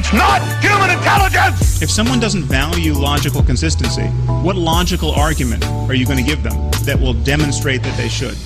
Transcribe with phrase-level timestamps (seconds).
[0.00, 1.82] It's not human intelligence!
[1.82, 4.06] If someone doesn't value logical consistency,
[4.44, 8.36] what logical argument are you going to give them that will demonstrate that they should?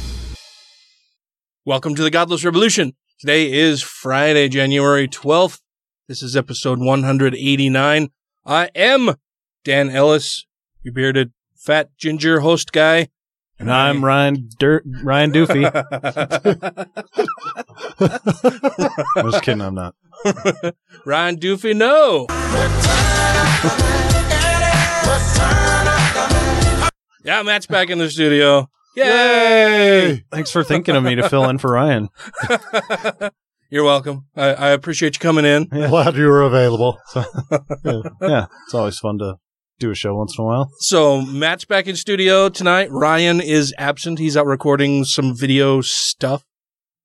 [1.67, 2.95] Welcome to the Godless Revolution.
[3.21, 5.61] Today is Friday, January 12th.
[6.09, 8.09] This is episode 189.
[8.47, 9.17] I am
[9.63, 10.47] Dan Ellis,
[10.83, 13.09] your bearded fat ginger host guy.
[13.63, 15.65] And I'm Ryan Dirt Ryan Doofy.
[19.17, 19.95] I'm just kidding, I'm not.
[21.07, 22.27] Ryan Doofy, no.
[27.25, 28.69] Yeah, Matt's back in the studio.
[28.97, 30.25] Yay!
[30.33, 32.09] Thanks for thinking of me to fill in for Ryan.
[33.71, 34.27] You're welcome.
[34.35, 35.67] I, I appreciate you coming in.
[35.67, 36.99] Glad you were available.
[37.85, 39.37] Yeah, yeah, it's always fun to
[39.83, 40.71] do a show once in a while.
[40.79, 42.91] So Matt's back in studio tonight.
[42.91, 44.19] Ryan is absent.
[44.19, 46.45] He's out recording some video stuff.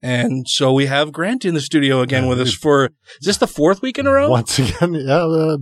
[0.01, 3.37] And so we have Grant in the studio again Yeah, with us for, is this
[3.37, 4.29] the fourth week in a row?
[4.29, 5.57] Once again, yeah, uh,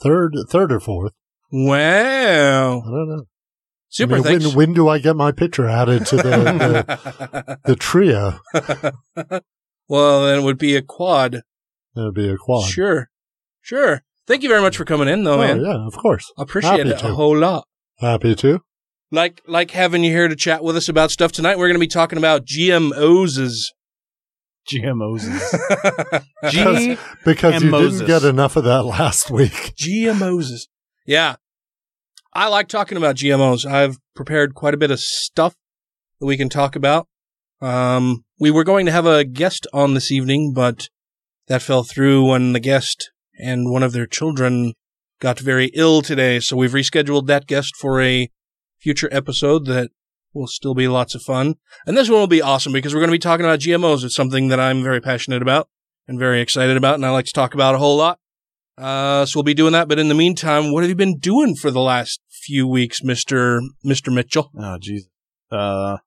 [0.00, 1.12] third, third or fourth.
[1.50, 2.80] Wow.
[2.80, 3.24] I don't know.
[3.88, 4.14] Super.
[4.14, 8.38] I mean, when, when do I get my picture added to the the, the trio?
[9.88, 11.42] well, then it would be a quad.
[11.96, 12.70] It'd be a quad.
[12.70, 13.10] Sure.
[13.60, 14.02] Sure.
[14.30, 15.60] Thank you very much for coming in though, Oh, man.
[15.60, 16.30] yeah, of course.
[16.38, 17.08] I appreciate Happy it to.
[17.08, 17.66] a whole lot.
[17.98, 18.60] Happy to.
[19.10, 21.58] Like, like having you here to chat with us about stuff tonight.
[21.58, 23.64] We're going to be talking about GMOs.
[24.72, 26.22] GMOs.
[26.42, 27.98] Because, because you Moses.
[27.98, 29.50] didn't get enough of that last week.
[29.76, 30.68] GMOs.
[31.06, 31.34] Yeah.
[32.32, 33.66] I like talking about GMOs.
[33.66, 35.56] I've prepared quite a bit of stuff
[36.20, 37.08] that we can talk about.
[37.60, 40.88] Um, we were going to have a guest on this evening, but
[41.48, 43.10] that fell through when the guest
[43.42, 44.74] and one of their children
[45.20, 46.40] got very ill today.
[46.40, 48.30] So we've rescheduled that guest for a
[48.78, 49.90] future episode that
[50.32, 51.56] will still be lots of fun.
[51.86, 54.04] And this one will be awesome because we're going to be talking about GMOs.
[54.04, 55.68] It's something that I'm very passionate about
[56.06, 58.18] and very excited about, and I like to talk about a whole lot.
[58.78, 59.88] Uh, so we'll be doing that.
[59.88, 63.60] But in the meantime, what have you been doing for the last few weeks, Mister
[63.84, 64.50] Mister Mitchell?
[64.58, 64.78] Oh.
[65.50, 65.98] Uh,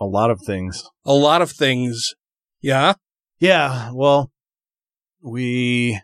[0.00, 0.84] a lot of things.
[1.04, 2.14] A lot of things.
[2.62, 2.94] Yeah.
[3.40, 4.30] Yeah, well,
[5.20, 6.00] we,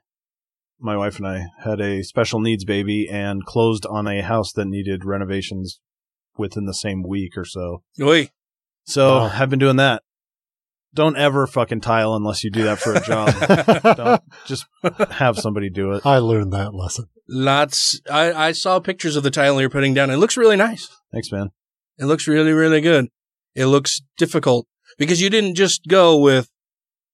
[0.80, 4.66] my wife and I, had a special needs baby and closed on a house that
[4.66, 5.80] needed renovations
[6.36, 7.82] within the same week or so.
[8.00, 8.30] Oi.
[8.84, 9.30] So Wow.
[9.34, 10.02] I've been doing that.
[10.92, 13.32] Don't ever fucking tile unless you do that for a job.
[13.96, 14.66] Don't just
[15.12, 16.04] have somebody do it.
[16.04, 17.06] I learned that lesson.
[17.28, 18.00] Lots.
[18.10, 20.10] I I saw pictures of the tile you're putting down.
[20.10, 20.88] It looks really nice.
[21.12, 21.50] Thanks, man.
[21.98, 23.06] It looks really really good.
[23.54, 24.66] It looks difficult
[24.98, 26.48] because you didn't just go with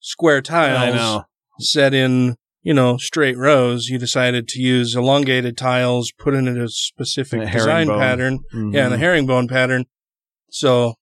[0.00, 0.78] square tiles.
[0.78, 1.24] I know.
[1.58, 3.86] set in, you know, straight rows.
[3.86, 8.40] You decided to use elongated tiles, put in a specific A design pattern.
[8.52, 8.98] Yeah, the Mhm.
[8.98, 9.84] herringbone pattern.
[10.50, 10.94] So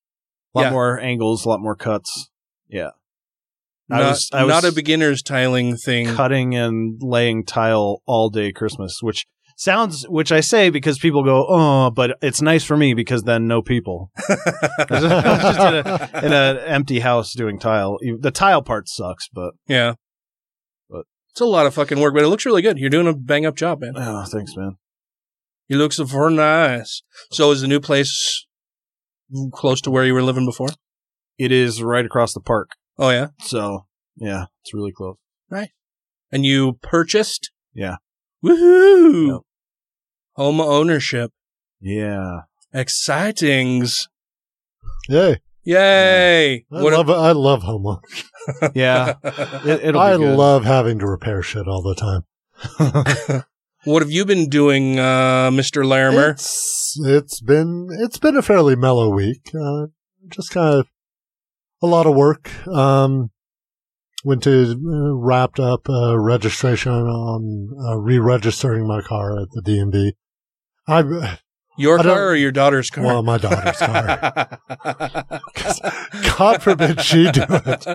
[0.54, 0.70] A lot yeah.
[0.70, 2.28] more angles, a lot more cuts.
[2.69, 2.91] Yeah.
[3.91, 6.06] I not, was- I was- not a beginner's tiling thing.
[6.14, 9.25] Cutting and laying tile all day Christmas, which
[9.56, 13.46] sounds, which I say because people go, oh, but it's nice for me because then
[13.46, 14.10] no people.
[14.28, 17.96] I was just in an empty house doing tile.
[18.20, 19.94] The tile part sucks, but Yeah.
[21.34, 22.78] But- it's a lot of fucking work, but it looks really good.
[22.78, 23.95] You're doing a bang up job, man.
[23.97, 24.77] oh, thanks, man.
[25.67, 27.03] You look so very nice.
[27.33, 28.47] So is the new place
[29.53, 30.69] close to where you were living before?
[31.39, 32.69] It is right across the park.
[32.99, 33.28] Oh yeah.
[33.41, 33.87] So
[34.17, 35.17] yeah, it's really close.
[35.50, 35.71] Right.
[36.31, 37.50] And you purchased?
[37.73, 37.97] Yeah.
[38.44, 39.28] Woohoo!
[39.33, 39.41] Yep.
[40.34, 41.33] Home ownership.
[41.81, 42.43] Yeah.
[42.73, 44.06] Excitings.
[45.09, 45.41] Yay.
[45.64, 46.66] Yay.
[46.72, 48.00] I What love, I love homo.
[48.75, 49.14] Yeah.
[49.64, 50.36] It, it'll I be good.
[50.36, 53.44] love having to repair shit all the time.
[53.84, 55.84] what have you been doing, uh, Mr.
[55.87, 56.31] Larimer?
[56.31, 59.50] It's, it's been, it's been a fairly mellow week.
[59.58, 59.87] Uh,
[60.28, 60.87] just kind of
[61.82, 62.50] a lot of work.
[62.69, 63.31] Um,
[64.25, 70.12] went to, uh, wrapped up, uh, registration on, uh, re-registering my car at the DMV.
[70.87, 71.38] I,
[71.76, 73.05] Your car or your daughter's car?
[73.05, 74.59] well, my daughter's car.
[76.38, 77.87] God forbid she do it.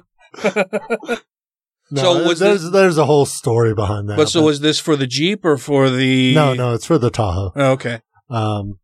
[1.92, 4.18] No, So was there's, this- there's a whole story behind that.
[4.18, 6.36] but so was this for the Jeep or for the?
[6.36, 7.52] no, no, it's for the Tahoe.
[7.56, 8.02] Oh, okay.
[8.30, 8.80] Um,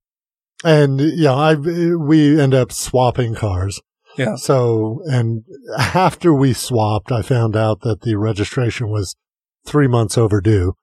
[0.64, 3.80] and yeah, I we end up swapping cars.
[4.18, 4.36] Yeah.
[4.38, 5.44] So, and
[5.78, 9.16] after we swapped, I found out that the registration was
[9.68, 10.74] three months overdue.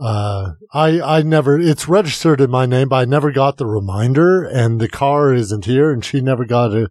[0.00, 4.42] Uh, I, I never, it's registered in my name, but I never got the reminder
[4.42, 6.90] and the car isn't here and she never got a,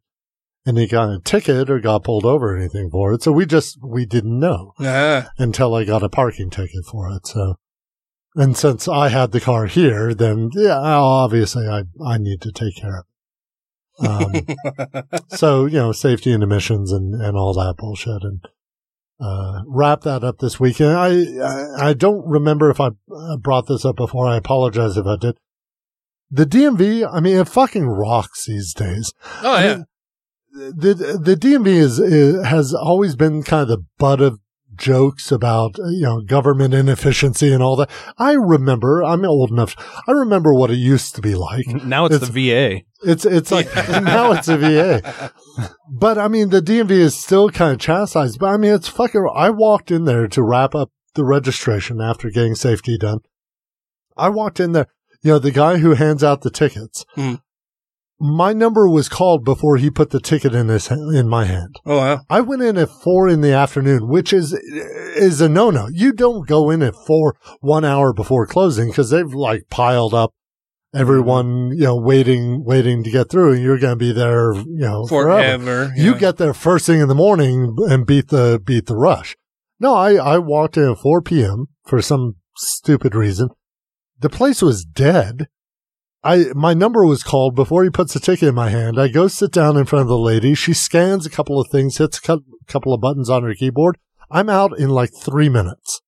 [0.68, 3.24] any kind of ticket or got pulled over or anything for it.
[3.24, 7.26] So we just, we didn't know Ah, until I got a parking ticket for it.
[7.26, 7.56] So,
[8.36, 12.76] and since I had the car here, then yeah, obviously I, I need to take
[12.76, 13.10] care of it.
[14.02, 18.46] Um, so, you know, safety and emissions and, and all that bullshit and,
[19.20, 20.92] uh, wrap that up this weekend.
[20.92, 21.10] I,
[21.42, 22.92] I, I don't remember if I
[23.40, 24.28] brought this up before.
[24.28, 25.38] I apologize if I did.
[26.32, 29.14] The DMV, I mean, it fucking rocks these days.
[29.42, 29.76] oh I yeah.
[29.76, 29.86] mean,
[30.52, 34.40] the the DMV is, is has always been kind of the butt of
[34.80, 37.90] jokes about you know government inefficiency and all that.
[38.18, 39.76] I remember, I'm old enough.
[40.08, 41.68] I remember what it used to be like.
[41.68, 42.82] Now it's, It's- the VA.
[43.02, 45.32] It's it's like now it's a VA,
[45.90, 48.40] but I mean the DMV is still kind of chastised.
[48.40, 49.26] But I mean it's fucking.
[49.34, 53.20] I walked in there to wrap up the registration after getting safety done.
[54.18, 54.88] I walked in there.
[55.22, 57.06] You know the guy who hands out the tickets.
[57.16, 57.36] Hmm.
[58.20, 61.80] My number was called before he put the ticket in his in my hand.
[61.86, 62.22] Oh wow.
[62.30, 65.88] I went in at four in the afternoon, which is is a no no.
[65.92, 70.34] You don't go in at four one hour before closing because they've like piled up
[70.94, 74.80] everyone, you know, waiting waiting to get through, and you're going to be there, you
[74.80, 75.64] know, forever.
[75.64, 75.94] Forever.
[75.96, 79.38] You get there first thing in the morning and beat the beat the rush.
[79.80, 81.68] No, I I walked in at four p.m.
[81.86, 83.50] for some stupid reason.
[84.20, 85.48] The place was dead.
[86.24, 89.00] I my number was called before he puts the ticket in my hand.
[89.00, 90.54] I go sit down in front of the lady.
[90.54, 93.98] She scans a couple of things, hits a couple of buttons on her keyboard.
[94.30, 96.02] I'm out in like three minutes,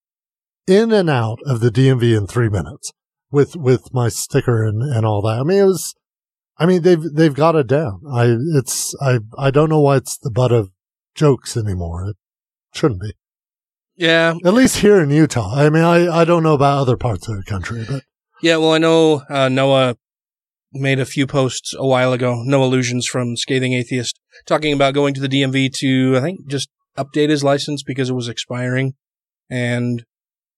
[0.67, 2.91] in and out of the DMV in three minutes
[3.31, 5.39] with with my sticker and and all that.
[5.39, 5.95] I mean, it was.
[6.57, 8.01] I mean, they've they've got it down.
[8.11, 10.71] I it's I I don't know why it's the butt of
[11.15, 12.09] jokes anymore.
[12.09, 12.17] It
[12.73, 13.13] shouldn't be.
[13.95, 14.35] Yeah.
[14.43, 15.55] At least here in Utah.
[15.55, 18.03] I mean, I I don't know about other parts of the country, but
[18.41, 19.95] Yeah, well, I know uh, Noah
[20.73, 22.41] made a few posts a while ago.
[22.43, 26.69] Noah Lugeons from Scathing Atheist, talking about going to the DMV to, I think, just
[26.97, 28.93] update his license because it was expiring,
[29.49, 30.03] and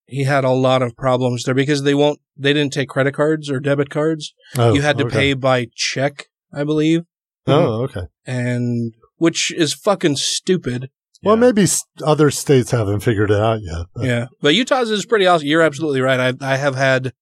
[0.06, 3.50] he had a lot of problems there because they won't, they didn't take credit cards
[3.50, 4.34] or debit cards.
[4.58, 5.16] oh, you had to okay.
[5.16, 7.02] pay by check, I believe,
[7.48, 8.04] Oh, okay.
[8.26, 10.90] and which is fucking stupid.
[11.24, 11.66] Well, maybe
[12.06, 13.86] other states haven't figured it out yet.
[13.96, 15.48] But Yeah, but Utah's is pretty awesome.
[15.48, 16.20] You're absolutely right.
[16.20, 17.14] I I have had.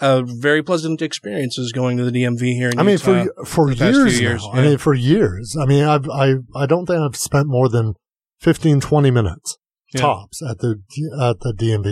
[0.00, 3.24] Uh, very pleasant experience is going to the DMV here in I mean, Utah.
[3.36, 4.52] for for the past few years, years, now.
[4.54, 4.60] yeah.
[4.60, 5.56] I mean, for years.
[5.60, 7.94] I mean, I've I I don't think I've spent more than
[8.40, 9.58] 15, 20 minutes
[9.92, 10.00] Yeah.
[10.02, 10.80] tops at the
[11.20, 11.86] at the DMV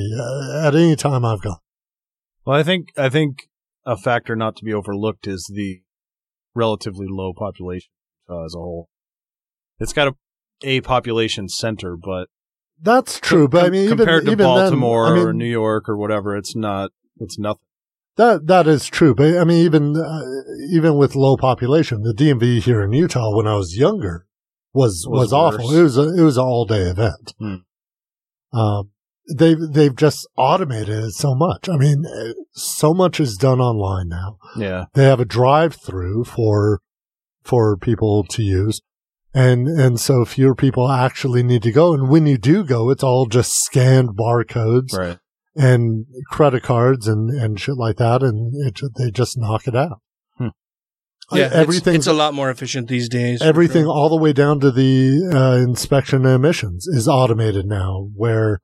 [0.65, 1.59] uh, at any time I've gone.
[2.45, 3.49] Well, I think I think
[3.85, 5.81] a factor not to be overlooked is the
[6.55, 7.91] relatively low population
[8.31, 8.89] uh, as a whole.
[9.81, 10.15] It's got a
[10.63, 12.29] a population center, but
[12.81, 15.33] That's true, but I com- mean, even, compared to even then, Baltimore I mean, or
[15.33, 16.93] New York or whatever, it's not.
[17.19, 17.66] It's nothing.
[18.17, 20.23] That that is true, but I mean, even uh,
[20.71, 24.27] even with low population, the DMV here in Utah when I was younger
[24.73, 25.75] was was, Was awful.
[25.75, 27.35] It was a it was an all day event.
[27.39, 28.59] Hmm.
[28.59, 28.91] Um,
[29.35, 31.69] they've they've just automated it so much.
[31.69, 34.39] I mean, uh, so much is done online now.
[34.57, 34.85] Yeah.
[34.95, 36.81] They have a drive through for
[37.43, 38.81] for people to use.
[39.35, 41.93] And and so fewer people actually need to go.
[41.93, 45.19] And when you do go, it's all just scanned barcodes Right.
[45.57, 50.01] And credit cards and, and shit like that, and it, they just knock it out.
[50.37, 50.49] Hmm.
[51.33, 53.41] Yeah, everything, it's a lot more efficient these days.
[53.41, 53.93] everything, sure.
[53.93, 58.11] all the way down to the uh, inspection emissions, is automated now.
[58.15, 58.61] Where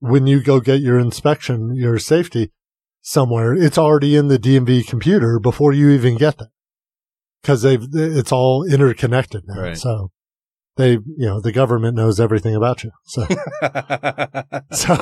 [0.00, 2.52] when you go get your inspection, your safety
[3.00, 6.52] somewhere, it's already in the DMV computer before you even get there,
[7.40, 9.62] because they've it's all interconnected now.
[9.62, 9.76] Right.
[9.78, 10.10] So
[10.76, 12.90] they, you know, the government knows everything about you.
[13.04, 13.26] So.
[14.72, 14.94] So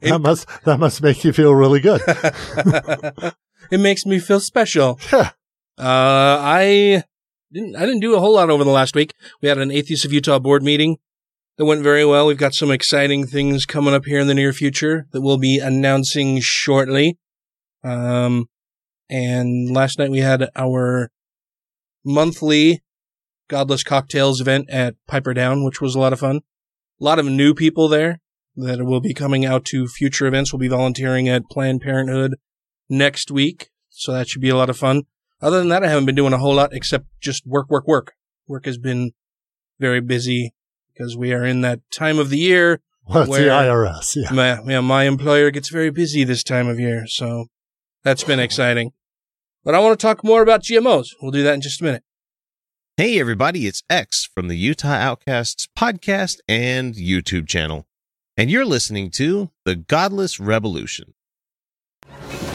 [0.00, 2.00] that must that must make you feel really good.
[3.70, 4.98] it makes me feel special.
[5.12, 5.30] Yeah.
[5.78, 7.04] Uh, I
[7.52, 7.76] didn't.
[7.76, 9.14] I didn't do a whole lot over the last week.
[9.40, 10.98] We had an Atheists of Utah board meeting
[11.56, 12.26] that went very well.
[12.26, 15.58] We've got some exciting things coming up here in the near future that we'll be
[15.58, 17.18] announcing shortly.
[17.84, 18.48] Um,
[19.08, 21.10] and last night we had our
[22.04, 22.82] monthly
[23.52, 26.40] Godless Cocktails event at Piper Down, which was a lot of fun.
[26.98, 28.18] A lot of new people there
[28.56, 30.54] that will be coming out to future events.
[30.54, 32.36] We'll be volunteering at Planned Parenthood
[32.88, 35.02] next week, so that should be a lot of fun.
[35.42, 38.14] Other than that, I haven't been doing a whole lot except just work, work, work.
[38.46, 39.10] Work has been
[39.78, 40.54] very busy
[40.94, 42.80] because we are in that time of the year.
[43.06, 44.16] Well, it's the IRS.
[44.16, 44.32] Yeah.
[44.32, 47.48] My, yeah, my employer gets very busy this time of year, so
[48.02, 48.92] that's been exciting.
[49.62, 51.08] But I want to talk more about GMOs.
[51.20, 52.02] We'll do that in just a minute.
[52.98, 57.86] Hey, everybody, it's X from the Utah Outcasts podcast and YouTube channel.
[58.36, 61.14] And you're listening to The Godless Revolution.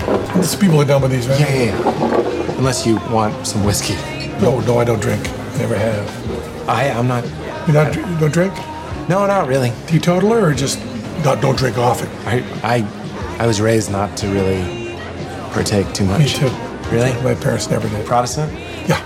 [0.06, 1.40] There's people are done with these, right?
[1.40, 2.52] Yeah, yeah, yeah.
[2.60, 3.96] Unless you want some whiskey.
[4.40, 5.24] No, no, I don't drink.
[5.58, 6.70] Never have.
[6.70, 7.26] I, I'm not.
[7.68, 8.54] You not you don't drink?
[9.10, 9.72] No, not really.
[9.88, 10.78] Teetotaler or just
[11.26, 12.10] not don't drink often?
[12.28, 14.96] I, I, I was raised not to really
[15.52, 16.20] partake too much.
[16.20, 16.56] Me too.
[16.92, 17.12] Really?
[17.24, 18.06] My parents never did.
[18.06, 18.54] Protestant?
[18.88, 19.02] Yeah.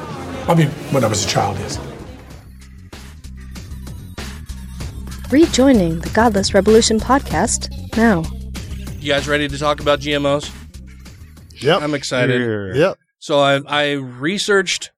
[0.48, 1.80] I mean, when I was a child, yes.
[5.32, 8.24] Rejoining the Godless Revolution podcast now.
[9.00, 10.52] You guys ready to talk about GMOs?
[11.62, 11.82] Yep.
[11.82, 12.42] I'm excited.
[12.42, 12.74] Here.
[12.76, 12.98] Yep.
[13.20, 14.92] So I I researched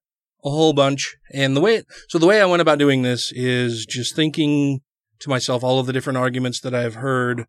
[0.44, 3.86] a whole bunch, and the way so the way I went about doing this is
[3.86, 4.82] just thinking
[5.20, 7.46] to myself all of the different arguments that I've heard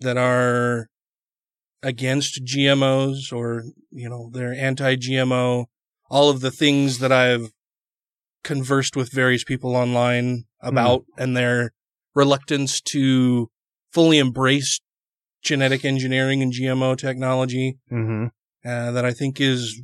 [0.00, 0.88] that are
[1.82, 5.66] against GMOs or you know they're anti-GMO.
[6.10, 7.52] All of the things that I've
[8.44, 11.72] conversed with various people online about and their
[12.14, 13.50] reluctance to
[13.92, 14.80] fully embrace
[15.42, 18.26] genetic engineering and GMO technology Mm-hmm.
[18.68, 19.80] uh, that I think is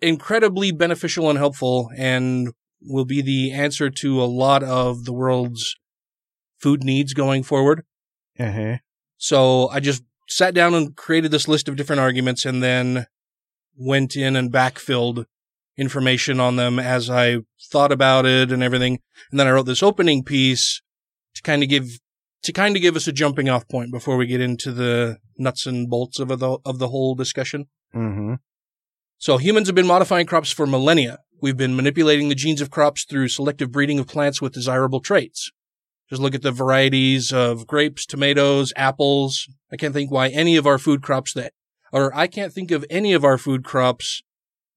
[0.00, 2.48] incredibly beneficial and helpful and
[2.80, 5.76] will be the answer to a lot of the world's
[6.58, 7.84] food needs going forward.
[8.38, 8.76] Uh-huh.
[9.16, 13.06] So I just sat down and created this list of different arguments and then
[13.78, 15.24] went in and backfilled
[15.76, 17.38] information on them as I
[17.70, 18.98] thought about it and everything.
[19.30, 20.82] And then I wrote this opening piece
[21.34, 21.98] to kind of give
[22.42, 25.66] to kind of give us a jumping off point before we get into the nuts
[25.66, 27.66] and bolts of the of the whole discussion.
[27.94, 28.34] Mm-hmm.
[29.18, 31.18] So humans have been modifying crops for millennia.
[31.40, 35.50] We've been manipulating the genes of crops through selective breeding of plants with desirable traits.
[36.08, 39.48] Just look at the varieties of grapes, tomatoes, apples.
[39.70, 41.52] I can't think why any of our food crops that,
[41.92, 44.22] or I can't think of any of our food crops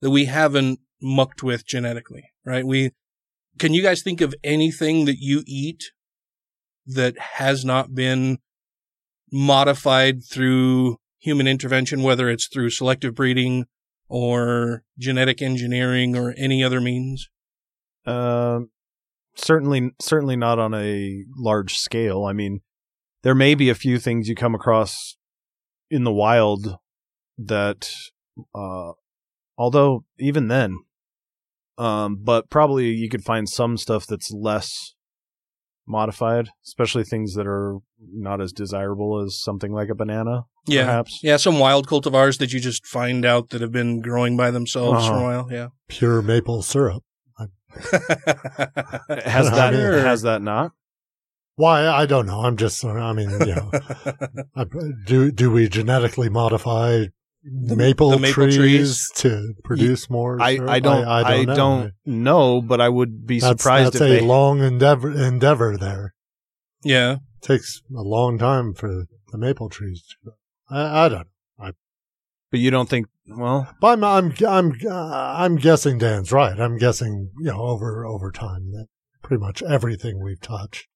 [0.01, 2.65] that we haven't mucked with genetically, right?
[2.65, 2.91] We,
[3.59, 5.91] can you guys think of anything that you eat
[6.85, 8.39] that has not been
[9.31, 13.65] modified through human intervention, whether it's through selective breeding
[14.09, 17.29] or genetic engineering or any other means?
[18.05, 18.69] Um,
[19.35, 22.25] certainly, certainly not on a large scale.
[22.25, 22.61] I mean,
[23.23, 25.17] there may be a few things you come across
[25.89, 26.77] in the wild
[27.37, 27.89] that,
[28.55, 28.91] uh,
[29.57, 30.77] although even then,
[31.77, 34.93] um, but probably you could find some stuff that's less
[35.87, 37.79] modified, especially things that are
[38.13, 40.43] not as desirable as something like a banana.
[40.67, 40.85] Yeah.
[40.85, 41.19] perhaps.
[41.23, 45.07] Yeah, some wild cultivars that you just find out that have been growing by themselves
[45.07, 45.23] for a Uh-huh.
[45.23, 45.47] while.
[45.51, 45.67] Yeah.
[45.87, 47.03] Pure maple syrup.
[47.73, 49.99] Has that Sure.
[50.01, 50.73] has that not?
[51.55, 51.87] Why?
[51.87, 52.41] I don't know.
[52.41, 53.71] I'm just, I mean, you know,
[54.55, 54.65] I-
[55.05, 57.05] do, do we genetically modify
[57.43, 59.11] maple, the maple trees, trees.
[59.15, 60.41] to produce more?
[60.41, 60.69] I, syrup?
[60.69, 62.61] I don't I don't, know.
[62.61, 66.13] but I would be That's, surprised that's a they long endeavor, endeavor there.
[66.83, 67.13] yeah.
[67.13, 70.03] it Takes a long time for the maple trees.
[70.07, 70.33] to grow.
[70.69, 71.19] I, I don't
[71.59, 71.65] know.
[71.67, 71.71] I,
[72.51, 76.59] But you don't think well but I'm, I'm, I'm, uh, I'm guessing Dan's right.
[76.59, 78.87] I'm guessing, you know, over, over time that
[79.23, 80.87] pretty much everything we've touched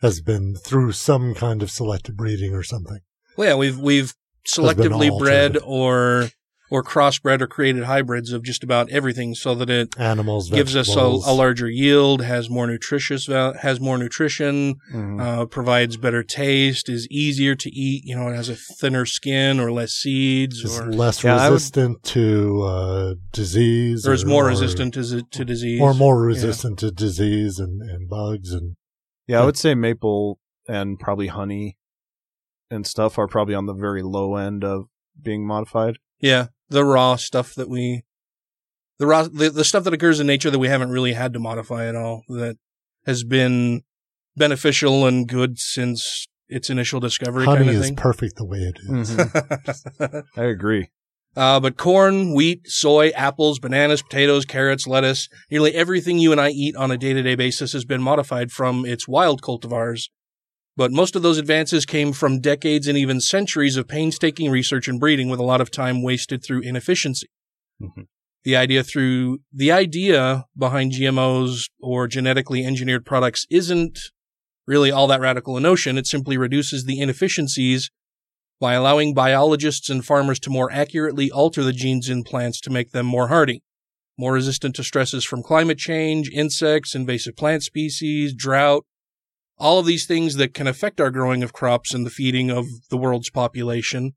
[0.00, 3.00] has been through some kind of selective breeding or something.
[3.36, 4.14] Well, yeah, we've we've
[4.56, 5.24] been selectively altered.
[5.24, 6.28] bred or
[6.70, 10.94] or crossbred or created hybrids of just about everything so that it Animals, gives us
[10.94, 15.18] a, a larger yield, has more nutritious val- has more nutrition, Mhm.
[15.18, 18.02] uh, provides better taste, is easier to eat.
[18.04, 21.48] You know, it has a thinner skin or less seeds, is or less Yeah, I
[21.48, 26.26] would- resistant to uh, disease, or is more resistant to to disease, or more Yeah.
[26.26, 28.76] resistant to disease and, and bugs and
[29.26, 30.38] yeah I would say maple
[30.68, 31.77] and probably honey
[32.70, 34.86] and stuff are probably on the very low end of
[35.20, 35.96] being modified.
[36.20, 38.02] Yeah, the raw stuff that we,
[38.98, 41.38] the raw, the, the stuff that occurs in nature that we haven't really had to
[41.38, 42.56] modify at all, that
[43.06, 43.82] has been
[44.36, 47.96] beneficial and good since its initial discovery honey kind of is thing.
[47.96, 49.10] perfect the way it is.
[49.16, 50.24] Mhm.
[50.36, 50.88] I agree.
[51.36, 56.50] uh, but corn, wheat, soy, apples, bananas, potatoes, carrots, lettuce, nearly everything you and I
[56.50, 60.08] eat on a day to day basis has been modified from its wild cultivars.
[60.78, 65.00] But most of those advances came from decades and even centuries of painstaking research and
[65.00, 67.26] breeding with a lot of time wasted through inefficiency.
[67.82, 68.06] Mhm.
[68.44, 73.98] The idea through the idea behind GMOs or genetically engineered products isn't
[74.68, 75.98] really all that radical a notion.
[75.98, 77.90] It simply reduces the inefficiencies
[78.60, 82.92] by allowing biologists and farmers to more accurately alter the genes in plants to make
[82.92, 83.64] them more hardy,
[84.16, 88.84] more resistant to stresses from climate change, insects, invasive plant species, drought,
[89.58, 92.66] all of these things that can affect our growing of crops and the feeding of
[92.90, 94.12] the world's population.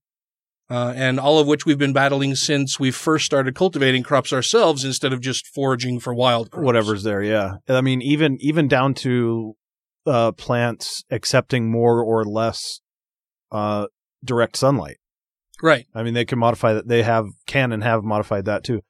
[0.70, 4.86] Uh, and all of which we've been battling since we first started cultivating crops ourselves
[4.86, 6.66] instead of just foraging for wild crops.
[6.66, 7.56] Whatever's there, yeah.
[7.68, 9.58] I mean, even even down to
[10.06, 12.80] uh, plants accepting more or less
[13.52, 13.88] uh,
[14.24, 14.96] direct sunlight.
[15.62, 15.88] Right.
[15.94, 16.88] I mean, they can modify that.
[16.88, 18.82] They have can and have modified that too.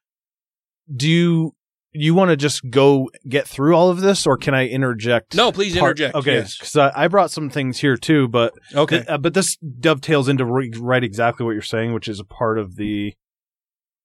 [0.96, 1.56] Do you
[1.94, 5.36] you want to just go get through all of this, or can I interject?
[5.36, 6.58] No, please part- interject, Okay, yes.
[6.58, 8.98] because I, I brought some things here too, but Okay.
[9.00, 12.24] th- uh, but this dovetails into re- right exactly what you're saying, which is a
[12.26, 13.14] part of the,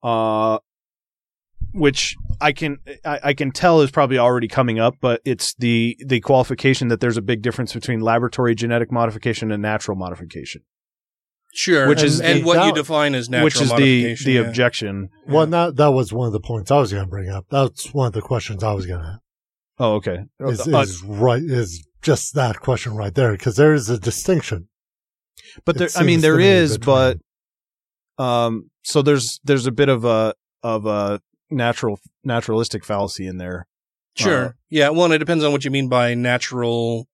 [0.02, 0.59] uh,
[1.73, 5.97] which I can I, I can tell is probably already coming up, but it's the
[6.05, 10.62] the qualification that there's a big difference between laboratory genetic modification and natural modification.
[11.58, 11.88] Sure.
[11.88, 14.26] Which and, is and the- what you define as natural which is the modification.
[14.26, 14.40] the yeah.
[14.42, 15.08] objection.
[15.26, 17.46] Well, and that that was one of the points I was going to bring up.
[17.50, 19.20] That's one of the questions I was going to
[19.78, 20.25] Oh, okay.
[20.40, 24.68] is, Uh, is right is just that question right there because there is a distinction.
[25.64, 26.94] but there, I mean, seems there to me is, between-
[28.18, 31.20] but um, so there's there's a bit of a of a
[31.50, 33.66] natural naturalistic fallacy in there.
[34.16, 34.44] Sure.
[34.46, 34.88] Uh, yeah.
[34.90, 37.06] Well, and it depends on what you mean by natural.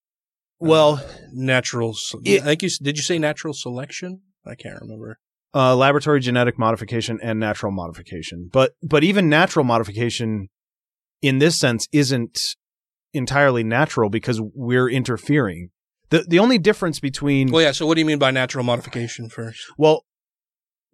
[0.59, 1.95] Well, natural.
[1.95, 2.97] se- it- I think you did.
[2.97, 4.21] You say natural selection?
[4.45, 5.19] I can't remember.
[5.55, 8.49] uh, laboratory genetic modification and natural modification.
[8.53, 10.49] But but even natural modification
[11.21, 12.57] in this sense isn't
[13.13, 15.71] entirely natural because we're interfering.
[16.11, 17.73] The the only difference between Well, yeah.
[17.73, 19.61] So, what do you mean by natural modification first?
[19.79, 20.05] well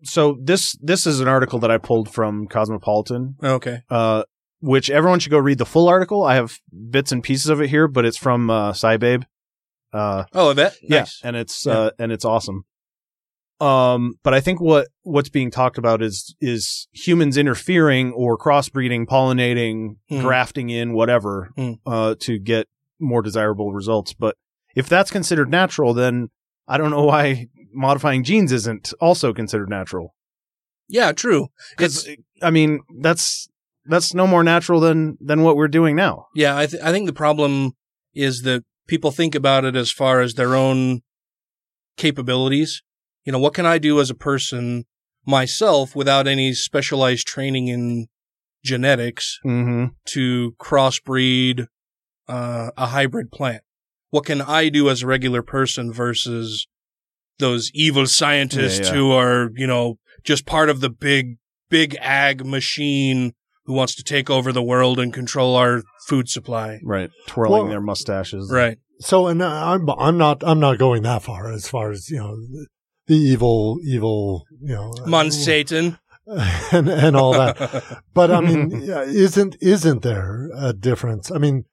[0.04, 3.36] so this this is an article that I pulled from Cosmopolitan.
[3.42, 3.78] Okay.
[3.90, 4.22] Uh
[4.60, 6.24] which everyone should go read the full article.
[6.24, 6.58] I have
[6.90, 9.24] bits and pieces of it here, but it's from uh SciBabe.
[9.92, 10.76] Uh Oh, I bet.
[10.82, 11.20] yeah, Nice.
[11.24, 11.72] and it's Yeah.
[11.78, 12.64] uh and it's awesome.
[13.60, 19.06] Um, but I think what what's being talked about is is humans interfering or crossbreeding,
[19.06, 20.20] pollinating, Hmm.
[20.20, 21.72] grafting in whatever Hmm.
[21.86, 22.68] uh to get
[23.00, 24.14] more desirable results.
[24.14, 24.36] But
[24.76, 26.28] if that's considered natural, then
[26.68, 30.14] I don't know why modifying genes isn't also considered natural.
[30.88, 31.12] Yeah.
[31.12, 31.48] True.
[31.76, 32.08] Because
[32.40, 33.48] I mean, that's
[33.86, 36.26] that's no more natural than than what we're doing now.
[36.34, 37.72] Yeah, I, th- I think the problem
[38.14, 41.00] is that people think about it as far as their own
[41.96, 42.82] capabilities.
[43.28, 44.86] You know, what can I do as a person
[45.26, 48.06] myself without any specialized training in
[48.64, 49.88] genetics Mm-hmm.
[50.06, 51.66] to crossbreed
[52.26, 53.64] uh, a hybrid plant?
[54.08, 56.66] What can I do as a regular person versus
[57.38, 58.92] those evil scientists Yeah, yeah.
[58.94, 61.36] who are, you know, just part of the big,
[61.68, 63.34] big ag machine
[63.66, 66.80] who wants to take over the world and control our food supply?
[66.82, 68.50] Right, twirling Well- their mustaches.
[68.50, 68.78] Right.
[69.00, 72.36] So, and I'm I'm not I'm not going that far as far as you know
[73.08, 75.98] the evil evil you know Mon Satan.
[76.72, 77.56] and and all that.
[78.14, 81.30] But I mean, isn't isn't there a difference?
[81.30, 81.64] I mean,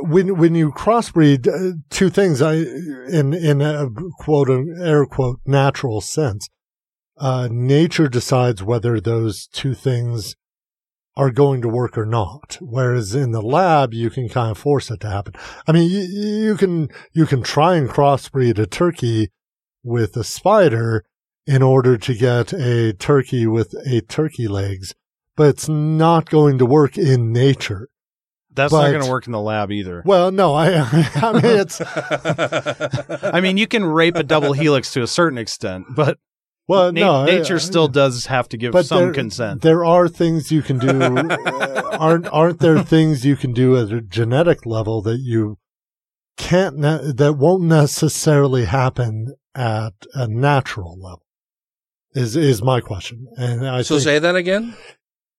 [0.00, 2.42] when when you crossbreed, uh, two things.
[2.42, 4.48] I in in a quote
[4.80, 6.48] air quote natural sense,
[7.18, 10.34] uh, nature decides whether those two things
[11.16, 12.58] are going to work or not.
[12.60, 15.34] Whereas in the lab, you can kind of force it to happen.
[15.66, 19.30] I mean, you, you can you can try and crossbreed a turkey
[19.82, 21.04] with a spider
[21.46, 24.94] in order to get a turkey with eight turkey legs,
[25.36, 27.88] but it's not going to work in nature.
[28.54, 30.02] That's not going to work in the lab either.
[30.04, 30.74] Well, no, I,
[31.14, 31.80] I mean, it's,
[33.24, 36.18] I mean, you can rape a double helix to a certain extent, but
[36.68, 39.62] well, na- no, nature I- still does have to give but some there, consent.
[39.62, 40.88] There are things you can do.
[41.16, 45.58] uh, aren't aren't there things you can do at a genetic level that you
[46.36, 51.22] can't ne- that won't necessarily happen at a natural level?
[52.14, 54.76] Is is my question, and I So think, say that again.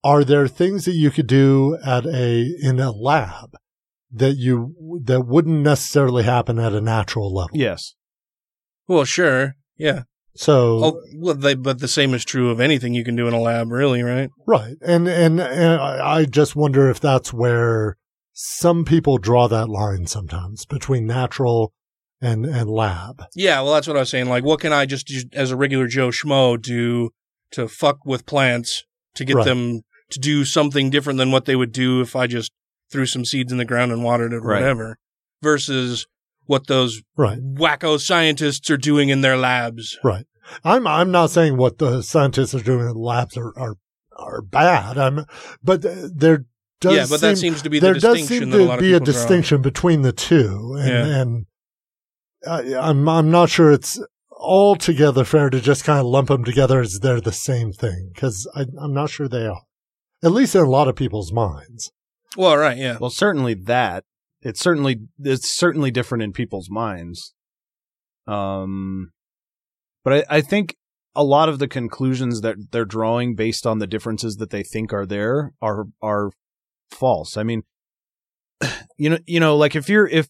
[0.03, 3.55] are there things that you could do at a in a lab
[4.11, 4.73] that you
[5.05, 7.55] that wouldn't necessarily happen at a natural level?
[7.57, 7.93] yes.
[8.87, 9.55] Well, sure.
[9.77, 10.03] Yeah.
[10.35, 13.33] So Oh, well, they, but the same is true of anything you can do in
[13.35, 14.29] a lab, really, right?
[14.47, 14.75] Right.
[14.81, 17.97] And, and, and I I just wonder if that's where
[18.33, 21.71] some people draw that line sometimes between natural
[22.23, 23.23] and, and lab.
[23.35, 23.61] Yeah.
[23.61, 24.27] Well, that's what I was saying.
[24.29, 27.09] Like, what can I just do as a regular Joe Schmo do
[27.51, 28.83] to fuck with plants
[29.15, 29.45] to get Right.
[29.45, 32.51] them to do something different than what they would do if I just
[32.91, 34.61] threw some seeds in the ground and watered it or Right.
[34.61, 34.97] whatever
[35.41, 36.05] versus
[36.45, 37.39] what those Right.
[37.39, 39.97] wacko scientists are doing in their labs.
[40.03, 40.25] Right.
[40.63, 43.75] I'm, I'm not saying what the scientists are doing in the labs are, are,
[44.17, 44.97] are bad.
[44.97, 45.25] I'm,
[45.63, 46.45] but there
[46.81, 48.65] does Yeah, but that seem- seems to be the there does seem that a to
[48.65, 50.75] lot of be a distinction between the two.
[50.79, 51.21] And, Yeah.
[51.21, 51.45] and
[52.47, 53.99] I, I'm, I'm not sure it's
[54.31, 58.49] altogether fair to just kind of lump them together as they're the same thing because
[58.55, 59.61] I'm not sure they are.
[60.23, 61.91] At least in a lot of people's minds.
[62.35, 62.77] Well, right.
[62.77, 62.97] Yeah.
[62.99, 64.03] Well, certainly that.
[64.41, 67.33] It's certainly it's certainly different in people's minds.
[68.27, 69.11] Um,
[70.03, 70.75] but I, I think
[71.15, 74.91] a lot of the conclusions that they're drawing based on the differences that they think
[74.91, 76.31] are there are are
[76.91, 77.37] false.
[77.37, 77.63] I mean,
[78.97, 80.27] you know, you know, like if you're if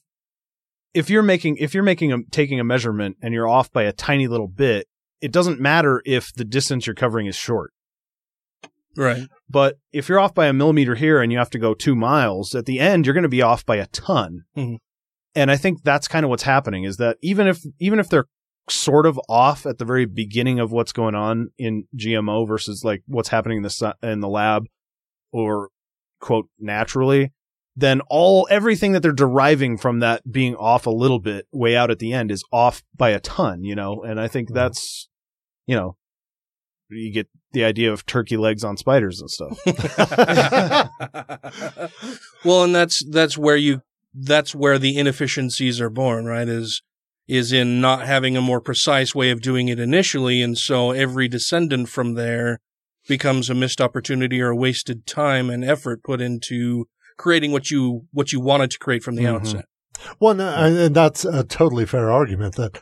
[0.93, 3.91] if you're making if you're making a taking a measurement and you're off by a
[3.91, 4.87] tiny little bit,
[5.21, 7.71] it doesn't matter if the distance you're covering is short.
[8.95, 9.23] Right.
[9.49, 12.53] But if you're off by a millimeter here and you have to go two miles,
[12.53, 14.43] at the end you're going to be off by a ton.
[14.55, 14.77] Mhm.
[15.35, 18.27] And I think that's kind of what's happening is that even if even if they're
[18.69, 23.01] sort of off at the very beginning of what's going on in GMO versus like
[23.07, 24.67] what's happening in the in the lab
[25.31, 25.69] or
[26.19, 27.31] quote naturally,
[27.75, 31.89] then all everything that they're deriving from that being off a little bit way out
[31.89, 34.03] at the end is off by a ton, you know.
[34.03, 34.55] And I think mm-hmm.
[34.55, 35.09] that's
[35.65, 35.97] you know
[36.89, 39.59] you get the idea of turkey legs on spiders and stuff.
[42.45, 43.81] well, and that's that's where you
[44.13, 46.47] that's where the inefficiencies are born, right?
[46.47, 46.81] Is
[47.27, 51.27] is in not having a more precise way of doing it initially, and so every
[51.27, 52.59] descendant from there
[53.07, 58.05] becomes a missed opportunity or a wasted time and effort put into creating what you
[58.11, 59.35] what you wanted to create from the Mhm.
[59.35, 59.65] outset.
[60.19, 62.81] Well, no, and and that's a totally fair argument that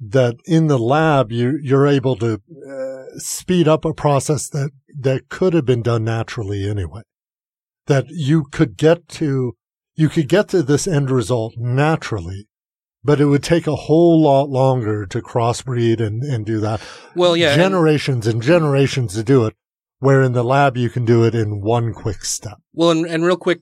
[0.00, 5.28] that in the lab you you're able to uh, speed up a process that that
[5.28, 7.02] could have been done naturally anyway.
[7.86, 9.54] That you could get to
[9.94, 12.46] you could get to this end result naturally,
[13.02, 16.80] but it would take a whole lot longer to crossbreed and and do that.
[17.14, 19.54] Well, yeah, and- generations and generations to do it.
[19.98, 22.58] Where in the lab you can do it in one quick step.
[22.74, 23.60] Well, and, and real quick,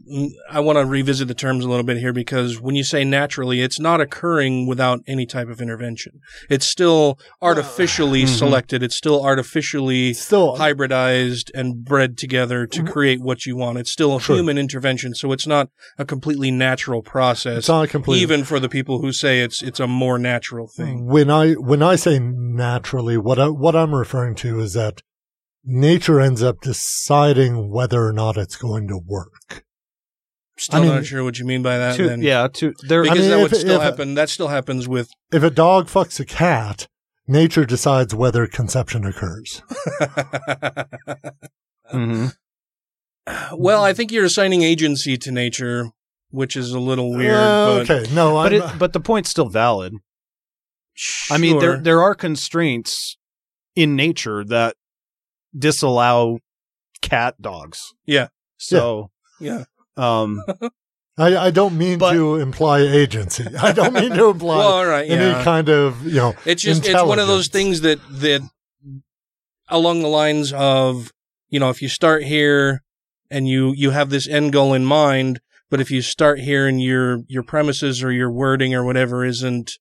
[0.51, 3.61] I want to revisit the terms a little bit here because when you say naturally,
[3.61, 6.19] it's not occurring without any type of intervention.
[6.51, 8.37] It's still artificially Mhm.
[8.37, 8.83] selected.
[8.83, 13.79] It's still artificially Still- hybridized and bred together to create what you want.
[13.79, 14.35] It's still a True.
[14.37, 17.59] human intervention, so it's not a completely natural process.
[17.59, 21.07] It's not completely- even for the people who say it's it's a more natural thing.
[21.07, 25.01] When I when I say naturally, what I, what I'm referring to is that
[25.65, 29.65] nature ends up deciding whether or not it's going to work.
[30.57, 31.97] Still I mean, not sure what you mean by that.
[31.97, 32.23] to- then.
[32.23, 34.15] yeah, to there because I mean, that would if- still if- happen.
[34.15, 36.87] That still happens with If a dog fucks a cat,
[37.27, 39.63] nature decides whether conception occurs.
[41.93, 42.27] Mm-hmm.
[43.57, 45.91] Well, I think you're assigning agency to nature,
[46.31, 47.35] which is a little weird.
[47.35, 49.95] Uh, but okay, no, but it, but the point's still valid.
[51.31, 53.17] I mean, there there are constraints
[53.77, 54.77] in nature that
[55.57, 56.39] disallow
[57.01, 57.81] cat dogs.
[58.07, 58.29] Yeah.
[58.57, 59.65] So, Yeah.
[59.97, 60.43] um,
[61.19, 63.45] I, I don't mean But- to imply agency.
[63.63, 65.45] I don't mean to imply Well, all right, any yeah.
[65.45, 66.35] kind of you know.
[66.45, 68.43] It's just it's one of those things that that
[69.69, 71.13] along the lines of
[71.49, 72.83] you know if you start here
[73.31, 75.41] and you you have this end goal in mind,
[75.71, 79.73] but if you start here and your your premises or your wording or whatever isn't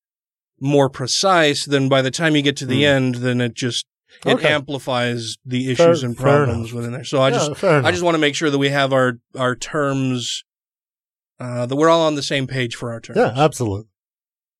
[0.59, 2.95] more precise, then by the time you get to the Hmm.
[2.95, 3.85] end, then it just
[4.25, 4.47] it Okay.
[4.53, 7.03] amplifies the Fair- issues and problems within there.
[7.03, 9.55] So I Yeah, just I just want to make sure that we have our our
[9.55, 10.43] terms
[11.39, 13.17] uh, that we're all on the same page for our terms.
[13.17, 13.87] Yeah, absolutely.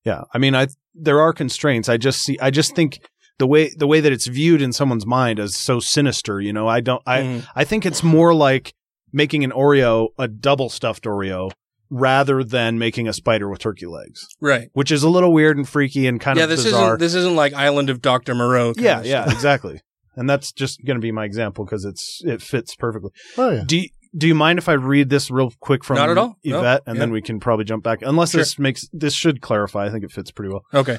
[0.05, 1.87] yeah, I mean, I there are constraints.
[1.89, 2.37] I just see.
[2.41, 2.99] I just think
[3.39, 6.41] the way the way that it's viewed in someone's mind is so sinister.
[6.41, 7.01] You know, I don't.
[7.05, 7.47] I Mhm.
[7.55, 8.73] I think it's more like
[9.11, 11.51] making an Oreo a double stuffed Oreo
[11.95, 14.69] rather than making a spider with turkey legs, Right.
[14.73, 16.87] which is a little weird and freaky and kind yeah, of Yeah, this bizarre.
[16.87, 18.73] isn't this isn't like Island of Doctor Moreau.
[18.73, 19.79] kind yeah, of yeah, exactly.
[20.15, 23.11] And that's just going to be my example because it's it fits perfectly.
[23.37, 23.63] Oh yeah.
[23.65, 26.35] Do you, do you mind if I read this real quick from Not at all.
[26.43, 26.59] No.
[26.59, 27.99] Yvette, and then we can probably jump back?
[28.01, 28.41] Unless Sure.
[28.41, 29.85] this makes this should clarify.
[29.85, 30.63] I think it fits pretty well.
[30.73, 30.97] Okay.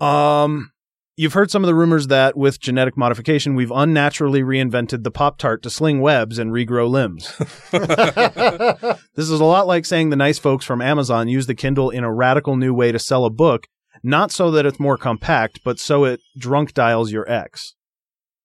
[0.00, 0.70] Um,
[1.18, 5.36] you've heard some of the rumors that with genetic modification, we've unnaturally reinvented the Pop
[5.36, 7.36] Tart to sling webs and regrow limbs.
[9.16, 12.04] this is a lot like saying the nice folks from Amazon use the Kindle in
[12.04, 13.66] a radical new way to sell a book,
[14.04, 17.74] not so that it's more compact, but so it drunk dials your ex.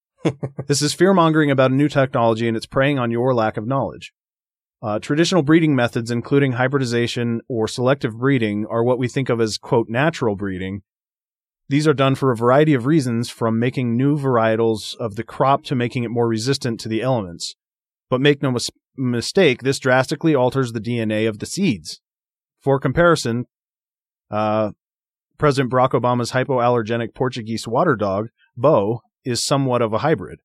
[0.67, 3.67] this is fear mongering about a new technology and it's preying on your lack of
[3.67, 4.13] knowledge.
[4.81, 9.57] Uh, traditional breeding methods, including hybridization or selective breeding, are what we think of as,
[9.57, 10.81] quote, natural breeding.
[11.69, 15.63] These are done for a variety of reasons, from making new varietals of the crop
[15.65, 17.55] to making it more resistant to the elements.
[18.09, 22.01] But make no mis- mistake, this drastically alters the DNA of the seeds.
[22.59, 23.45] For comparison,
[24.29, 24.71] uh,
[25.37, 30.39] President Barack Obama's hypoallergenic Portuguese water dog, Bo, is somewhat of a hybrid.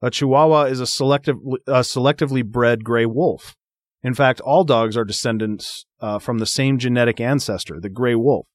[0.00, 1.36] A Chihuahua is a selective,
[1.66, 3.54] a selectively bred gray wolf.
[4.02, 8.46] In fact, all dogs are descendants uh, from the same genetic ancestor, the gray wolf.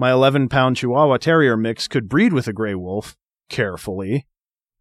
[0.00, 3.18] My 11 pound Chihuahua Terrier mix could breed with a gray wolf,
[3.50, 4.26] carefully.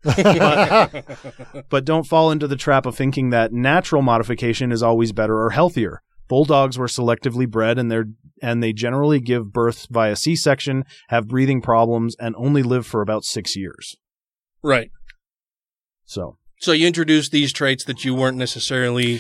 [0.01, 1.03] but,
[1.69, 5.49] but don't fall into the trap of thinking that natural modification is always better or
[5.49, 6.01] healthier.
[6.29, 8.05] Bulldogs were selectively bred and they're
[8.41, 13.25] and they generally give birth via C-section, have breathing problems, and only live for about
[13.25, 13.97] six years.
[14.63, 14.89] Right.
[16.05, 19.19] So So you introduced these traits that you weren't necessarily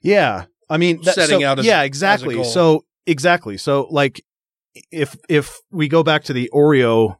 [0.00, 2.44] Yeah, I mean, that, Setting so- out as- yeah, exactly.
[2.44, 3.56] So exactly.
[3.56, 4.22] So like,
[4.90, 7.16] if if we go back to the Oreo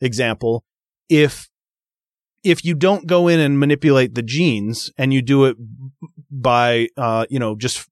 [0.00, 0.64] example,
[1.08, 1.48] if
[2.44, 5.56] if you don't go in and manipulate the genes and you do it
[6.30, 7.86] by uh, you know just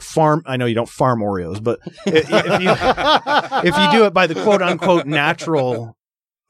[0.00, 2.70] farm I know you don't farm Oreos, but i- if you
[3.70, 5.96] if you do it by the quote unquote natural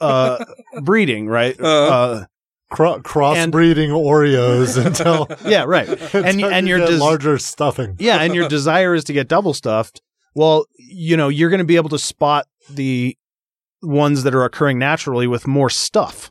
[0.00, 0.44] uh
[0.80, 1.58] breeding, right?
[1.60, 2.26] Uh,
[2.70, 5.86] Cro- crossbreeding Oreos until yeah, right.
[6.14, 7.96] And and you your des- larger stuffing.
[7.98, 10.00] yeah, and your desire is to get double stuffed.
[10.34, 13.16] Well, you know, you're going to be able to spot the
[13.82, 16.30] ones that are occurring naturally with more stuff.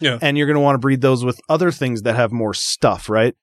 [0.00, 0.18] Yeah.
[0.20, 3.08] And you're going to want to breed those with other things that have more stuff,
[3.08, 3.34] right?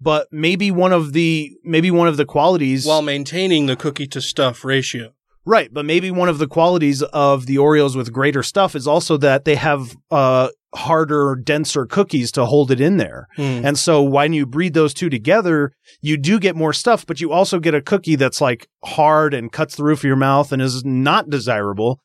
[0.00, 4.20] But maybe one of the maybe one of the qualities While maintaining the cookie to
[4.20, 5.14] stuff ratio.
[5.44, 9.16] Right, but maybe one of the qualities of the Oreos with greater stuff is also
[9.18, 13.28] that they have uh harder, denser cookies to hold it in there.
[13.36, 13.60] Hmm.
[13.64, 17.30] And so when you breed those two together, you do get more stuff, but you
[17.30, 20.62] also get a cookie that's like hard and cuts the roof of your mouth and
[20.62, 22.00] is not desirable.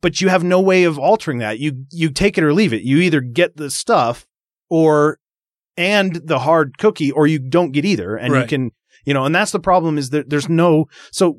[0.00, 1.58] But you have no way of altering that.
[1.58, 2.82] You you take it or leave it.
[2.82, 4.26] You either get the stuff
[4.68, 5.18] or
[5.76, 8.14] and the hard cookie or you don't get either.
[8.14, 8.70] And you can
[9.06, 11.38] you know, and that's the problem is that there's no so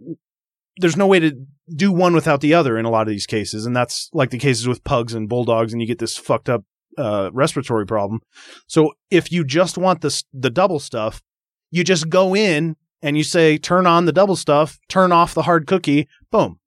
[0.77, 3.65] there's no way to do one without the other in a lot of these cases.
[3.65, 6.63] And that's like the cases with pugs and bulldogs, and you get this fucked up
[6.97, 8.21] uh, respiratory problem.
[8.67, 11.21] So if you just want the, the double stuff,
[11.71, 15.43] you just go in and you say, turn on the double stuff, turn off the
[15.43, 16.59] hard cookie, boom.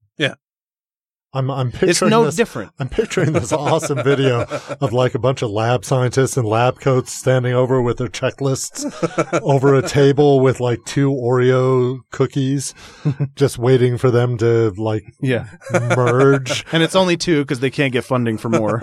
[1.35, 1.39] Yeah.
[1.41, 2.73] I'm I'm picturing It's no this, different.
[2.79, 4.47] I'm picturing this awesome video
[4.81, 8.85] of like a bunch of lab scientists in lab coats standing over with their checklists
[9.43, 12.75] over a table with like two Oreo cookies,
[13.35, 15.49] just waiting for them to like Yeah.
[15.97, 16.65] merge.
[16.73, 18.81] And it's only two because they can't get funding for more.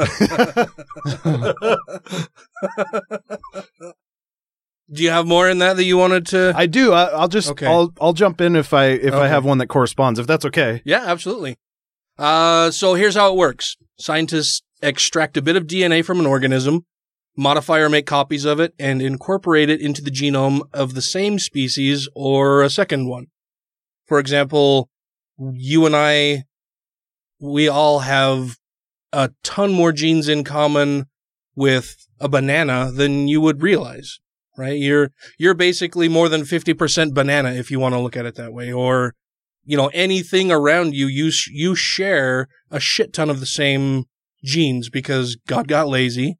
[4.93, 6.53] Do you have more in that that you wanted to?
[6.55, 6.93] I do.
[6.93, 7.65] I, I'll just Okay.
[7.65, 10.19] I'll I'll jump in if I if I have one that corresponds.
[10.19, 10.81] If that's okay.
[10.85, 11.57] Yeah, absolutely.
[12.17, 13.75] Uh, so here's how it works.
[13.97, 16.85] Scientists extract a bit of DNA from an organism,
[17.35, 21.39] modify or make copies of it, and incorporate it into the genome of the same
[21.39, 23.27] species or a second one.
[24.05, 24.89] For example,
[25.37, 26.43] you and I,
[27.39, 28.57] we all have
[29.11, 31.05] a ton more genes in common
[31.55, 34.19] with a banana than you would realize,
[34.57, 34.77] right?
[34.77, 38.53] You're, you're basically more than 50% banana if you want to look at it that
[38.53, 39.15] way, or
[39.65, 44.05] you know, anything around you, you, sh- you share a shit ton of the same
[44.43, 46.37] genes because God got lazy.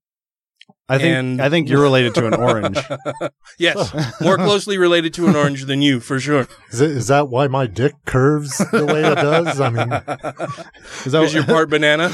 [0.87, 2.77] I think And- I think you're related to an orange.
[3.57, 6.47] yes, more closely related to an orange than you, for sure.
[6.71, 9.59] Is, it, is that why my dick curves the way it does?
[9.59, 12.11] I mean, Is that Because you're part banana.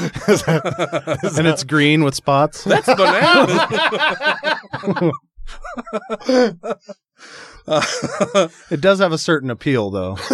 [1.36, 2.64] and it's green with spots.
[2.64, 3.68] That's banana.
[7.66, 10.16] Uh, It does have a certain appeal, though.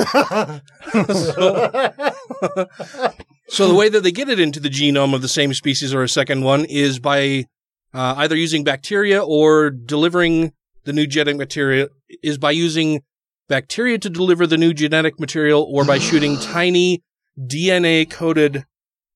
[3.48, 6.02] so the way that they get it into the genome of the same species or
[6.02, 7.46] a second one is by
[7.92, 10.52] uh, either using bacteria or delivering
[10.84, 11.88] the new genetic material
[12.22, 13.02] is by using
[13.48, 17.02] bacteria to deliver the new genetic material or by shooting tiny
[17.38, 18.64] DNA coated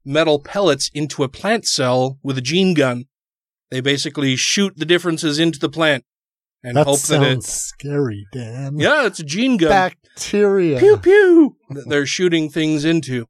[0.05, 3.05] metal pellets into a plant cell with a gene gun.
[3.71, 6.05] They basically shoot the differences into the plant
[6.65, 8.79] and that hope that sounds scary, Dan.
[8.79, 9.71] yeah, it's a gene gun.
[9.71, 10.79] Bacteria.
[10.79, 11.57] Pew pew.
[11.71, 13.27] that They're shooting things into.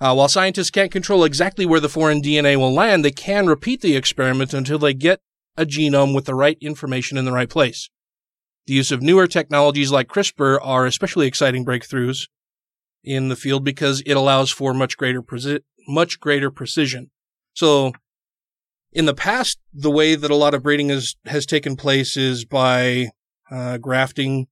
[0.00, 3.80] Uh, while scientists can't control exactly where the foreign DNA will land, they can repeat
[3.80, 5.20] the experiment until they get
[5.56, 7.90] a genome with the right information in the right place.
[8.66, 12.28] The use of newer technologies like CRISPR are especially exciting breakthroughs
[13.02, 17.10] in the field because it allows for much greater preci- much greater precision.
[17.54, 17.92] So,
[18.92, 22.44] in the past, the way that a lot of breeding has has taken place is
[22.44, 23.08] by
[23.50, 24.46] uh, grafting.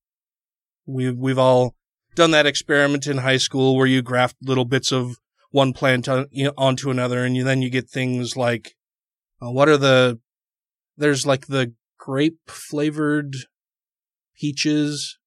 [0.86, 1.74] We've we've all
[2.14, 5.16] done that experiment in high school where you graft little bits of
[5.50, 8.74] one plant on, you know, onto another, and you, then you get things like
[9.42, 10.18] uh, what are the
[10.96, 13.34] there's like the grape flavored
[14.38, 15.18] peaches.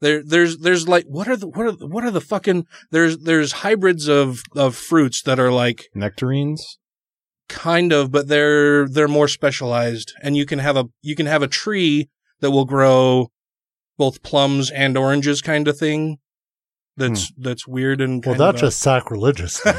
[0.00, 3.16] There, there's, there's like, what are the, what are the, what are the fucking, there's,
[3.18, 6.78] there's hybrids of, of fruits that are like Nectarines.
[7.48, 11.42] Kind of, but they're, they're more specialized and you can have a, you can have
[11.42, 12.08] a tree
[12.40, 13.30] that will grow
[13.98, 16.18] both plums and oranges kind of thing.
[16.98, 19.60] That's, that's weird and Well, that's of a- just sacrilegious.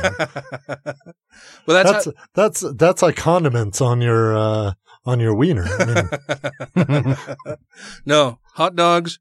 [1.67, 4.73] Well, that's, that's how- that's that's like condiments on your uh,
[5.05, 5.65] on your wiener.
[5.67, 7.15] I mean,
[8.07, 9.19] no, hot dogs,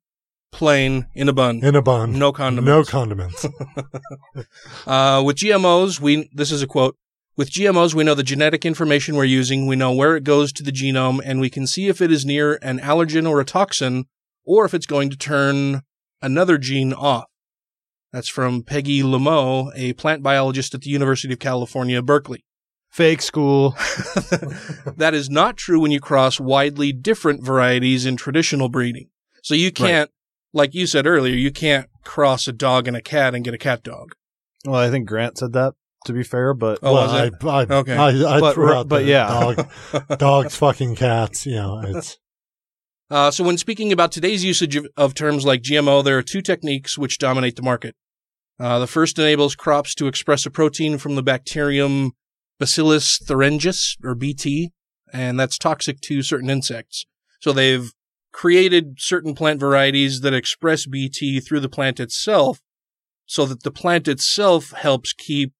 [0.52, 1.60] plain in a bun.
[1.62, 2.66] in a bun, No condiments.
[2.66, 3.46] no condiments.
[4.86, 6.96] Uh, with GMOs, we this is a quote.
[7.36, 10.62] With GMOs, we know the genetic information we're using, we know where it goes to
[10.62, 14.06] the genome, and we can see if it is near an allergen or a toxin,
[14.46, 15.82] or if it's going to turn
[16.22, 17.26] another gene off.
[18.10, 22.42] That's from Peggy Lemaux, a plant biologist at the University of California, Berkeley.
[22.88, 23.72] Fake school.
[24.96, 29.10] that is not true when you cross widely different varieties in traditional breeding.
[29.42, 30.10] So you can't,
[30.54, 33.58] like you said earlier, you can't cross a dog and a cat and get a
[33.58, 34.14] cat dog.
[34.64, 35.74] Well, I think Grant said that.
[36.06, 37.30] To be fair, but Oh, well, I.
[37.48, 37.94] I, Okay.
[37.96, 39.26] I, I But- threw out but the yeah.
[39.28, 39.68] dog,
[40.18, 41.46] dogs, fucking cats.
[41.46, 42.18] You know, it's
[43.10, 46.42] Uh, so when speaking about today's usage of, of terms like GMO, there are two
[46.42, 47.94] techniques which dominate the market.
[48.58, 52.12] Uh, the first enables crops to express a protein from the bacterium
[52.58, 54.70] Bacillus thuringiensis, or BT,
[55.12, 57.04] and that's toxic to certain insects.
[57.40, 57.92] So they've
[58.32, 62.60] created certain plant varieties that express BT through the plant itself,
[63.26, 65.52] so that the plant itself helps keep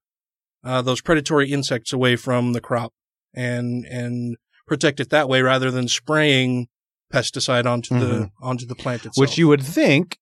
[0.66, 2.92] uh, those predatory insects away from the crop
[3.35, 6.66] and and protect it that way rather than spraying
[7.12, 8.31] pesticide onto the Mhm.
[8.42, 9.16] onto the plant itself.
[9.22, 10.18] which you would think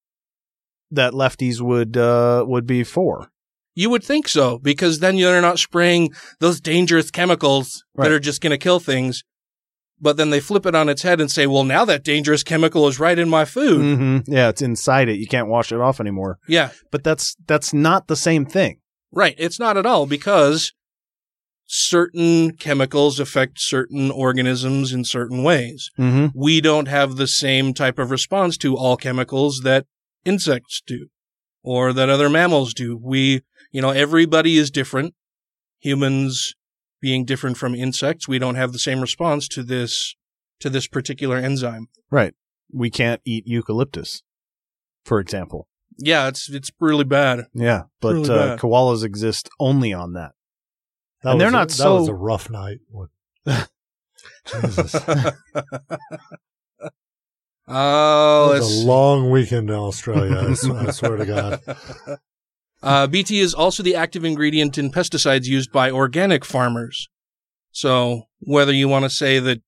[0.90, 3.30] that lefties would uh, would be for.
[3.74, 8.04] You would think so, because then you're not spraying those dangerous chemicals Right.
[8.08, 9.24] that are just going to kill things.
[10.00, 12.86] But then they flip it on its head and say, well, now that dangerous chemical
[12.88, 13.80] is right in my food.
[13.98, 15.18] hmm Yeah, it's inside it.
[15.18, 16.38] You can't wash it off anymore.
[16.48, 18.78] Yeah, But that's that's not the same thing.
[19.14, 19.34] Right.
[19.38, 20.72] It's not at all because
[21.66, 25.90] certain chemicals affect certain organisms in certain ways.
[25.98, 26.38] Mm-hmm.
[26.38, 29.86] We don't have the same type of response to all chemicals that
[30.24, 31.08] insects do
[31.62, 32.96] or that other mammals do.
[32.96, 35.14] We, you know, everybody is different.
[35.80, 36.54] Humans
[37.00, 40.14] being different from insects, we don't have the same response to this
[40.60, 41.88] to this particular enzyme.
[42.10, 42.32] Right.
[42.72, 44.22] We can't eat eucalyptus,
[45.04, 45.68] for example.
[45.98, 47.46] Yeah, it's it's really bad.
[47.54, 48.58] Yeah, but Really uh, bad.
[48.58, 50.32] koalas exist only on that.
[51.22, 52.78] that And they're was not a, that so- was a rough night.
[54.46, 54.94] Jesus,
[57.66, 60.50] Oh, it's a long weekend in Australia.
[60.50, 61.62] I swear to God.
[62.82, 67.08] Uh, BT is also the active ingredient in pesticides used by organic farmers.
[67.72, 69.62] So whether you want to say that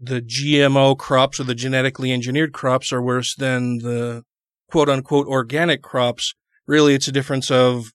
[0.00, 4.24] the GMO crops or the genetically engineered crops are worse than the
[4.72, 6.34] quote unquote organic crops,
[6.66, 7.92] really it's a difference of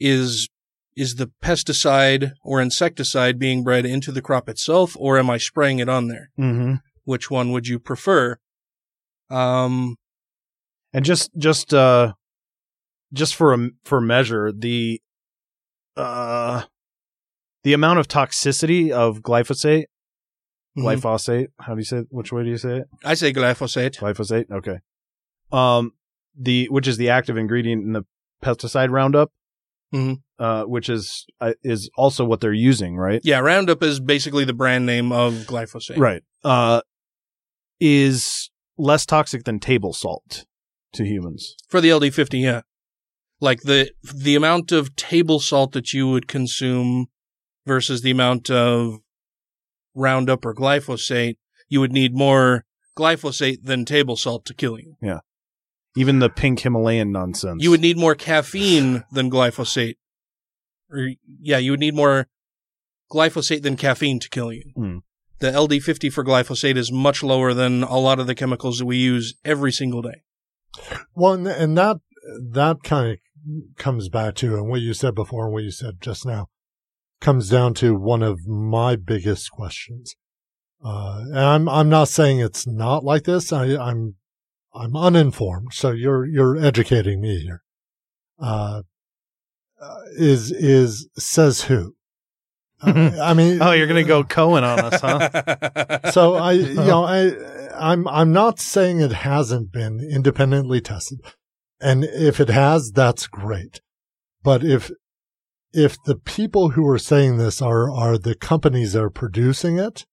[0.00, 0.48] is
[0.96, 5.80] is the pesticide or insecticide being bred into the crop itself or am I spraying
[5.80, 6.30] it on there?
[6.38, 6.74] Mm-hmm.
[7.04, 8.38] Which one would you prefer?
[9.28, 9.96] Um,
[10.94, 12.14] And just just uh,
[13.12, 15.02] just for a for measure, the
[15.96, 16.62] uh,
[17.64, 19.84] the amount of toxicity of glyphosate,
[20.78, 20.84] mhm.
[20.84, 21.48] glyphosate.
[21.60, 21.98] How do you say?
[21.98, 22.06] it?
[22.10, 22.86] Which way do you say it?
[23.04, 23.98] I say glyphosate.
[23.98, 24.50] Glyphosate.
[24.50, 24.78] Okay.
[25.52, 25.92] Um,
[26.38, 28.02] the which is the active ingredient in the
[28.42, 29.30] pesticide Roundup,
[29.92, 30.22] Mhm.
[30.38, 33.20] uh, which is uh, is also what they're using, right?
[33.24, 35.96] Yeah, Roundup is basically the brand name of glyphosate.
[35.98, 36.22] Right.
[36.42, 36.80] Uh,
[37.80, 40.44] is less toxic than table salt
[40.92, 41.56] to humans.
[41.68, 42.62] For the LD50, yeah.
[43.40, 47.06] Like the the amount of table salt that you would consume
[47.66, 48.98] versus the amount of
[49.94, 51.36] Roundup or glyphosate,
[51.68, 52.64] you would need more
[52.96, 54.96] glyphosate than table salt to kill you.
[55.96, 57.62] Even the pink Himalayan nonsense.
[57.62, 59.94] You would need more caffeine than glyphosate.
[60.90, 62.26] Or yeah, you would need more
[63.12, 64.64] glyphosate than caffeine to kill you.
[64.74, 64.98] Hmm.
[65.38, 68.96] The LD50 for glyphosate is much lower than a lot of the chemicals that we
[68.96, 70.22] use every single day.
[71.14, 71.98] Well, and- and that
[72.52, 73.18] that kind of
[73.76, 76.46] comes back to and what you said before and what you said just now
[77.20, 80.14] comes down to one of my biggest questions.
[80.84, 83.52] Uh, and I'm I'm not saying it's not like this.
[83.52, 84.16] I, I'm
[84.74, 87.62] I'm uninformed, so you're you're educating me here.
[88.38, 88.82] Uh,
[89.80, 91.94] uh, is is says who?
[92.82, 96.10] Uh, I mean, Oh, you're gonna go Cohen on us, huh?
[96.10, 97.32] so I, you know, I,
[97.74, 101.20] I'm, I'm not saying it hasn't been independently tested.
[101.80, 103.80] And if it has, that's great.
[104.42, 104.90] But if,
[105.72, 110.06] if the people who are saying this are, are the companies that are producing it,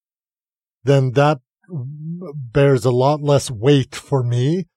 [0.84, 1.40] then that
[2.52, 4.68] bears a lot less weight for me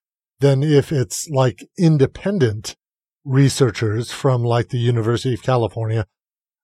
[0.40, 2.76] than if it's like independent
[3.24, 6.07] researchers from like the University of California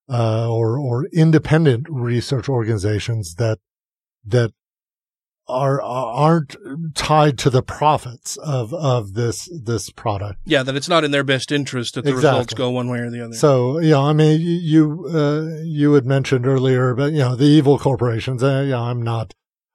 [0.09, 3.59] uh, or or independent research organizations that
[4.25, 4.51] that
[5.47, 6.55] are aren't
[6.95, 10.39] tied to the profits of of this this product.
[10.45, 13.09] Yeah, that it's not in their best interest that the results go one way or
[13.09, 13.33] the other.
[13.33, 17.45] So you know, I mean, you uh, you had mentioned earlier, but you know, the
[17.45, 18.43] evil corporations.
[18.43, 19.33] Uh, you know, I'm not.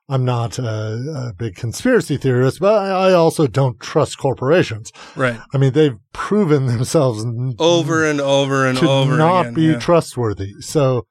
[0.09, 4.93] I'm not a, a big conspiracy theorist, but I I also don't trust corporations.
[5.17, 5.41] right.
[5.53, 7.25] I mean, they've proven themselves
[7.59, 9.55] Over and over and to over not again.
[9.55, 9.79] be yeah.
[9.81, 10.53] trustworthy.
[10.61, 11.07] So,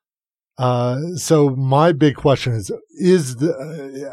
[0.57, 3.51] uh, so my big question is: is the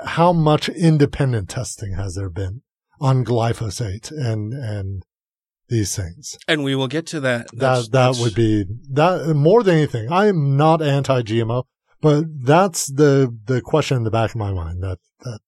[0.02, 2.62] uh, how much independent testing has there been
[3.00, 5.04] on glyphosate, and and
[5.68, 6.36] these things.
[6.48, 7.46] And we will get to that.
[7.52, 10.10] That's- That that would be that more than anything.
[10.12, 11.62] I am not anti-GMO,
[12.02, 14.82] but that's the the question in the back of my mind.
[14.82, 15.40] That that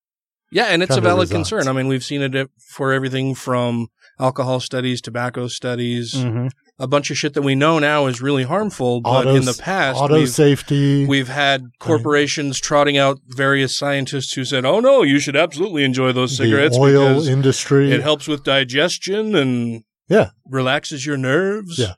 [0.51, 1.51] Yeah, and it's a valid resides.
[1.51, 1.69] concern.
[1.69, 3.89] I mean, we've seen it for everything from
[4.21, 6.51] alcohol studies, tobacco studies, Mhm.
[6.79, 9.01] a bunch of shit that we know now is really harmful.
[9.01, 11.05] But Auto- in the past, auto we've, safety.
[11.07, 16.13] we've had corporations trotting out various scientists who said, "Oh no, you should absolutely enjoy
[16.13, 17.91] those the cigarettes oil because industry.
[17.93, 20.31] it helps with digestion and Yeah.
[20.49, 21.95] relaxes your nerves." Yeah.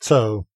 [0.00, 0.46] So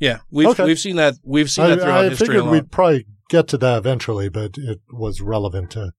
[0.00, 0.64] yeah, we've Okay.
[0.64, 1.14] we've seen that.
[1.24, 2.26] We've seen I, that throughout I history.
[2.26, 5.92] a figured we'd probably get to that eventually, but it was relevant to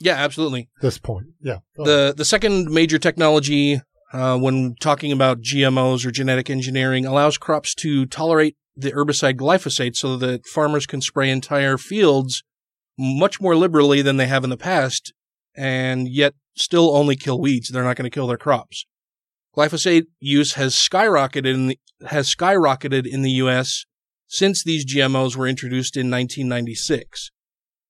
[0.00, 0.68] Yeah, absolutely.
[0.82, 1.26] this point.
[1.40, 1.58] Yeah.
[1.76, 3.80] the the second major technology
[4.12, 9.96] uh, when talking about GMOs or genetic engineering allows crops to tolerate the herbicide glyphosate
[9.96, 12.42] so that farmers can spray entire fields
[12.98, 15.12] much more liberally than they have in the past
[15.56, 17.68] and yet still only kill weeds.
[17.68, 18.86] They're not going to kill their crops.
[19.56, 21.78] Glyphosate use has skyrocketed in the,
[22.08, 23.84] has skyrocketed in the US
[24.26, 27.30] since these GMOs were introduced in 1996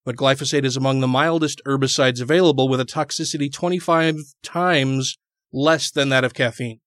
[0.07, 5.19] but glyphosate is among the mildest herbicides available with a toxicity 25 times
[5.53, 6.79] less than that of caffeine.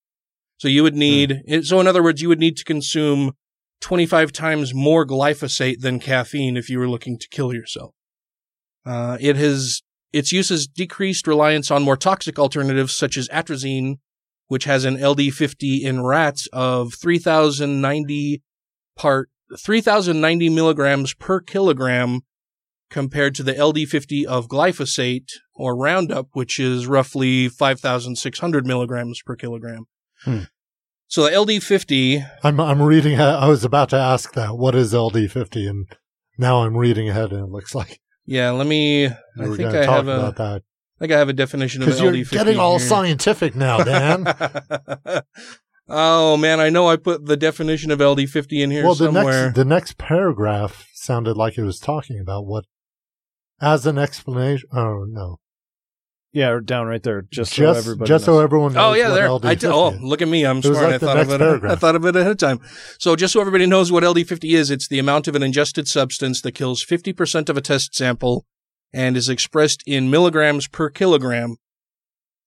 [0.58, 3.34] So you would need, so in other words, you would need to consume
[3.82, 7.94] 25 times more glyphosate than caffeine if you were looking to kill yourself.
[8.86, 9.82] Uh, it has,
[10.14, 13.96] its use has decreased reliance on more toxic alternatives such as atrazine,
[14.50, 18.42] which has an LD50 in rats of 3,090
[18.98, 22.22] part, 3,090 milligrams per kilogram
[22.90, 29.86] compared to the LD50 of glyphosate or Roundup, which is roughly 5,600 milligrams per kilogram.
[30.24, 30.42] Hmm.
[31.08, 33.20] So the LD50, I'm I'm reading.
[33.20, 34.58] I was about to ask that.
[34.58, 35.68] What is LD50?
[35.70, 35.88] And
[36.38, 39.12] now I'm reading ahead, and it looks like yeah, let me, I
[39.56, 40.64] think I talk have a, about that
[41.00, 42.32] I think I have a definition of because you're LD50.
[42.32, 42.88] getting all here.
[42.90, 44.26] scientific now, Dan.
[45.88, 49.46] oh man, I know I put the definition of LD50 in here well, the somewhere.
[49.46, 52.66] next the next paragraph sounded like it was talking about what
[53.62, 54.68] as an explanation.
[54.74, 55.38] Oh no,
[56.34, 58.92] Yeah, down right there, just, so everybody just so everyone oh, knows.
[58.92, 59.30] Oh yeah, what there.
[59.30, 60.02] LD50 I did, oh, is.
[60.02, 60.46] look at me!
[60.46, 60.84] I'm It smart.
[60.84, 61.72] like I thought of next it.
[61.72, 62.60] I thought of it ahead of time.
[63.00, 66.42] So just so everybody knows what LD50 is, it's the amount of an ingested substance
[66.42, 68.46] that kills 50% of a test sample
[68.94, 71.58] and is expressed in milligrams per kilogram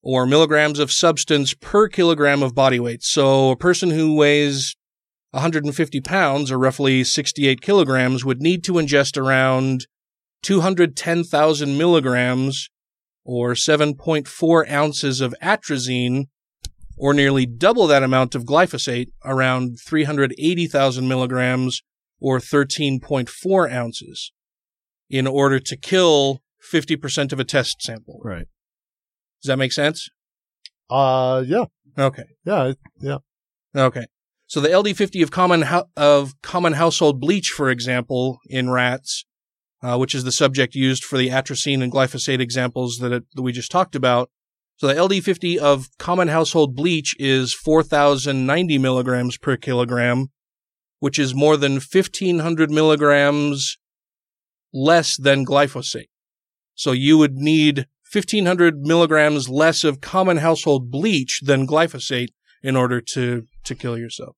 [0.02, 3.02] or milligrams of substance per kilogram of body weight.
[3.02, 4.74] So a person who weighs
[5.30, 9.86] 150 pounds or roughly 68 kilograms would need to ingest around
[10.42, 12.68] 210,000 milligrams
[13.24, 16.24] or 7.4 ounces of atrazine
[16.96, 21.82] or nearly double that amount of glyphosate, around 380,000 milligrams
[22.20, 24.32] or 13.4 ounces,
[25.12, 26.40] in order to kill
[26.72, 28.20] 50% of a test sample.
[28.24, 28.46] Right.
[29.42, 30.08] Does that make sense?
[30.90, 31.66] Uh, yeah,
[31.98, 32.24] Okay.
[32.44, 33.18] yeah, yeah.
[33.76, 34.06] Okay.
[34.46, 35.64] So the LD50 of common
[35.96, 39.24] of common household bleach, for example, in rats,
[39.82, 43.42] uh, which is the subject used for the atrazine and glyphosate examples that, it, that
[43.42, 44.30] we just talked about.
[44.76, 50.28] So the LD50 of common household bleach is 4,090 milligrams per kilogram,
[51.00, 53.78] which is more than 1,500 milligrams
[54.72, 56.08] less than glyphosate.
[56.74, 62.28] So you would need 1,500 milligrams less of common household bleach than glyphosate
[62.62, 64.36] in order to to kill yourself.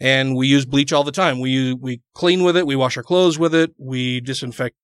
[0.00, 1.38] And we use bleach all the time.
[1.40, 2.66] We use, we clean with it.
[2.66, 3.70] We wash our clothes with it.
[3.78, 4.76] We disinfect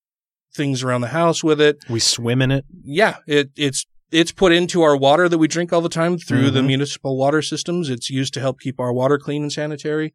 [0.55, 1.79] things around the house with it.
[1.89, 2.65] We swim in it.
[2.85, 6.51] Yeah, it it's it's put into our water that we drink all the time through
[6.51, 6.67] the Mhm.
[6.67, 7.89] municipal water systems.
[7.89, 10.15] It's used to help keep our water clean and sanitary.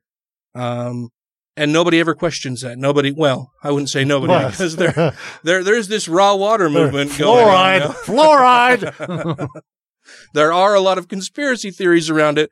[0.53, 1.09] Um,
[1.57, 2.77] and nobody ever questions that.
[2.77, 4.51] Nobody, well, I wouldn't say nobody What?
[4.51, 7.87] because there, there, there's this raw water movement going Fluoride, on.
[7.87, 9.47] now.
[9.47, 9.47] fluoride.
[10.33, 12.51] there are a lot of conspiracy theories around it,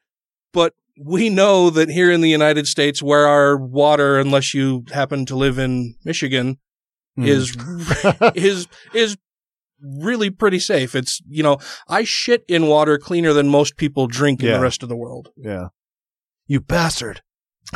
[0.54, 5.26] but we know that here in the United States, where our water, unless you happen
[5.26, 6.58] to live in Michigan,
[7.16, 7.26] Hmm.
[7.28, 7.56] is
[8.34, 9.18] is is
[9.80, 10.96] really pretty safe.
[10.96, 14.82] It's you know I shit in water cleaner than most people drink in the rest
[14.82, 15.30] of the world.
[15.38, 15.68] Yeah.
[16.48, 17.22] You bastard.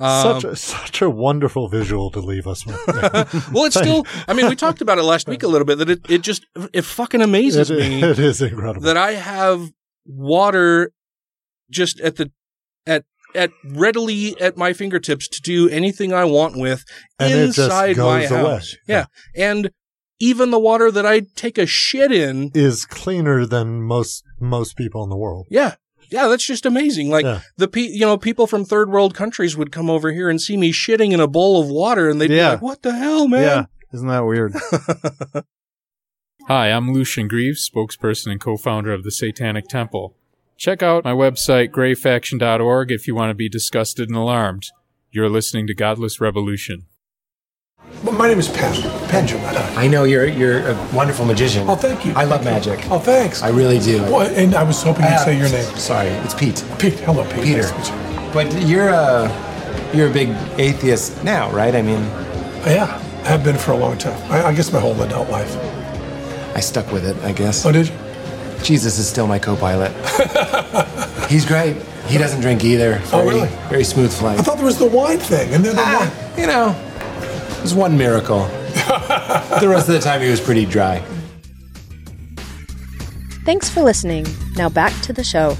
[0.00, 2.76] such Um, a, such a wonderful visual to leave us with.
[3.52, 4.06] well, it's still.
[4.28, 5.78] I mean, we talked about it last week a little bit.
[5.78, 8.02] That it it just it fucking amazes It- me.
[8.02, 8.82] it is incredible.
[8.86, 9.70] that I have
[10.06, 10.92] water
[11.70, 12.30] just at the
[12.86, 16.84] at at readily at my fingertips to do anything I want with
[17.18, 18.42] And inside my goes away.
[18.42, 18.76] house.
[18.88, 19.06] Yeah.
[19.36, 19.70] And
[20.18, 25.02] even the water that I take a shit in, is cleaner than most most people
[25.04, 25.46] in the world.
[25.50, 25.74] yeah.
[26.10, 27.08] Yeah, that's just amazing.
[27.10, 27.40] Like Yeah.
[27.56, 30.56] the pe- you know, people from third world countries would come over here and see
[30.56, 32.48] me shitting in a bowl of water and they'd Yeah.
[32.48, 33.64] be like, "What the hell, man?" Yeah.
[33.92, 34.54] Isn't that weird?
[36.48, 40.16] Hi, I'm Lucien Greaves, spokesperson and co founder of the Satanic Temple.
[40.56, 44.66] Check out my website, greyfaction.org, if you want to be disgusted and alarmed.
[45.10, 46.86] You're listening to Godless Revolution.
[48.04, 48.48] Well, my name is.
[48.48, 49.76] Penn Jillette.
[49.76, 51.68] I know you're you're a wonderful magician.
[51.68, 52.12] Oh, thank you.
[52.14, 52.72] I love Thank you.
[52.72, 52.90] magic.
[52.90, 53.42] Oh, thanks.
[53.42, 54.02] I really do.
[54.04, 55.64] Well, and I was hoping you'd say your name.
[55.76, 56.64] Sorry, it's Pete.
[56.78, 56.94] Pete.
[57.00, 57.44] Hello, Pete.
[57.44, 57.62] Peter.
[57.62, 58.30] Nice to meet you.
[58.32, 60.28] But you're a you're a big
[60.58, 61.74] atheist now, right?
[61.74, 62.00] I mean,
[62.64, 62.84] Yeah,
[63.24, 64.18] I have been for a long time.
[64.30, 65.54] I, I guess my whole adult life.
[66.56, 67.16] I stuck with it.
[67.24, 67.66] I guess.
[67.66, 67.94] Oh, did you?
[68.62, 69.90] Jesus is still my co-pilot.
[71.30, 71.76] He's great.
[72.06, 73.00] He doesn't drink either.
[73.06, 73.48] Oh, Very- really?
[73.68, 74.38] Very smooth flight.
[74.38, 76.08] I thought there was the wine thing, and then the wine.
[76.10, 76.74] Ah, you know,
[77.60, 78.40] there's one miracle.
[79.60, 80.98] the rest of the time, he was pretty dry.
[83.44, 84.26] Thanks for listening.
[84.56, 85.56] Now back to the show.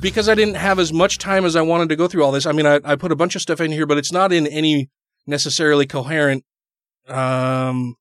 [0.00, 2.44] because I didn't have as much time as I wanted to go through all this.
[2.44, 4.46] I mean, I, I put a bunch of stuff in here, but it's not in
[4.46, 4.90] any
[5.26, 6.44] necessarily coherent
[7.08, 7.94] um,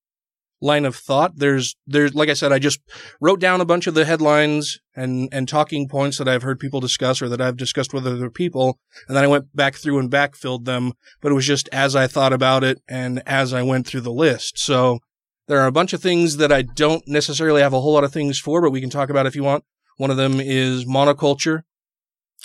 [0.62, 1.34] line of thought.
[1.38, 2.80] There's, there's, like I said, I just
[3.20, 6.80] wrote down a bunch of the headlines and and talking points that I've heard people
[6.80, 10.12] discuss or that I've discussed with other people, and then I went back through and
[10.12, 10.94] backfilled them.
[11.22, 14.12] But it was just as I thought about it and as I went through the
[14.12, 14.60] list.
[14.60, 15.00] So
[15.48, 18.14] there are a bunch of things that I don't necessarily have a whole lot of
[18.14, 19.64] things for, but we can talk about if you want.
[19.98, 21.64] One of them is monoculture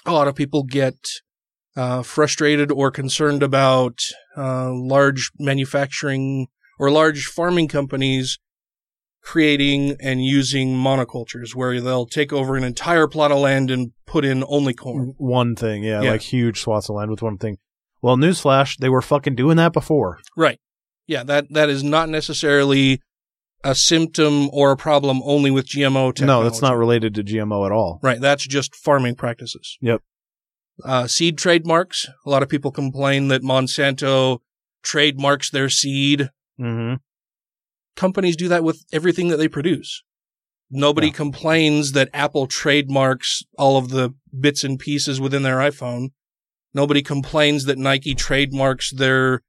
[0.07, 0.97] a lot of people get
[1.77, 4.01] uh, frustrated or concerned about
[4.37, 6.49] uh, large manufacturing
[6.79, 8.39] or large farming companies
[9.23, 14.25] creating and using monocultures where they'll take over an entire plot of land and put
[14.25, 15.15] in only corn.
[15.19, 16.13] One thing, yeah, Yeah.
[16.13, 17.59] like huge swaths of land with one thing.
[18.03, 20.21] Well, newsflash, they were fucking doing that before.
[20.37, 20.61] Right.
[21.09, 23.01] Yeah, that that is not necessarily
[23.65, 26.25] a symptom or a problem only with GMO technology.
[26.27, 27.99] No, that's not related to GMO at all.
[28.03, 28.21] Right.
[28.21, 29.77] That's just farming practices.
[29.81, 30.03] Yep.
[30.85, 32.07] Uh, seed trademarks.
[32.25, 34.39] A lot of people complain that Monsanto
[34.83, 36.31] trademarks their seed.
[36.61, 36.95] Mm-hmm.
[37.97, 40.03] Companies do that with everything that they produce.
[40.71, 46.09] Nobody complains that Apple trademarks all of the bits and pieces within their iPhone.
[46.75, 49.43] Nobody complains that Nike trademarks their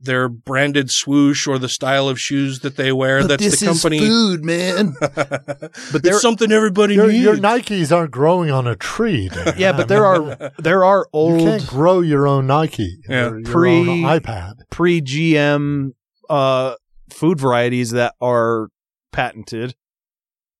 [0.00, 3.22] their branded swoosh or the style of shoes that they wear.
[3.22, 3.98] But That's this the is company.
[3.98, 4.94] food, man.
[5.00, 5.72] but
[6.04, 7.24] it's something everybody your, needs.
[7.24, 9.28] your Nikes aren't growing on a tree.
[9.28, 9.54] Dan.
[9.58, 12.98] Yeah, but there are there are old You can't grow your own Nike.
[13.08, 13.30] Yeah.
[13.30, 14.52] your Pre- own iPad.
[14.70, 15.94] pre GM
[16.28, 16.74] uh,
[17.10, 18.68] food varieties that are
[19.12, 19.74] patented.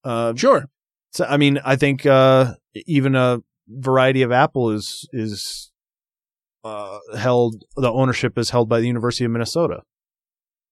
[0.04, 0.68] Uh, sure.
[1.12, 5.70] So I mean, I think uh, even a variety of apple is is
[6.64, 7.64] uh, held.
[7.76, 9.82] The ownership is held by the University of Minnesota,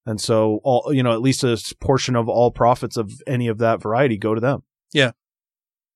[0.05, 3.59] and so all you know, at least a portion of all profits of any of
[3.59, 4.63] that variety go to them.
[4.93, 5.13] Yeah.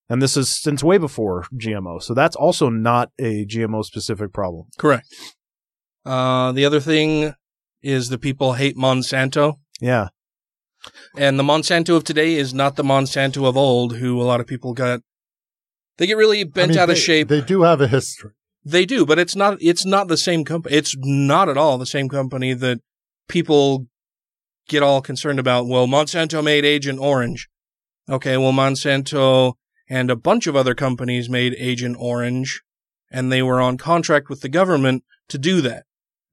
[0.09, 4.67] And this is since way before GMO, so that's also not a GMO specific problem.
[4.77, 5.07] Correct.
[6.05, 7.35] Uh, the other thing
[7.83, 9.59] is the people hate Monsanto.
[9.81, 10.09] Yeah.
[11.17, 14.47] And the Monsanto of today is not the Monsanto of old, who a lot of
[14.47, 15.01] people got.
[15.99, 17.29] They get really bent I mean, out they, of shape.
[17.29, 18.31] They do have a history.
[18.65, 19.59] They do, but it's not.
[19.61, 20.75] It's not the same company.
[20.75, 22.81] It's not at all the same company that
[23.29, 23.87] people
[24.69, 25.67] get all concerned about.
[25.67, 27.49] Well, Monsanto made Agent Orange.
[28.09, 29.55] Okay, well, Monsanto
[29.89, 32.63] and a bunch of other companies made Agent Orange,
[33.11, 35.85] and they were on contract with the government to do that.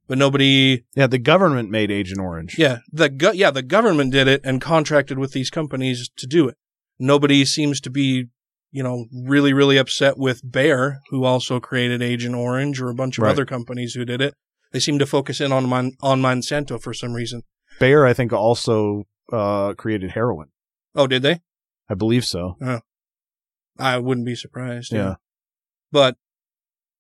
[0.08, 2.58] But nobody Yeah, the government made Agent Orange.
[2.58, 6.48] yeah, the go- yeah, the government did it and contracted with these companies to do
[6.48, 6.56] it.
[6.98, 8.28] Nobody seems to be,
[8.72, 13.18] you know, really really upset with Bayer, who also created Agent Orange, or a bunch
[13.18, 13.32] of Right.
[13.32, 14.34] other companies who did it.
[14.72, 17.42] They seem to focus in on Mon- on Monsanto for some reason.
[17.80, 20.48] Bayer, I think, also uh, created heroin.
[20.96, 21.42] Oh, did they?
[21.90, 22.56] I believe so.
[22.62, 22.80] Oh.
[23.78, 24.92] I wouldn't be surprised.
[24.94, 25.16] Yeah.
[25.92, 26.16] But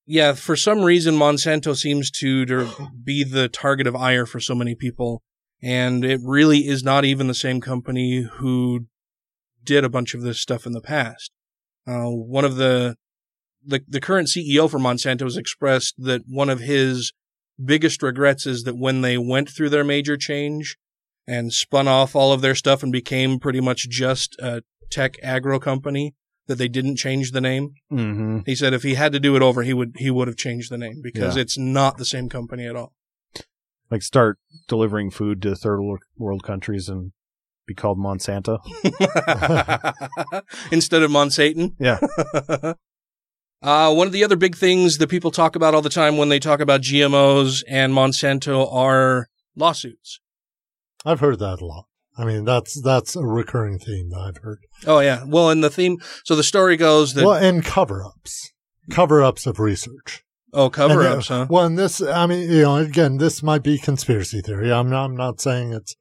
[0.09, 4.55] yeah, for some reason, Monsanto seems to, to be the target of ire for so
[4.55, 5.21] many people.
[5.61, 8.85] And it really is not even the same company who
[9.63, 11.31] did a bunch of this stuff in the past.
[11.85, 12.95] Uh, one of the,
[13.65, 17.11] the, the current CEO for Monsanto has expressed that one of his
[17.63, 20.77] biggest regrets is that when they went through their major change
[21.27, 25.59] and spun off all of their stuff and became pretty much just a tech agro
[25.59, 26.13] company,
[26.47, 27.75] that they didn't change the name.
[27.91, 28.39] Mm-hmm.
[28.45, 30.71] He said if he had to do it over, he would he would have changed
[30.71, 31.41] the name because Yeah.
[31.41, 32.93] it's not the same company at all.
[33.91, 34.37] Like start
[34.67, 35.79] delivering food to third
[36.17, 37.11] world countries and
[37.65, 38.59] be called Monsanto.
[40.71, 41.73] Instead of Monsatan.
[41.79, 41.99] Yeah.
[43.61, 46.29] uh, one of the other big things that people talk about all the time when
[46.29, 50.19] they talk about GMOs and Monsanto are lawsuits.
[51.05, 51.85] I've heard that a lot.
[52.17, 54.59] I mean, that's that's a recurring theme that I've heard.
[54.85, 55.23] Oh yeah.
[55.25, 55.99] Well, and the theme.
[56.23, 58.51] So the story goes that well, and cover-ups,
[58.89, 60.23] cover-ups of research.
[60.53, 61.47] oh cover And, uh, ups, huh?
[61.49, 64.71] Well, and this, I mean, you know, again, this might be conspiracy theory.
[64.71, 65.95] I'm not, I'm not saying it's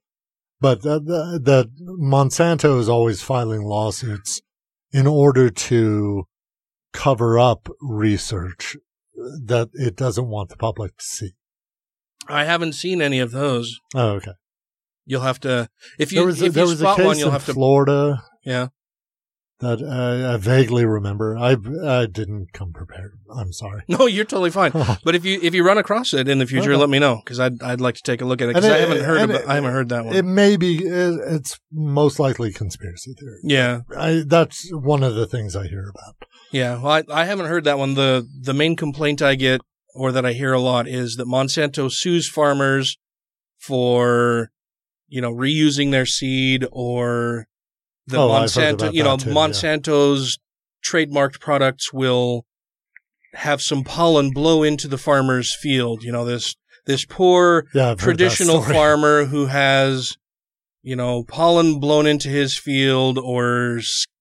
[0.59, 1.67] But that, that, that
[2.01, 4.41] Monsanto is always filing lawsuits
[4.91, 6.23] in order to
[6.93, 8.75] cover up research
[9.15, 11.31] that it doesn't want the public to see.
[12.27, 13.79] I haven't seen any of those.
[13.93, 14.33] Oh, okay.
[15.07, 17.05] You'll have to if you there was, a- if there you was a spot case
[17.05, 17.53] one, you'll in have to.
[17.53, 18.67] Florida Yeah.
[19.59, 21.35] that uh, I vaguely remember.
[21.35, 23.13] I I didn't come prepared.
[23.33, 23.81] I'm sorry.
[23.87, 24.71] No, you're totally fine.
[25.03, 26.79] but if you if you run across it in the future, Okay.
[26.79, 28.77] let me know because I'd I'd like to take a look at it because I
[28.77, 30.15] haven't heard about, it- I haven't heard that one.
[30.15, 30.85] It may be.
[30.85, 33.39] it- It's most likely conspiracy theory.
[33.43, 36.15] yeah, I, that's one of the things I hear about.
[36.51, 36.73] yeah.
[36.81, 37.95] Well, I, I haven't heard that one.
[37.95, 39.61] the The main complaint I get
[39.95, 42.97] or that I hear a lot is that Monsanto sues farmers
[43.57, 44.51] for
[45.07, 47.47] you know reusing their seed or
[48.05, 49.35] the Oh, Monsanto, you know too, yeah.
[49.35, 50.39] Monsanto's
[50.83, 52.45] trademarked products will
[53.33, 56.03] have some pollen blow into the farmer's field.
[56.03, 56.55] You know this
[56.85, 60.17] this poor Yeah, I've heard that traditional farmer who has
[60.81, 63.79] you know pollen blown into his field or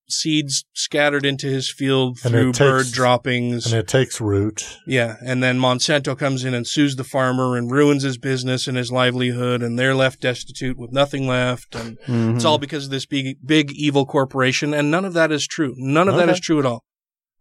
[0.09, 3.67] seeds scattered into his field And through it bird droppings.
[3.67, 4.79] And it takes root.
[4.87, 8.77] Yeah, and then Monsanto comes in and sues the farmer and ruins his business and
[8.77, 12.37] his livelihood, and they're left destitute with nothing left, and Mhm.
[12.37, 14.73] it's all because of this big, big evil corporation.
[14.73, 15.75] And none of that is true.
[15.77, 16.33] None of that Okay.
[16.33, 16.85] is true at all.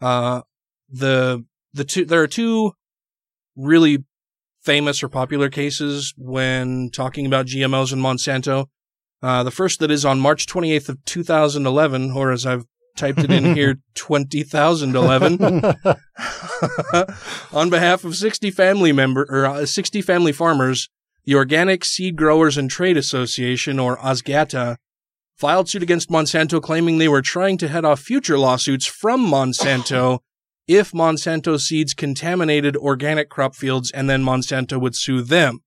[0.01, 0.41] Uh,
[0.89, 2.71] the the two there are two
[3.55, 4.03] really
[4.63, 8.67] famous or popular cases when talking about GMOs and Monsanto.
[9.25, 12.63] Uh, the first that is on March 28th of 2011, or as I've
[12.95, 15.41] typed it in here, 20,011.
[17.51, 20.89] on behalf of 60 family member or uh, 60 family farmers,
[21.23, 24.77] the Organic Seed Growers and Trade Association or OSGATA
[25.35, 30.19] filed suit against Monsanto claiming they were trying to head off future lawsuits from Monsanto
[30.67, 35.61] if Monsanto seeds contaminated organic crop fields and then Monsanto would sue them.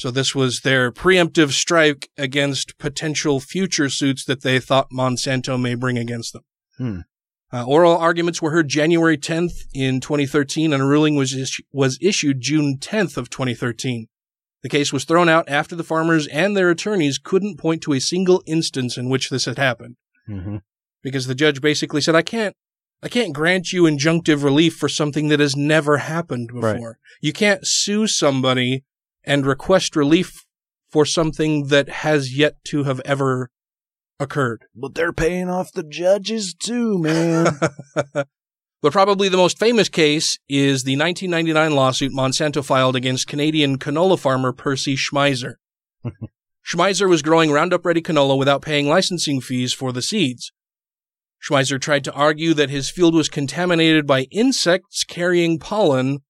[0.00, 5.74] So this was their preemptive strike against potential future suits that they thought Monsanto may
[5.74, 6.42] bring against them.
[6.78, 7.00] Hmm.
[7.52, 11.98] Uh, oral arguments were heard January 10th in 2013, and a ruling was issu- was
[12.00, 14.06] issued June 10th of 2013.
[14.62, 18.00] The case was thrown out after the farmers and their attorneys couldn't point to a
[18.00, 19.96] single instance in which this had happened,
[20.26, 20.56] Mm-hmm.
[21.02, 22.56] because the judge basically said, "I can't,
[23.02, 26.72] I can't grant you injunctive relief for something that has never happened Right.
[26.72, 26.98] before.
[27.20, 28.84] You can't sue somebody
[29.24, 30.44] and request relief
[30.88, 33.50] for something that has yet to have ever
[34.18, 37.58] occurred." But they're paying off the judges too, man.
[38.82, 44.18] But probably the most famous case is the 1999 lawsuit Monsanto filed against Canadian canola
[44.18, 45.56] farmer Percy Schmeiser.
[46.66, 50.52] Schmeiser was growing Roundup Ready canola without paying licensing fees for the seeds.
[51.46, 56.20] Schmeiser tried to argue that his field was contaminated by insects carrying pollen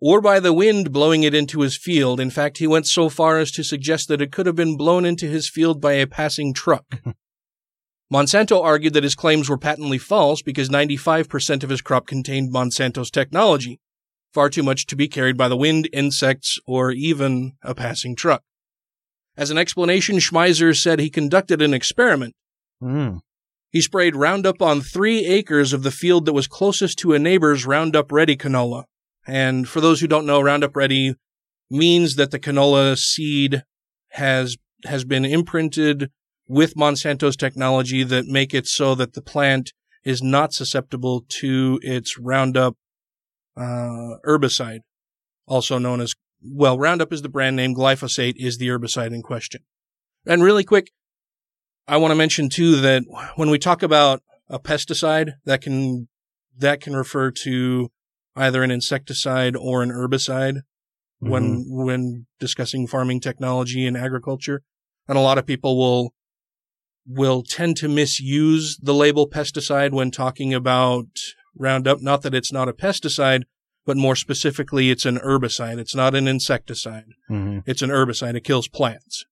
[0.00, 2.20] or by the wind blowing it into his field.
[2.20, 5.04] In fact, he went so far as to suggest that it could have been blown
[5.04, 6.84] into his field by a passing truck.
[8.12, 13.10] Monsanto argued that his claims were patently false because 95% of his crop contained Monsanto's
[13.10, 13.80] technology,
[14.32, 18.42] far too much to be carried by the wind, insects, or even a passing truck.
[19.36, 22.34] As an explanation, Schmeiser said he conducted an experiment.
[22.82, 23.20] Mm.
[23.70, 27.66] He sprayed Roundup on three acres of the field that was closest to a neighbor's
[27.66, 28.84] Roundup Ready canola.
[29.26, 31.14] And for those who don't know, Roundup Ready
[31.70, 33.64] means that the canola seed
[34.10, 36.10] has has been imprinted
[36.48, 39.72] with Monsanto's technology that make it so that the plant
[40.04, 42.76] is not susceptible to its Roundup
[43.56, 44.80] uh, herbicide,
[45.46, 46.78] also known as well.
[46.78, 47.74] Roundup is the brand name.
[47.74, 49.62] Glyphosate is the herbicide in question.
[50.24, 50.92] And really quick,
[51.88, 53.02] I want to mention too that
[53.34, 56.08] when we talk about a pesticide, that can
[56.58, 57.90] that can refer to
[58.36, 60.60] either an insecticide or an herbicide
[61.18, 64.62] when when discussing farming technology and agriculture.
[65.08, 66.12] And a lot of people will
[67.06, 71.06] will tend to misuse the label pesticide when talking about
[71.56, 72.02] Roundup.
[72.02, 73.44] Not that it's not a pesticide,
[73.86, 75.78] but more specifically, it's an herbicide.
[75.78, 77.06] It's not an insecticide.
[77.30, 77.62] Mhm.
[77.66, 78.34] It's an herbicide.
[78.34, 79.24] It kills plants.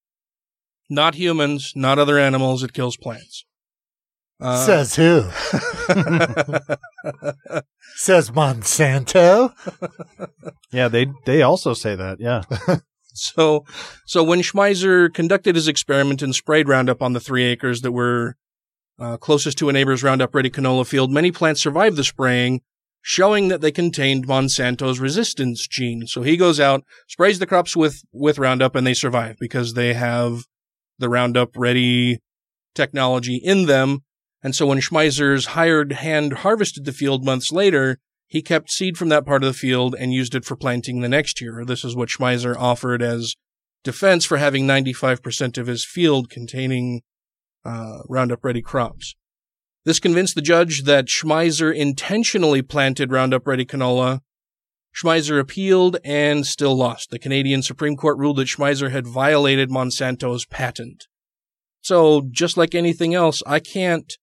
[0.89, 2.63] Not humans, not other animals.
[2.63, 3.45] It kills plants.
[4.41, 5.23] Uh, Says who?
[7.97, 9.53] Says Monsanto.
[10.73, 12.19] Yeah, they they also say that.
[12.21, 12.43] Yeah.
[13.17, 13.65] So,
[14.07, 18.37] so when Schmeiser conducted his experiment and sprayed Roundup on the three acres that were
[18.99, 22.61] uh, closest to a neighbor's Roundup Ready canola field, many plants survived the spraying,
[23.03, 26.09] showing that they contained Monsanto's resistance gene.
[26.09, 29.95] So he goes out, sprays the crops with with Roundup, and they survive because they
[29.95, 30.41] have
[30.99, 32.19] the Roundup Ready
[32.75, 34.01] technology in them.
[34.45, 39.09] And so when Schmeiser's hired hand harvested the field months later, he kept seed from
[39.09, 41.65] that part of the field and used it for planting the next year.
[41.65, 43.37] This is what Schmeiser offered as
[43.85, 47.01] defense for having 95% of his field containing
[47.65, 49.15] uh, Roundup Ready crops.
[49.87, 54.21] This convinced the judge that Schmeiser intentionally planted Roundup Ready canola.
[54.95, 57.11] Schmeiser appealed and still lost.
[57.11, 61.07] The Canadian Supreme Court ruled that Schmeiser had violated Monsanto's patent.
[61.81, 64.17] So, just like anything else, I can't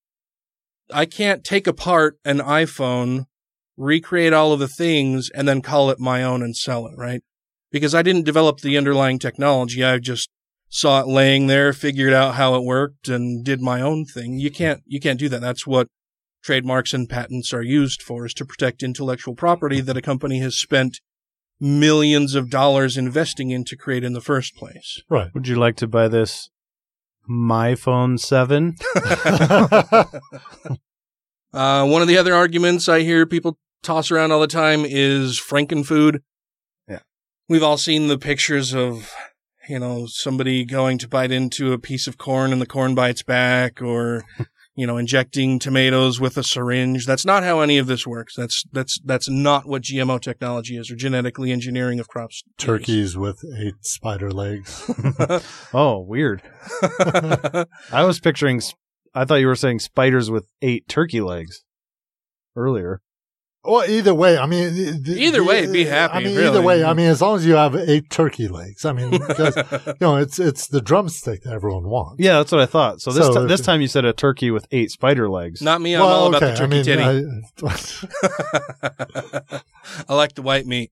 [0.94, 3.26] I can't take apart an iPhone,
[3.78, 7.22] recreate all of the things, and then call it my own and sell it, right?
[7.72, 9.84] Because I didn't develop the underlying technology.
[9.84, 10.30] I just
[10.70, 14.40] saw it laying there, figured out how it worked, and did my own thing.
[14.40, 15.42] You can't, you can't do that.
[15.42, 15.88] That's what
[16.44, 20.58] trademarks and patents are used for, is to protect intellectual property that a company has
[20.58, 21.00] spent
[21.60, 25.02] millions of dollars investing in to create in the first place.
[25.10, 25.30] Right.
[25.34, 26.50] Would you like to buy this
[27.28, 28.76] my phone 7?
[31.54, 35.40] Uh, one of the other arguments I hear people toss around all the time is
[35.40, 36.22] Frankenfood.
[36.88, 37.00] Yeah.
[37.50, 39.14] We've all seen the pictures of,
[39.68, 43.24] you know, somebody going to bite into a piece of corn and the corn bites
[43.24, 44.24] back or,
[44.82, 47.06] you know, injecting tomatoes with a syringe.
[47.06, 48.36] That's not how any of this works.
[48.36, 52.38] That's, that's, that's not what GMO technology is or genetically engineering of crops.
[52.38, 52.66] is.
[52.66, 54.90] Turkeys with eight spider legs.
[55.74, 56.42] oh, weird.
[56.82, 58.60] I was picturing,
[59.14, 61.64] I thought you were saying spiders with 8 turkey legs
[62.56, 63.02] earlier.
[63.64, 66.48] Well, either way, I mean, the- the- Either way, be happy, I mean, really.
[66.48, 69.56] either way, I mean, as long as you have eight turkey legs, I mean, because
[69.86, 72.16] you know, it's it's the drumstick that everyone wants.
[72.24, 73.02] Yeah, that's what I thought.
[73.02, 75.62] So this So ti- if- this time you said a turkey with 8 spider legs.
[75.62, 75.94] Not me.
[75.94, 77.04] I'm Well, all about the turkey I titty.
[77.04, 77.24] I-
[80.10, 80.92] I like the white meat.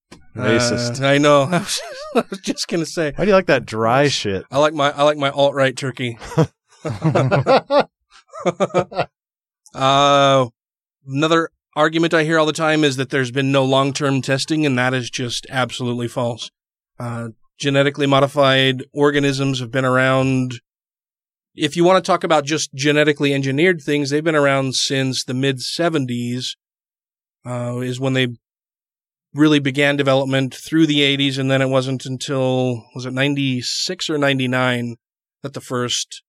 [0.34, 1.02] Racist.
[1.02, 1.42] Uh, I know.
[1.42, 1.80] I was,
[2.16, 3.12] I was just gonna say.
[3.16, 4.44] Why do you like that dry shit?
[4.50, 6.18] I like my I like my alt right turkey.
[9.74, 10.46] uh,
[11.06, 14.66] another argument I hear all the time is that there's been no long term testing,
[14.66, 16.50] and that is just absolutely false.
[16.98, 20.60] Uh, genetically modified organisms have been around.
[21.54, 25.34] If you want to talk about just genetically engineered things, they've been around since the
[25.34, 26.56] mid 70s,
[27.46, 28.28] uh, is when they
[29.32, 31.38] really began development through the 80s.
[31.38, 34.96] And then it wasn't until, was it 96 or 99
[35.44, 36.22] that the first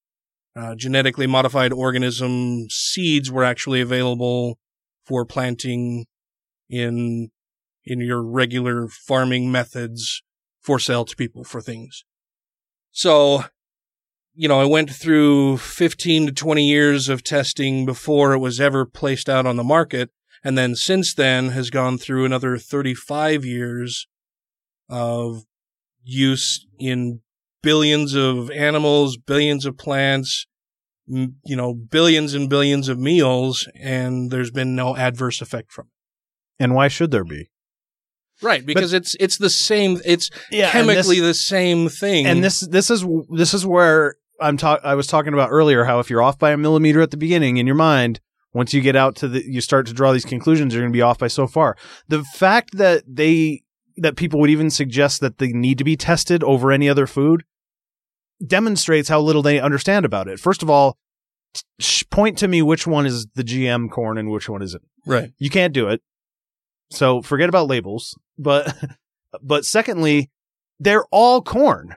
[0.55, 4.59] uh, genetically modified organism seeds were actually available
[5.09, 6.05] for planting
[6.69, 7.31] in
[7.83, 10.21] in your regular farming methods
[10.61, 12.05] for sale to people for things.
[12.91, 13.45] So,
[14.35, 18.85] you know, I went through 15 to 20 years of testing before it was ever
[18.85, 20.11] placed out on the market.
[20.43, 24.07] And then since then has gone through another 35 years
[24.87, 25.43] of
[26.03, 27.21] use in
[27.63, 30.45] billions of animals, billions of plants,
[31.09, 36.63] you know, billions and billions of meals, and there's been no adverse effect from it.
[36.63, 37.49] And why should there be?
[38.41, 39.99] Right, because it's it's the same.
[40.05, 42.25] It's Yeah, chemically this- the same thing.
[42.25, 45.99] And this this is this is where I'm talk I was talking about earlier how
[45.99, 48.21] if you're off by a millimeter at the beginning in your mind,
[48.53, 50.97] once you get out to the you start to draw these conclusions, you're going to
[50.97, 51.75] be off by so far.
[52.07, 53.63] The fact that they
[53.97, 57.43] that people would even suggest that they need to be tested over any other food
[58.45, 60.39] demonstrates how little they understand about it.
[60.39, 60.97] First of all,
[62.09, 64.83] point to me which one is the GM corn and which one isn't.
[65.05, 65.31] right.
[65.37, 66.01] You can't do it.
[66.91, 68.17] So forget about labels.
[68.37, 68.75] But
[69.41, 70.29] but secondly,
[70.79, 71.95] they're all corn.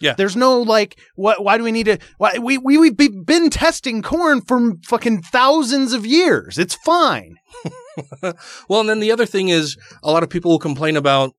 [0.00, 0.14] Yeah.
[0.14, 4.00] There's no like what why do we need to why we we we've been testing
[4.00, 6.56] corn for fucking thousands of years.
[6.58, 7.36] It's fine.
[8.68, 11.34] well, and then the other thing is a lot of people will complain about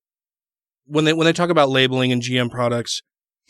[0.86, 3.02] when they when they talk about labeling in GM products.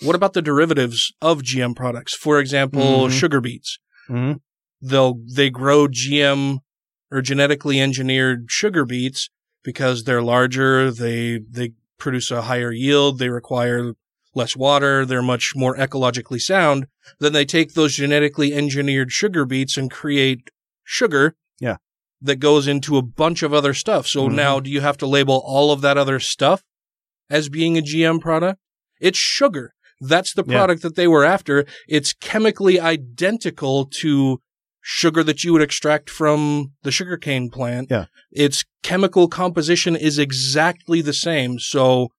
[0.02, 2.14] What about the derivatives of GM products?
[2.16, 3.12] For example, Mhm.
[3.12, 3.80] sugar beets.
[4.10, 4.40] Mhm.
[4.82, 6.60] They'll they grow GM
[7.12, 9.30] or genetically engineered sugar beets
[9.64, 10.90] because they're larger.
[10.92, 13.20] They they produce a higher yield.
[13.20, 13.94] They require
[14.34, 15.06] less water.
[15.06, 16.86] They're much more ecologically sound.
[17.20, 20.50] Then they take those genetically engineered sugar beets and create
[20.84, 21.78] sugar Yeah.
[22.22, 24.08] that goes into a bunch of other stuff.
[24.08, 24.34] So Mhm.
[24.36, 26.64] now do you have to label all of that other stuff
[27.30, 28.60] as being a GM product?
[29.02, 29.74] It's sugar.
[30.02, 30.54] That's the Yeah.
[30.58, 31.66] product that they were after.
[31.88, 34.40] It's chemically identical to
[34.82, 37.90] sugar that you would extract from the sugarcane plant.
[37.92, 38.06] Yeah.
[38.32, 41.60] Its chemical composition is exactly the same.
[41.60, 42.10] So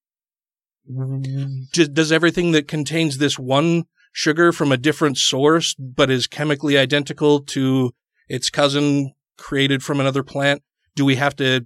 [0.87, 6.77] d- does everything that contains this one sugar from a different source, but is chemically
[6.77, 7.91] identical to
[8.27, 10.61] its cousin created from another plant,
[10.95, 11.65] do we have to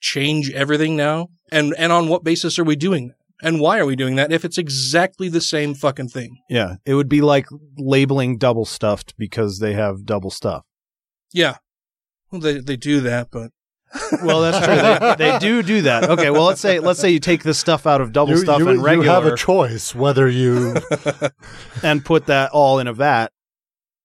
[0.00, 1.28] change everything now?
[1.50, 3.16] And and on what basis are we doing that?
[3.42, 6.38] And why are we doing that if it's exactly the same fucking thing?
[6.48, 6.76] Yeah.
[6.84, 10.64] It would be like labeling double stuffed because they have double stuff.
[11.32, 11.56] Yeah.
[12.30, 13.50] Well, they they do that, but
[14.22, 14.74] Well, that's true.
[15.26, 16.10] They, they do do that.
[16.10, 16.30] Okay.
[16.30, 18.68] Well, let's say let's say you take this stuff out of double You, stuff you,
[18.68, 20.76] and you have a choice whether you
[21.82, 23.32] and put that all in a vat.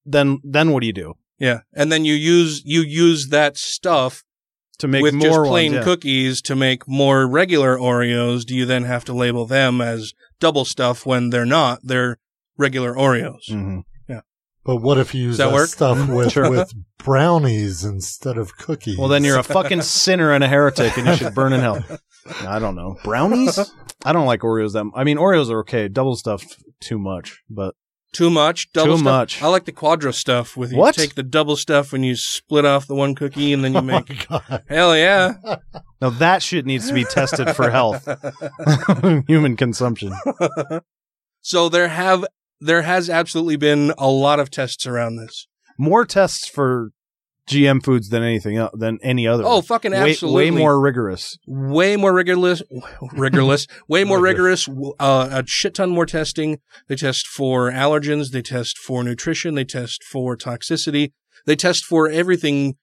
[0.05, 4.23] Then then what do you do Yeah, and then you use you use that stuff
[4.82, 5.84] to make with more just ones, plain yeah.
[5.84, 8.45] cookies to make more regular Oreos.
[8.45, 11.79] Do you then have to label them as double stuff when they're not?
[11.84, 12.17] They're
[12.57, 13.49] regular Oreos.
[13.49, 13.84] Mhm.
[14.63, 16.49] But what if you use that that, stuff with, Sure.
[16.49, 18.97] with brownies instead of cookies?
[18.97, 21.84] Well, then you're a fucking sinner and a heretic, and you should burn in hell.
[22.41, 23.57] I don't know brownies.
[24.05, 24.73] I don't like Oreos.
[24.73, 25.88] That I mean, Oreos are okay.
[25.88, 26.43] Double stuff
[26.79, 27.73] too much, but
[28.14, 29.03] Too much, double Too stuff.
[29.05, 29.41] much.
[29.41, 30.95] I like the quadra stuff with you What?
[30.95, 33.82] take the double stuff and you split off the one cookie and then you Oh
[33.84, 34.28] my make.
[34.28, 34.64] God.
[34.68, 35.36] Hell yeah!
[36.01, 38.05] now that shit needs to be tested for health,
[39.28, 40.14] human consumption.
[41.41, 42.26] so there have
[42.59, 45.47] there has absolutely been a lot of tests around this.
[45.78, 46.89] More tests for
[47.52, 49.43] GM foods than anything else, than any other.
[49.45, 50.52] Oh, fucking Way- absolutely.
[50.52, 51.38] way more rigorous.
[51.47, 52.64] way more rigorous,
[53.14, 54.68] rigorous, way more rigorous,
[54.99, 56.60] uh, a shit ton more testing.
[56.88, 58.32] They test for allergens.
[58.32, 59.56] They test for nutrition.
[59.56, 61.12] They test for toxicity.
[61.45, 62.76] They test for everything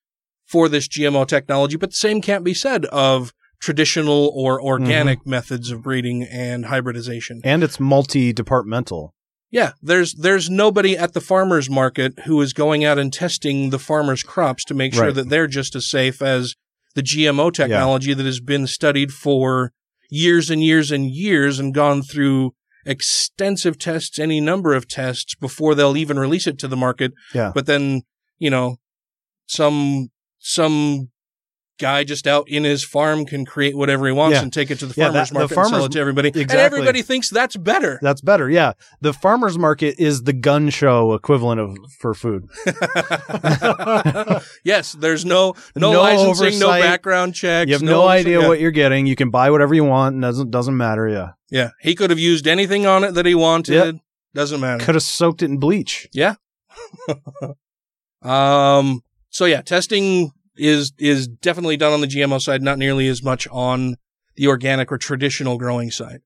[0.47, 5.71] for this GMO technology, but the same can't be said of traditional or organic methods
[5.71, 7.41] of breeding and hybridization.
[7.45, 9.15] And it's multi-departmental.
[9.51, 13.79] Yeah, there's there's nobody at the farmers market who is going out and testing the
[13.79, 15.15] farmers' crops to make sure Right.
[15.15, 16.55] that they're just as safe as
[16.95, 19.73] the GMO technology that has been studied for
[20.11, 22.53] years and years and years and gone through
[22.85, 27.13] extensive tests, any number of tests before they'll even release it to the market.
[27.35, 27.53] Yeah.
[27.55, 28.03] But then,
[28.39, 28.77] you know,
[29.47, 31.11] some some
[31.79, 34.43] guy just out in his farm can create whatever he wants Yeah.
[34.43, 36.01] and take it to the Yeah, farmers that- the market and sell farmers- it to
[36.01, 36.29] everybody.
[36.29, 36.65] And exactly.
[36.79, 37.99] everybody thinks that's better.
[38.03, 38.51] That's better.
[38.51, 38.73] Yeah.
[39.01, 42.45] The farmer's market is the gun show equivalent of for food.
[44.65, 47.69] yes, there's no no, No licensing, no background checks.
[47.69, 48.49] You have no, oversight- idea yeah.
[48.49, 49.07] what you're getting.
[49.07, 51.09] You can buy whatever you want and doesn't doesn't matter.
[51.09, 51.29] Yeah.
[51.51, 53.73] Yeah, he could have used anything on it that he wanted.
[53.75, 53.95] Yep.
[54.35, 54.85] Doesn't matter.
[54.85, 56.09] Could have soaked it in bleach.
[56.13, 56.35] Yeah.
[58.23, 59.01] um.
[59.31, 63.47] So yeah, testing is is definitely done on the GMO side, not nearly as much
[63.51, 63.97] on
[64.37, 66.21] the organic or traditional growing side.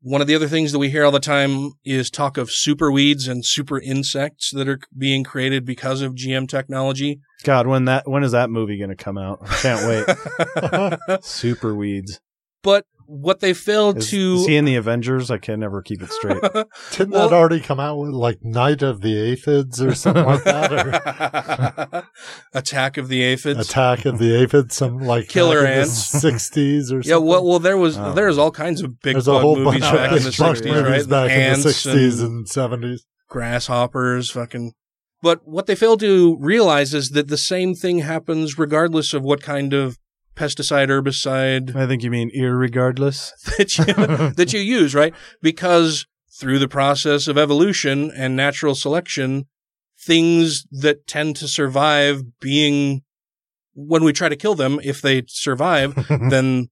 [0.00, 2.92] One of the other things that we hear all the time is talk of super
[2.92, 7.20] weeds and super insects that are being created because of GM technology.
[7.42, 9.38] God, when that when is that movie going to come out?
[9.42, 11.22] I can't wait.
[11.24, 12.20] Super weeds.
[12.62, 15.30] But what they failed Is, to is he in the Avengers?
[15.30, 16.40] I can never keep it straight.
[16.92, 20.44] Didn't Well- that already come out with like Night of the Aphids or something like
[20.44, 20.72] that?
[21.92, 22.04] Or
[22.54, 23.60] Attack of the Aphids.
[23.68, 26.14] Attack of the Aphids, some like Killer back in the ants.
[26.14, 27.02] 60s or something.
[27.10, 28.12] Yeah, well, well, there was Oh.
[28.12, 30.32] there was all kinds of big There's a whole movies bunch back of in the
[30.32, 31.08] sixties, right?
[31.08, 33.00] back in the Ants 60s and and 70s.
[33.28, 34.72] grasshoppers, fucking.
[35.22, 39.40] But what they fail to realize is that the same thing happens regardless of what
[39.42, 39.96] kind of
[40.34, 43.30] pesticide, herbicide I think you mean irregardless.
[43.58, 43.84] that you
[44.36, 45.14] that you use, right?
[45.42, 46.06] Because
[46.38, 49.46] through the process of evolution and natural selection,
[49.98, 53.02] things that tend to survive being
[53.74, 55.94] when we try to kill them, if they survive,
[56.30, 56.68] then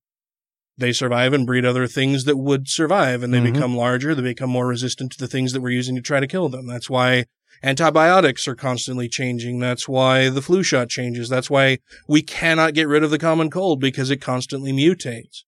[0.78, 3.52] they survive and breed other things that would survive and they Mhm.
[3.54, 6.26] become larger, they become more resistant to the things that we're using to try to
[6.26, 6.66] kill them.
[6.66, 7.24] That's why
[7.62, 9.58] antibiotics are constantly changing.
[9.58, 11.28] That's why the flu shot changes.
[11.28, 15.44] That's why we cannot get rid of the common cold because it constantly mutates.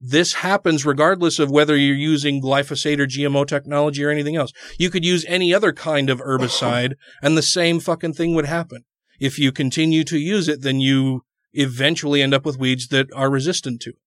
[0.00, 4.52] This happens regardless of whether you're using glyphosate or GMO technology or anything else.
[4.78, 8.84] You could use any other kind of herbicide and the same fucking thing would happen.
[9.18, 11.22] If you continue to use it, then you
[11.54, 13.98] eventually end up with weeds that are resistant to it.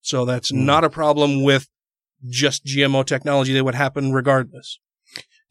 [0.00, 0.64] So that's hmm.
[0.64, 1.68] not a problem with
[2.28, 4.78] just GMO technology that would happen regardless.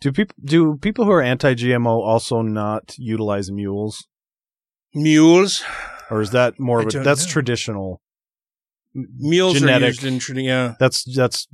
[0.02, 4.08] Do people do people who are anti-GMO also not utilize mules,
[4.94, 5.64] Mules,
[6.10, 7.32] or is that more I of a that's know.
[7.32, 8.02] traditional?
[8.94, 10.02] mules are Genetic.
[10.02, 10.76] used in, yeah.
[10.80, 11.48] That's that's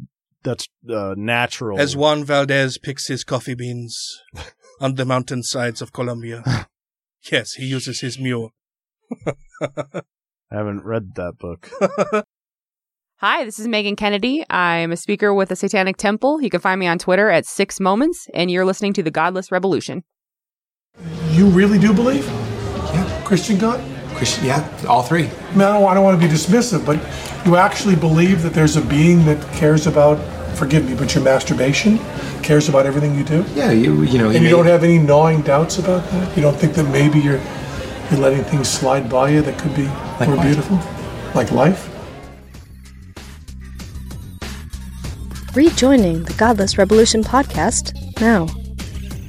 [0.44, 1.80] that's uh, natural.
[1.80, 4.22] As Juan Valdez picks his coffee beans
[4.80, 6.44] on the mountainsides of Colombia.
[7.32, 8.52] yes, he uses his mule.
[9.62, 10.04] I
[10.52, 11.70] haven't read that book.
[13.20, 14.44] Hi, this is Megan Kennedy.
[14.50, 16.42] I'm a speaker with the Satanic Temple.
[16.42, 19.54] You can find me on Twitter at Six Moments, and you're listening to the Godless
[19.54, 20.04] Revolution.
[21.32, 22.28] You really do believe?
[22.28, 23.22] Yeah.
[23.24, 23.82] Christian God?
[24.16, 25.28] Christian, yeah, all three.
[25.28, 27.00] I mean, I don't, I don't want to be dismissive, but
[27.46, 30.18] you actually believe that there's a being that cares about,
[30.58, 32.00] forgive me, but your masturbation
[32.44, 33.46] cares about everything you do?
[33.54, 34.30] Yeah, you you know.
[34.30, 36.36] And you don't have any gnawing doubts about that?
[36.36, 37.40] You don't think that maybe you're
[38.12, 39.86] you're letting things slide by you that could be
[40.20, 40.44] Like more what?
[40.44, 40.80] beautiful?
[41.34, 41.95] Like life?
[45.56, 48.46] Rejoining the Godless Revolution podcast now.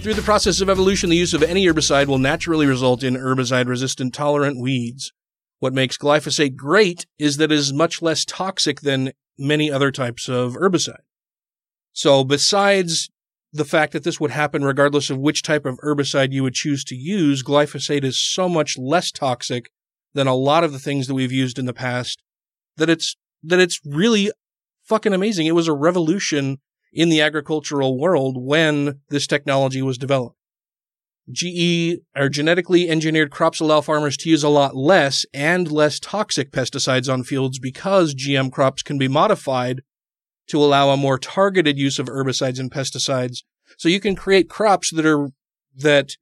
[0.00, 3.68] Through the process of evolution, the use of any herbicide will naturally result in herbicide
[3.68, 5.12] resistant tolerant weeds.
[5.60, 10.28] What makes glyphosate great is that it is much less toxic than many other types
[10.28, 11.04] of herbicide.
[11.92, 13.08] So besides
[13.52, 16.82] the fact that this would happen regardless of which type of herbicide you would choose
[16.86, 19.70] to use, glyphosate is so much less toxic
[20.12, 22.20] than a lot of the things that we've used in the past
[22.78, 23.14] that it's
[23.44, 24.32] that it's really
[24.86, 25.46] fucking amazing.
[25.46, 26.58] It was a revolution
[26.92, 30.36] in the agricultural world when this technology was developed.
[31.30, 36.52] GE or genetically engineered crops allow farmers to use a lot less and less toxic
[36.52, 39.82] pesticides on fields because GM crops can be modified
[40.46, 43.42] to allow a more targeted use of herbicides and pesticides.
[43.76, 45.30] So you can create crops that are,
[45.76, 46.12] that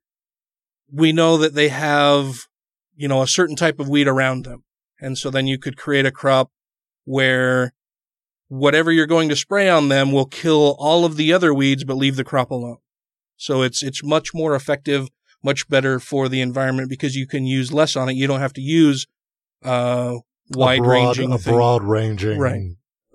[0.91, 2.47] we know that they have,
[2.97, 4.65] you know, a certain type of weed around them.
[4.99, 6.51] And so then you could create a crop
[7.05, 7.75] where
[8.55, 11.97] whatever you're going to spray on them will kill all of the other weeds, but
[11.97, 12.79] leave the crop alone.
[13.37, 15.09] So it's, it's much more effective,
[15.43, 18.15] much better for the environment because you can use less on it.
[18.15, 19.07] You don't have to use,
[19.65, 20.17] uh,
[20.51, 22.61] wide ranging, a broad ranging Right.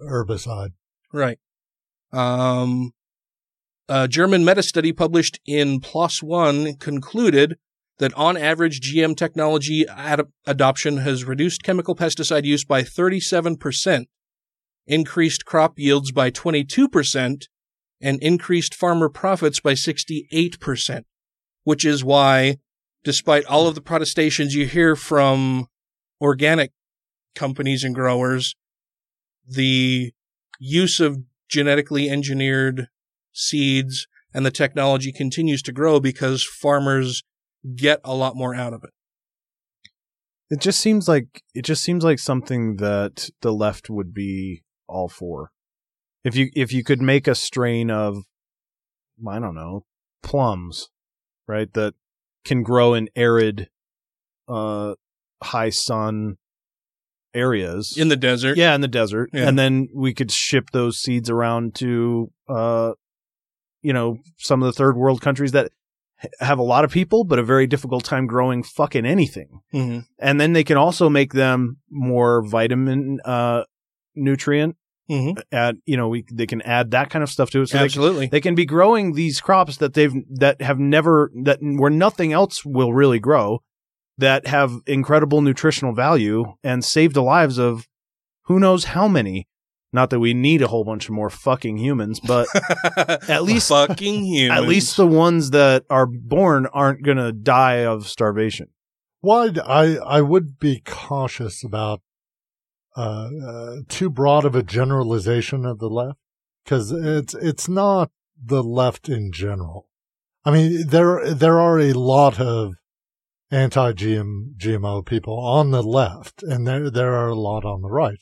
[0.03, 0.69] herbicide.
[1.13, 1.39] Right.
[2.11, 2.91] Um,
[3.87, 7.57] a German meta study published in PLOS One concluded
[7.99, 14.05] that on average, GM technology ad- adoption has reduced chemical pesticide use by 37%,
[14.89, 17.47] increased crop yields by 22%,
[18.01, 21.03] and increased farmer profits by 68%,
[21.63, 22.57] which is why,
[23.03, 25.67] despite all of the protestations you hear from
[26.21, 26.71] organic
[27.35, 28.55] companies and growers,
[29.47, 30.11] the
[30.59, 31.19] use of
[31.49, 32.87] genetically engineered
[33.31, 37.23] seeds and the technology continues to grow because farmers
[37.75, 38.91] get a lot more out of it.
[40.49, 45.07] It just seems like it just seems like something that the left would be all
[45.09, 45.51] for.
[46.23, 48.17] If you if you could make a strain of
[49.27, 49.85] I don't know,
[50.23, 50.89] plums,
[51.47, 51.93] right, that
[52.45, 53.69] can grow in arid
[54.47, 54.95] uh
[55.41, 56.37] high sun
[57.33, 58.57] areas In the desert.
[58.57, 59.29] Yeah, in the desert.
[59.33, 59.47] Yeah.
[59.47, 62.93] And then we could ship those seeds around to uh
[63.81, 65.71] you know, some of the third world countries that
[66.41, 70.05] have a lot of people but a very difficult time growing fucking anything Mhm.
[70.19, 73.63] and then they can also make them more vitamin uh
[74.19, 74.75] nutrient
[75.09, 75.41] Mhm.
[75.51, 77.79] add you know we they can add that kind of stuff to it so they
[77.79, 78.27] can- Absolutely.
[78.27, 82.63] they can, be growing these crops that they've that have never that where nothing else
[82.63, 83.59] will really grow
[84.19, 87.87] that have incredible nutritional value and save the lives of
[88.45, 89.47] who knows how many
[89.91, 92.45] not that we need a whole bunch of more fucking humans but
[93.29, 94.59] at least fucking humans.
[94.61, 98.67] at least the ones that are born aren't going to die of starvation
[99.21, 102.01] Why I I would be cautious about
[102.99, 106.19] uh, uh, too broad of a generalization of the left
[106.63, 108.11] because it's it's not
[108.43, 109.87] the left in general.
[110.43, 112.73] I mean, there there are a lot of
[113.51, 118.19] anti-GM GMO people on the left, and there there are a lot on the right.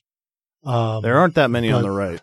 [0.64, 2.22] Um, there aren't that many on the right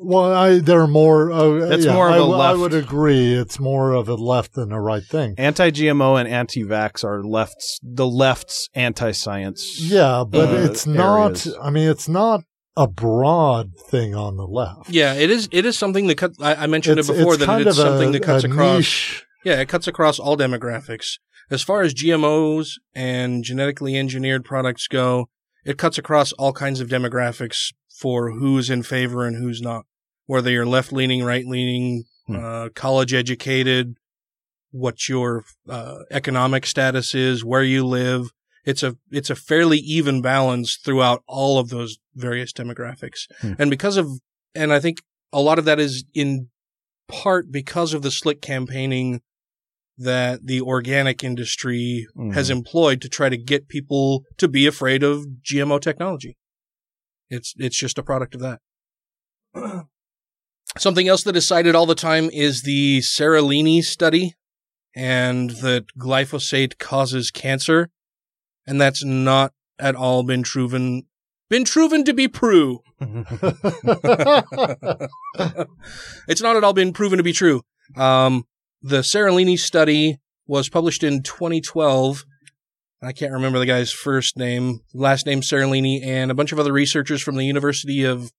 [0.00, 1.30] Well, I, there are more.
[1.32, 2.56] Uh, That's yeah, more of I a w- I left.
[2.58, 3.34] I would agree.
[3.34, 5.34] It's more of a left than a right thing.
[5.38, 11.46] anti-gmo and anti-vax are left's the left's anti-science Yeah, but uh, it's not.
[11.46, 11.56] areas.
[11.62, 12.42] I mean, it's not
[12.76, 14.90] a broad thing on the left.
[14.90, 15.48] Yeah, it is.
[15.52, 16.32] It is something that cut.
[16.40, 18.44] I, I mentioned It's- it before it's that kind it's of a- something that cuts
[18.44, 18.76] a across.
[18.78, 19.24] niche.
[19.44, 21.18] Yeah, it cuts across all demographics.
[21.50, 25.28] As far as GMOs and genetically engineered products go,
[25.66, 29.84] it cuts across all kinds of demographics for who's in favor and who's not.
[30.26, 32.36] Whether you're left leaning, right leaning, Hmm.
[32.36, 33.96] uh, college educated,
[34.70, 38.30] what your uh, economic status is, where you live.
[38.64, 43.26] It's a it's a fairly even balance throughout all of those various demographics.
[43.40, 43.52] Hmm.
[43.58, 44.08] And because of
[44.54, 45.02] and I think
[45.34, 46.48] a lot of that is in
[47.08, 49.20] part because of the slick campaigning
[49.98, 52.52] that the organic industry has Mhm.
[52.52, 56.36] employed to try to get people to be afraid of GMO technology.
[57.30, 58.60] It's it's just a product of that.
[60.76, 64.34] Something else that is cited all the time is the Seralini study
[64.94, 67.90] and that glyphosate causes cancer.
[68.66, 71.04] And that's not at all been proven
[71.50, 72.80] been proven to be true.
[73.00, 73.30] it's
[76.42, 77.62] not at all been proven to be true.
[77.96, 78.44] Um,
[78.82, 82.24] the Seralini study was published in 2012.
[83.04, 86.72] I can't remember the guy's first name, last name Seralini, and a bunch of other
[86.72, 88.32] researchers from the University of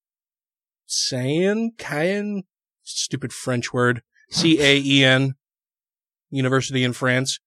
[0.88, 2.44] Caen, Caen,
[2.84, 4.02] stupid French word,
[4.32, 5.36] C A E N,
[6.32, 7.40] University in France,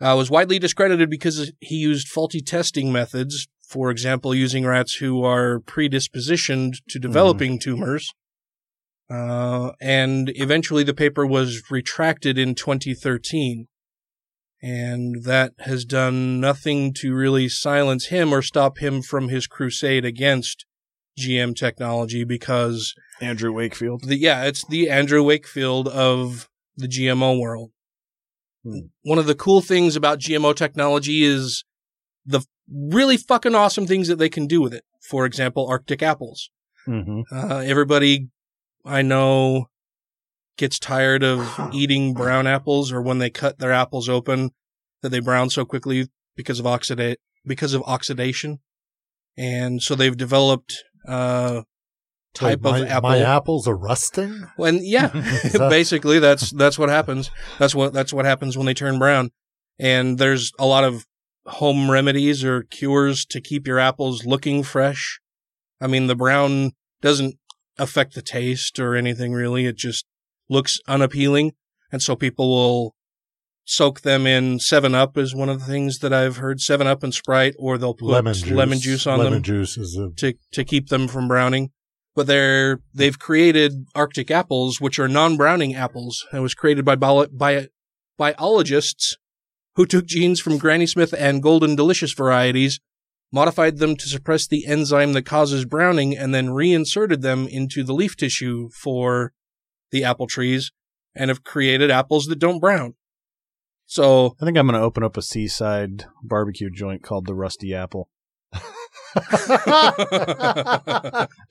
[0.00, 3.48] uh, was widely discredited because he used faulty testing methods.
[3.66, 8.12] For example, using rats who are predispositioned to developing tumors.
[9.08, 13.68] Uh, and eventually the paper was retracted in 2013.
[14.62, 20.04] And that has done nothing to really silence him or stop him from his crusade
[20.04, 20.66] against
[21.18, 24.04] GM technology because Andrew Wakefield.
[24.04, 27.70] the, yeah, it's the Andrew Wakefield of the GMO world.
[29.02, 31.64] One of the cool things about GMO technology is
[32.24, 32.42] the
[32.72, 34.84] really fucking awesome things that they can do with it.
[35.00, 36.50] For example, Arctic apples.
[36.86, 37.22] Mm-hmm.
[37.34, 38.28] Uh, everybody
[38.84, 39.68] I know
[40.56, 44.50] gets tired of eating brown apples or when they cut their apples open
[45.02, 48.60] that they brown so quickly because of oxidate because of oxidation.
[49.36, 51.62] And so they've developed uh
[52.34, 53.10] type Wait, my, of apple.
[53.10, 54.46] My apples are rusting.
[54.56, 55.06] When yeah,
[55.52, 57.30] that- basically that's that's what happens.
[57.58, 59.30] That's what that's what happens when they turn brown.
[59.78, 61.06] And there's a lot of
[61.46, 65.20] home remedies or cures to keep your apples looking fresh.
[65.80, 67.36] I mean, the brown doesn't
[67.78, 69.66] affect the taste or anything really.
[69.66, 70.06] It just
[70.48, 71.52] looks unappealing,
[71.90, 72.94] and so people will
[73.64, 76.60] soak them in Seven Up is one of the things that I've heard.
[76.60, 78.50] Seven Up and Sprite, or they'll put lemon juice.
[78.50, 81.70] lemon juice on lemon them juice is a to to keep them from browning.
[82.14, 86.26] But they're they've created Arctic apples, which are non-browning apples.
[86.32, 87.68] It was created by bio, by
[88.18, 89.16] biologists
[89.76, 92.80] who took genes from Granny Smith and Golden Delicious varieties,
[93.32, 97.94] modified them to suppress the enzyme that causes browning, and then reinserted them into the
[97.94, 99.32] leaf tissue for
[99.92, 100.72] the apple trees,
[101.14, 102.94] and have created apples that don't brown.
[103.86, 107.74] So I think I'm going to open up a seaside barbecue joint called the Rusty
[107.74, 108.08] Apple.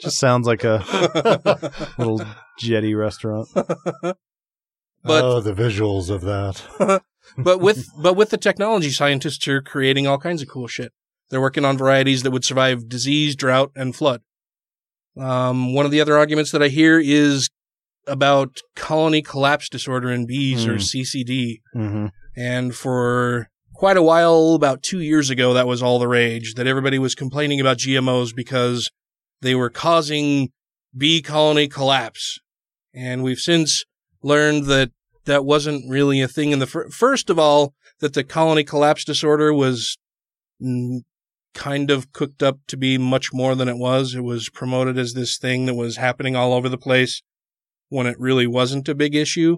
[0.01, 0.83] Just sounds like a
[1.97, 2.21] little
[2.57, 3.47] jetty restaurant.
[5.03, 7.01] But- oh, the visuals of that.
[7.37, 10.91] but with but with the technology, scientists are creating all kinds of cool shit.
[11.29, 14.21] They're working on varieties that would survive disease, drought, and flood.
[15.17, 17.49] Um, one of the other arguments that I hear is
[18.07, 20.79] about colony collapse disorder in bees or Hmm.
[20.79, 21.61] CCD.
[21.75, 22.07] Mm-hmm.
[22.35, 26.67] And for quite a while, about two years ago, that was all the rage that
[26.67, 28.89] everybody was complaining about GMOs because
[29.41, 30.49] they were causing
[30.95, 32.39] bee colony collapse.
[32.93, 33.83] And we've since
[34.21, 34.91] learned that
[35.25, 39.03] that wasn't really a thing in the fir- first of all, that the colony collapse
[39.05, 39.97] disorder was
[40.61, 41.01] mm,
[41.53, 44.15] kind of cooked up to be much more than it was.
[44.15, 47.21] It was promoted as this thing that was happening all over the place
[47.91, 49.57] when it really wasn't a big issue.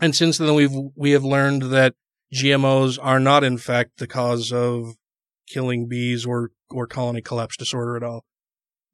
[0.00, 1.94] And since then we've we have learned that
[2.32, 4.94] GMOs are not in fact the cause of
[5.48, 8.24] killing bees or or colony collapse disorder at all.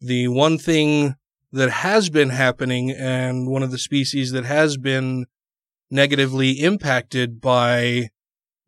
[0.00, 1.16] The one thing
[1.52, 5.26] that has been happening and one of the species that has been
[5.90, 8.08] negatively impacted by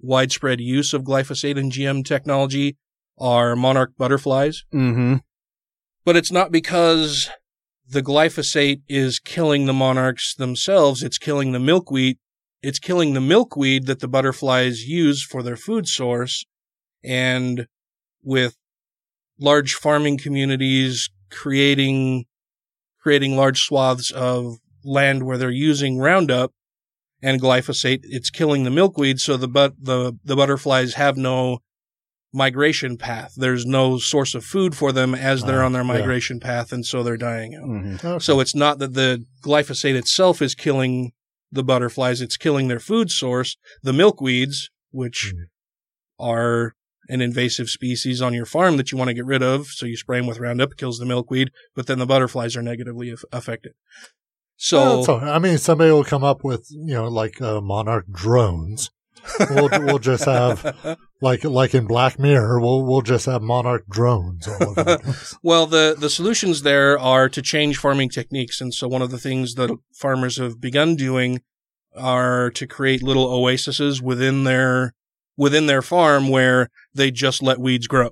[0.01, 2.77] widespread use of glyphosate and GM technology
[3.17, 4.65] are monarch butterflies.
[4.73, 5.17] Mm-hmm.
[6.05, 7.31] But it's not because
[7.91, 12.19] the glyphosate is killing the monarchs themselves, it's killing the milkweed.
[12.61, 16.45] It's killing the milkweed that the butterflies use for their food source.
[17.05, 17.67] And
[18.23, 18.57] with
[19.39, 22.25] large farming communities creating
[23.01, 26.53] creating large swaths of land where they're using Roundup
[27.23, 29.21] and glyphosate, it's killing the milkweed.
[29.21, 31.61] So the but the the butterflies have no
[32.33, 33.33] migration path.
[33.37, 35.89] There's no source of food for them as they're Ah, on their yeah.
[35.95, 37.65] migration path, and so they're dying out.
[37.69, 38.07] Mm-hmm.
[38.07, 38.19] Okay.
[38.25, 41.13] So it's not that the glyphosate itself is killing
[41.51, 45.33] the butterflies, it's killing their food source, the milkweeds, which
[46.19, 46.75] are
[47.09, 49.69] an invasive species on your farm that you want to get rid of.
[49.69, 53.11] So you spray them with Roundup, kills the milkweed, but then the butterflies are negatively
[53.11, 53.73] aff- affected.
[54.57, 55.29] So Well, that's all right.
[55.29, 58.91] I mean, somebody will come up with you know like uh, monarch drones.
[59.51, 62.61] We'll we'll just have like like in Black Mirror.
[62.61, 64.85] We'll we'll just have monarch drones all over.
[64.85, 65.39] the.
[65.43, 68.61] Well, the, the solutions there are to change farming techniques.
[68.61, 71.41] And so one of the things that farmers have begun doing
[71.97, 74.95] are to create little oases within their,
[75.37, 78.11] within their farm where they just let weeds grow.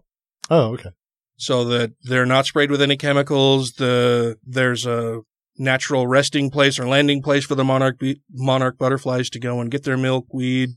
[0.50, 0.90] Oh, okay.
[1.36, 3.72] So that they're not sprayed with any chemicals.
[3.72, 5.20] The, there's a
[5.58, 9.70] natural resting place or landing place for the monarch, bee, monarch butterflies to go and
[9.70, 10.70] get their milkweed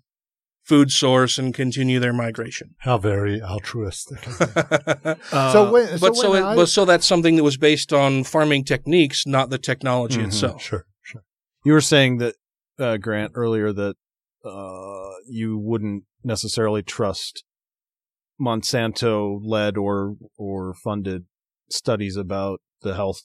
[0.70, 2.76] food source and continue their migration.
[2.80, 4.20] How very altruistic.
[5.32, 7.92] Uh, so wait, so but so, it, I- but so that's something that was based
[7.92, 10.28] on farming techniques, not the technology Mhm.
[10.28, 10.62] itself.
[10.62, 11.24] sure, sure.
[11.66, 12.36] You were saying that,
[12.80, 13.96] uh, Grant, earlier that
[14.46, 17.44] uh, you wouldn't necessarily trust
[18.40, 21.26] Monsanto led or or funded
[21.70, 23.22] studies about the health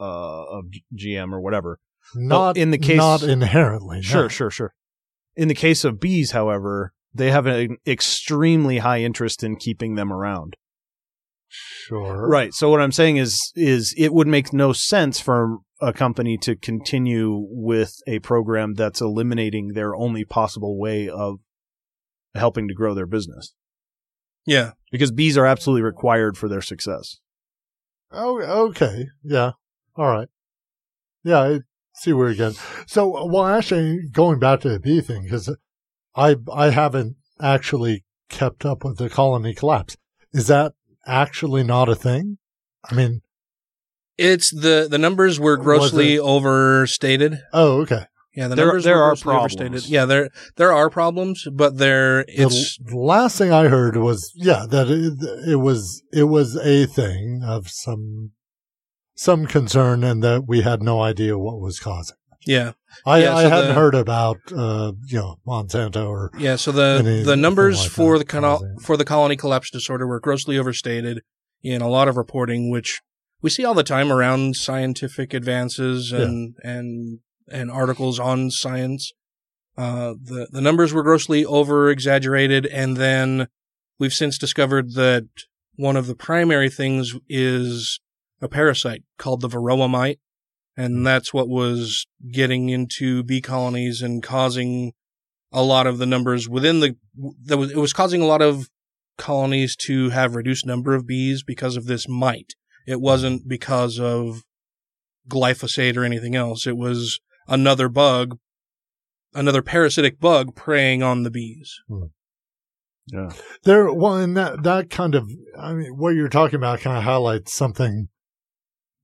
[0.00, 1.78] uh, of G- GM or whatever.
[2.14, 3.98] Not in the case- not inherently.
[3.98, 4.02] no.
[4.02, 4.74] Sure, sure, sure.
[5.36, 10.12] In the case of bees, however, they have an extremely high interest in keeping them
[10.12, 10.56] around.
[11.48, 12.28] Sure.
[12.28, 12.54] Right.
[12.54, 16.54] So what I'm saying is is it would make no sense for a company to
[16.54, 21.40] continue with a program that's eliminating their only possible way of
[22.34, 23.54] helping to grow their business.
[24.46, 24.72] Yeah.
[24.92, 27.16] Because bees are absolutely required for their success.
[28.12, 29.06] Oh, okay.
[29.24, 29.52] Yeah.
[29.96, 30.28] All right.
[31.24, 31.58] Yeah, I
[32.00, 32.58] see where you're getting.
[32.86, 35.54] So, uh, well, actually, going back to the bee thing, because
[36.16, 39.96] I I haven't actually kept up with the colony collapse.
[40.32, 40.72] Is that
[41.06, 42.38] actually not a thing?
[42.90, 43.20] I mean,
[44.18, 47.38] It's the the numbers were grossly overstated.
[47.52, 48.04] oh, okay.
[48.34, 49.88] Yeah, the There- numbers there were are grossly overstated.
[49.90, 54.32] Yeah, there there are problems, but there The it's the last thing I heard was,
[54.36, 55.14] yeah, that it,
[55.50, 58.30] it was it was a thing of some
[59.20, 62.16] some concern, and that we had no idea what was causing.
[62.46, 62.72] yeah.
[63.04, 66.72] I, Yeah, I so hadn't the- heard about uh, you know Monsanto or Yeah, so
[66.72, 71.20] the the numbers like for that the for the colony collapse disorder were grossly overstated
[71.62, 73.00] in a lot of reporting, which
[73.42, 77.18] we see all the time around scientific advances and and
[77.52, 79.12] and articles on science.
[79.76, 83.48] Uh, the the numbers were grossly over exaggerated, and then
[83.98, 85.26] we've since discovered that
[85.76, 88.00] one of the primary things is
[88.40, 90.20] a parasite called the varroa mite,
[90.76, 91.04] and hmm.
[91.04, 94.92] that's what was getting into bee colonies and causing
[95.52, 96.96] a lot of the numbers within the
[97.44, 98.68] that was it was causing a lot of
[99.18, 102.54] colonies to have reduced number of bees because of this mite.
[102.86, 104.42] It wasn't because of
[105.28, 106.66] glyphosate or anything else.
[106.66, 108.38] It was another bug,
[109.34, 111.74] another parasitic bug preying on the bees.
[111.88, 112.06] Hmm.
[113.06, 113.30] Yeah.
[113.64, 117.04] There, well, and that that kind of, I mean, what you're talking about kind of
[117.04, 118.08] highlights something.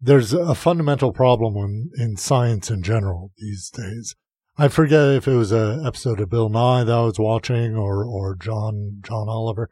[0.01, 4.15] There's a fundamental problem in, in science in general these days.
[4.59, 8.05] I forget if it was a episode of Bill Nye that I was watching or
[8.05, 9.71] or John John Oliver.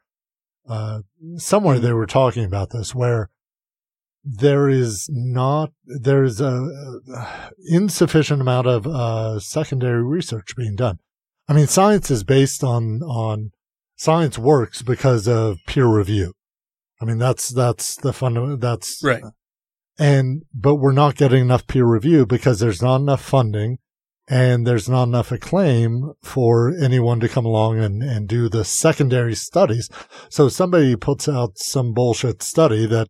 [0.69, 1.01] Uh,
[1.37, 3.31] somewhere they were talking about this, where
[4.25, 6.69] there is not there is a,
[7.15, 10.99] a insufficient amount of uh, secondary research being done.
[11.49, 13.53] I mean, science is based on on
[13.97, 16.33] science works because of peer review.
[17.01, 18.57] I mean, that's that's the fundamental.
[18.57, 19.23] That's Right.
[19.99, 23.79] And but we're not getting enough peer review because there's not enough funding,
[24.29, 29.35] and there's not enough acclaim for anyone to come along and and do the secondary
[29.35, 29.89] studies.
[30.29, 33.09] So somebody puts out some bullshit study that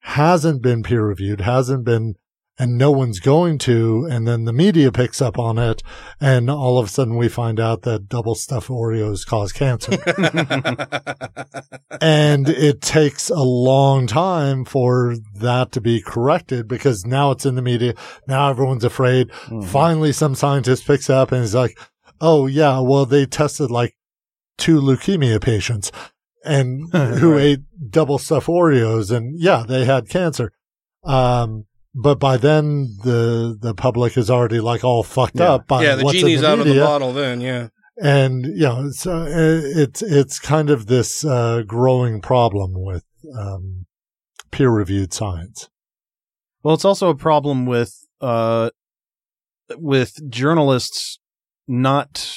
[0.00, 2.14] hasn't been peer reviewed, hasn't been,
[2.58, 5.82] and no one's going to, and then the media picks up on it,
[6.20, 9.92] and all of a sudden we find out that double stuffed Oreos cause cancer.
[12.00, 17.56] and it takes a long time for that to be corrected because now it's in
[17.56, 17.94] the media.
[18.26, 19.30] Now everyone's afraid.
[19.66, 21.78] Finally, some scientist picks up and is like,
[22.20, 23.94] Oh yeah, well, they tested like
[24.56, 25.92] two leukemia patients
[26.44, 27.60] and who ate
[27.90, 30.52] double stuffed Oreos and yeah, they had cancer.
[31.04, 31.66] Um,
[31.98, 35.54] but by then the, the public is already like all fucked Yeah.
[35.54, 37.68] up by yeah, the what's in genie's out of the bottle then, yeah.
[38.00, 43.04] and you know it's uh, it's it's kind of this uh, growing problem with
[43.38, 43.86] um,
[44.50, 45.68] peer reviewed science.
[46.62, 48.70] Well, it's also a problem with uh
[49.78, 51.18] with journalists
[51.66, 52.36] not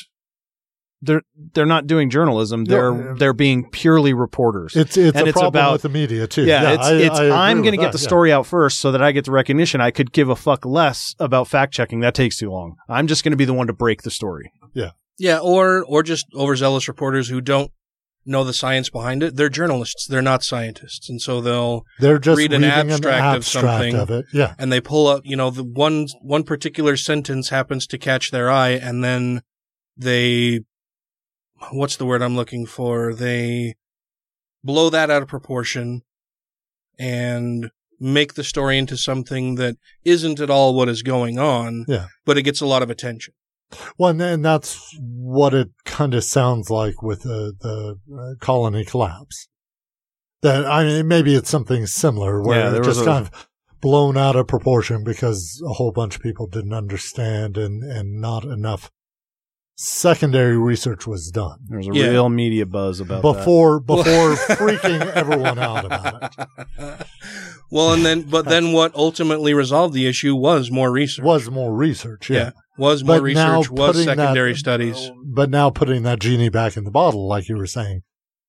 [1.02, 1.22] they're
[1.54, 2.66] they're not doing journalism.
[2.66, 3.16] They're No.
[3.16, 4.76] they're being purely reporters.
[4.76, 6.46] It's it's and a it's problem about with the media too.
[6.46, 8.08] Yeah, it's I- it's I agree I'm going to get that, the yeah.
[8.08, 9.80] story out first so that I get the recognition.
[9.82, 12.02] I could give a fuck less about fact checking.
[12.02, 12.76] That takes too long.
[12.90, 14.52] I'm just going to be the one to break the story.
[14.74, 14.92] Yeah.
[15.18, 17.72] Yeah, or or just overzealous reporters who don't
[18.26, 19.36] know the science behind it.
[19.36, 20.06] They're journalists.
[20.06, 23.96] They're not scientists, and so they'll They're just read an reading an abstract, of something
[23.96, 24.54] of it, yeah.
[24.60, 25.22] and they pull up.
[25.26, 29.42] You know, the one one particular sentence happens to catch their eye, and then
[29.98, 30.62] they
[31.72, 33.14] what's the word I'm looking for?
[33.14, 33.76] They
[34.64, 36.02] blow that out of proportion
[36.98, 39.76] and make the story into something that
[40.06, 41.86] isn't at all what is going on.
[41.88, 42.08] Yeah.
[42.26, 43.34] but it gets a lot of attention.
[43.98, 48.84] Well, and, and that's what it kind of sounds like with the the uh, colony
[48.84, 49.48] collapse.
[50.42, 53.48] That I mean, maybe it's something similar where Yeah, it just a- kind of
[53.80, 58.44] blown out of proportion because a whole bunch of people didn't understand and and not
[58.44, 58.90] enough
[59.82, 61.58] secondary research was done.
[61.70, 62.10] There was a Yeah.
[62.10, 63.34] real media buzz about that.
[63.34, 66.36] before before freaking everyone out about
[66.78, 67.08] it.
[67.72, 71.24] Well, and then, but then what ultimately resolved the issue was more research.
[71.24, 72.50] Was more research, yeah.
[72.80, 75.12] was more But research, was putting that- secondary studies.
[75.24, 78.02] But now putting that genie back in the bottle, like you were saying,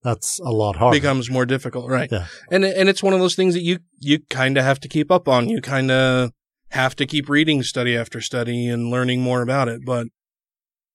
[0.02, 0.96] that's a lot harder.
[0.96, 2.08] becomes more difficult, right?
[2.10, 2.28] Yeah.
[2.50, 5.10] And and it's one of those things that you you kind of have to keep
[5.10, 5.50] up on.
[5.50, 6.30] You kind of
[6.70, 9.82] have to keep reading study after study and learning more about it.
[9.84, 10.06] But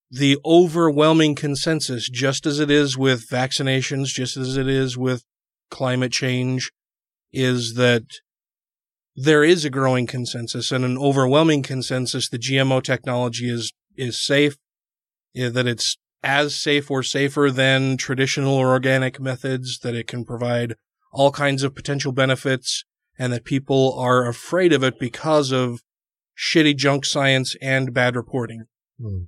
[0.09, 5.23] the overwhelming consensus, just as it is with vaccinations, just as it is with
[5.69, 6.71] climate change,
[7.33, 8.03] is that
[9.15, 14.57] there is a growing consensus and an overwhelming consensus that GMO technology is is safe,
[15.33, 20.75] that it's as safe or safer than traditional or organic methods, that it can provide
[21.13, 22.83] all kinds of potential benefits,
[23.17, 25.81] and that people are afraid of it because of
[26.37, 28.65] shitty junk science and bad reporting.
[28.99, 29.23] Hmm.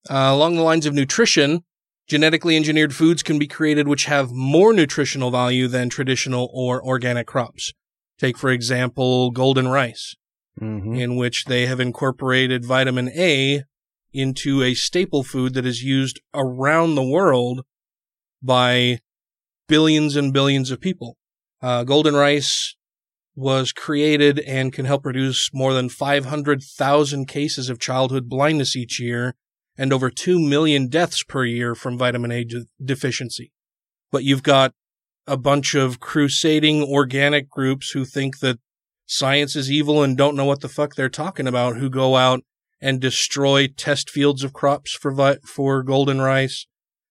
[0.10, 1.64] Uh, along the lines of nutrition,
[2.08, 7.28] genetically engineered foods can be created which have more nutritional value than traditional or organic
[7.28, 7.72] crops.
[8.18, 10.16] Take, for example, golden rice,
[10.60, 10.96] Mm-hmm.
[10.96, 13.64] in which they have incorporated vitamin A
[14.12, 17.62] into a staple food that is used around the world
[18.42, 19.00] by
[19.68, 21.16] billions and billions of people.
[21.62, 22.76] Uh, golden rice
[23.36, 29.36] was created and can help reduce more than 500,000 cases of childhood blindness each year
[29.78, 33.52] and over 2 million deaths per year from vitamin A de- deficiency.
[34.12, 34.74] But you've got
[35.26, 38.60] a bunch of crusading organic groups who think that
[39.06, 42.42] science is evil and don't know what the fuck they're talking about, who go out
[42.82, 46.66] and destroy test fields of crops for vi- for golden rice.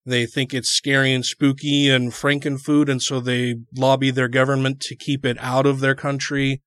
[0.07, 4.97] They think it's scary and spooky and frankenfood, and so they lobby their government to
[4.97, 6.63] keep it out of their country.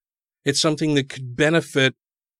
[0.45, 1.95] It's something that could benefit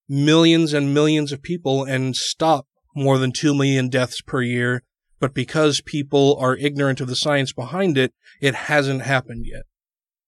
[0.07, 4.83] millions and millions of people and stop more than 2 million deaths per year.
[5.19, 9.63] But because people are ignorant of the science behind it, it hasn't happened yet.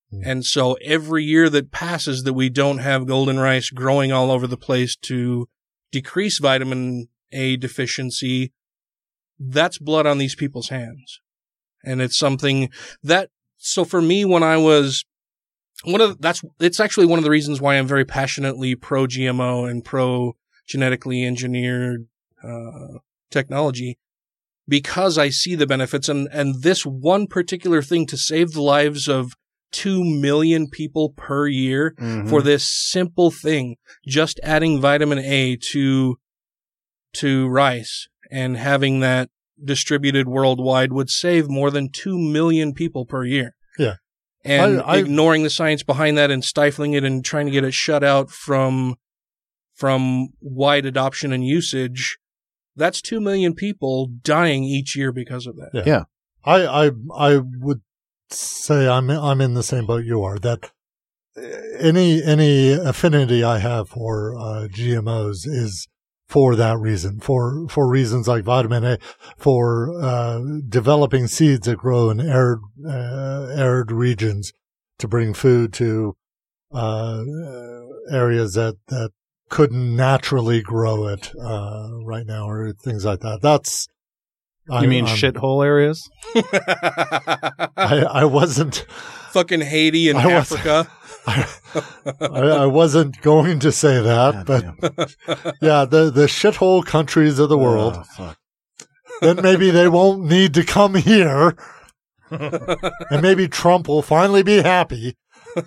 [0.10, 0.22] Hmm.
[0.24, 4.48] And so every year that passes that we don't have golden rice growing all over
[4.48, 5.48] the place to
[5.92, 8.54] decrease vitamin A deficiency,
[9.40, 11.20] that's blood on these people's hands.
[11.84, 12.70] And it's something
[13.04, 15.06] that, so for me, when I was
[15.84, 19.70] one of, that's, it's actually one of the reasons why I'm very passionately pro GMO
[19.70, 20.36] and pro
[20.68, 22.08] genetically engineered,
[22.44, 23.00] uh,
[23.30, 23.98] technology
[24.68, 29.08] because I see the benefits and, and this one particular thing to save the lives
[29.08, 29.34] of
[29.74, 32.30] 2 million people per year Mhm.
[32.30, 33.76] for this simple thing,
[34.08, 36.18] just adding vitamin A to,
[37.14, 39.30] to rice and having that
[39.64, 43.56] distributed worldwide would save more than 2 million people per year.
[43.80, 43.96] Yeah.
[44.44, 47.64] And I- I- ignoring the science behind that and stifling it and trying to get
[47.64, 48.96] it shut out from,
[49.74, 52.18] from wide adoption and usage,
[52.76, 55.84] that's 2 million people dying each year because of that.
[55.86, 56.04] Yeah.
[56.44, 57.82] I, I, I would
[58.30, 60.72] say I'm, I'm in the same boat you are that
[61.80, 65.88] any, any affinity I have for, uh, GMOs is
[66.28, 68.98] for that reason, for, for reasons like vitamin A,
[69.38, 74.52] for, uh, developing seeds that grow in arid, uh, arid regions
[74.98, 76.16] to bring food to,
[76.74, 77.24] uh,
[78.12, 79.12] areas that, that
[79.50, 83.40] couldn't naturally grow it, uh, right now or things like that.
[83.42, 83.88] That's,
[84.82, 86.10] You mean shithole areas?
[86.36, 88.86] I, I wasn't
[89.30, 90.88] fucking Haiti and I was- Africa.
[91.28, 91.48] I,
[92.22, 94.64] I wasn't going to say that, but
[95.62, 97.98] yeah, the the shithole countries of the world.
[99.22, 101.56] then maybe they won't need to come here,
[102.30, 105.16] and maybe Trump will finally be happy.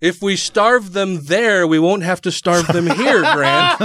[0.00, 3.80] If we starve them there, we won't have to starve them here, Grant.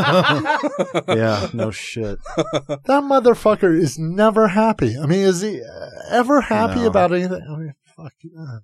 [1.07, 2.19] yeah, no shit.
[2.67, 4.95] That motherfucker is never happy.
[4.95, 5.63] I mean, is he
[6.11, 6.85] ever happy No.
[6.85, 7.41] about anything?
[7.49, 8.13] I mean, fuck.
[8.39, 8.59] uh,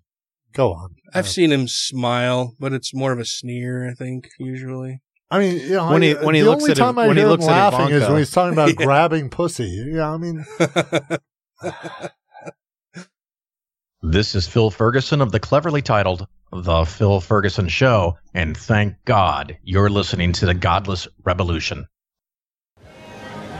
[0.53, 0.95] Go on.
[1.13, 5.01] I've seen him smile, but it's more of a sneer, I think, usually.
[5.31, 7.07] I mean, you know, When he- I- when he looks only at time it- I
[7.07, 8.85] when he hear looks him at laughing is when he's talking about Yeah.
[8.85, 9.85] grabbing pussy.
[9.93, 10.45] Yeah, I mean,
[14.01, 19.57] This is Phil Ferguson of the cleverly titled The Phil Ferguson Show, and thank God
[19.63, 21.85] you're listening to the Godless Revolution.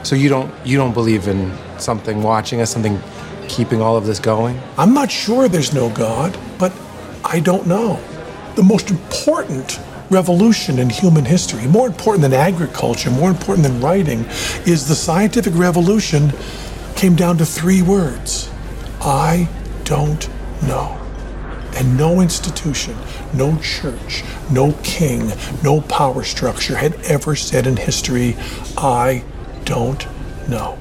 [0.04, 3.02] So you don't you don't believe in something watching us, something
[3.50, 4.60] keeping all of this going?
[4.78, 6.72] I'm not sure there's no God, but
[7.24, 8.00] I don't know.
[8.56, 9.80] The most important
[10.10, 14.26] revolution in human history, more important than agriculture, more important than writing,
[14.66, 16.34] is the scientific revolution
[16.96, 18.50] came down to three words
[19.02, 19.48] I
[19.86, 20.28] don't
[20.64, 20.96] know.
[21.76, 22.98] And no institution,
[23.34, 25.32] no church, no king,
[25.64, 28.36] no power structure had ever said in history,
[28.78, 29.24] I
[29.64, 30.06] don't
[30.50, 30.78] know.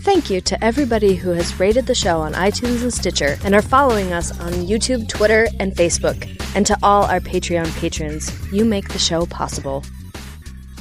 [0.00, 3.62] Thank you to everybody who has rated the show on iTunes and Stitcher and are
[3.62, 6.24] following us on YouTube, Twitter, and Facebook.
[6.54, 9.84] And to all our Patreon patrons, you make the show possible.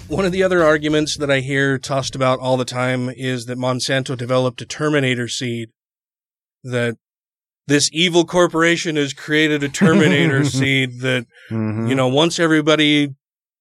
[0.07, 3.57] One of the other arguments that I hear tossed about all the time is that
[3.57, 5.69] Monsanto developed a Terminator seed.
[6.63, 6.95] That
[7.65, 11.89] this evil corporation has created a Terminator seed that, Mhm.
[11.89, 13.15] you know, once everybody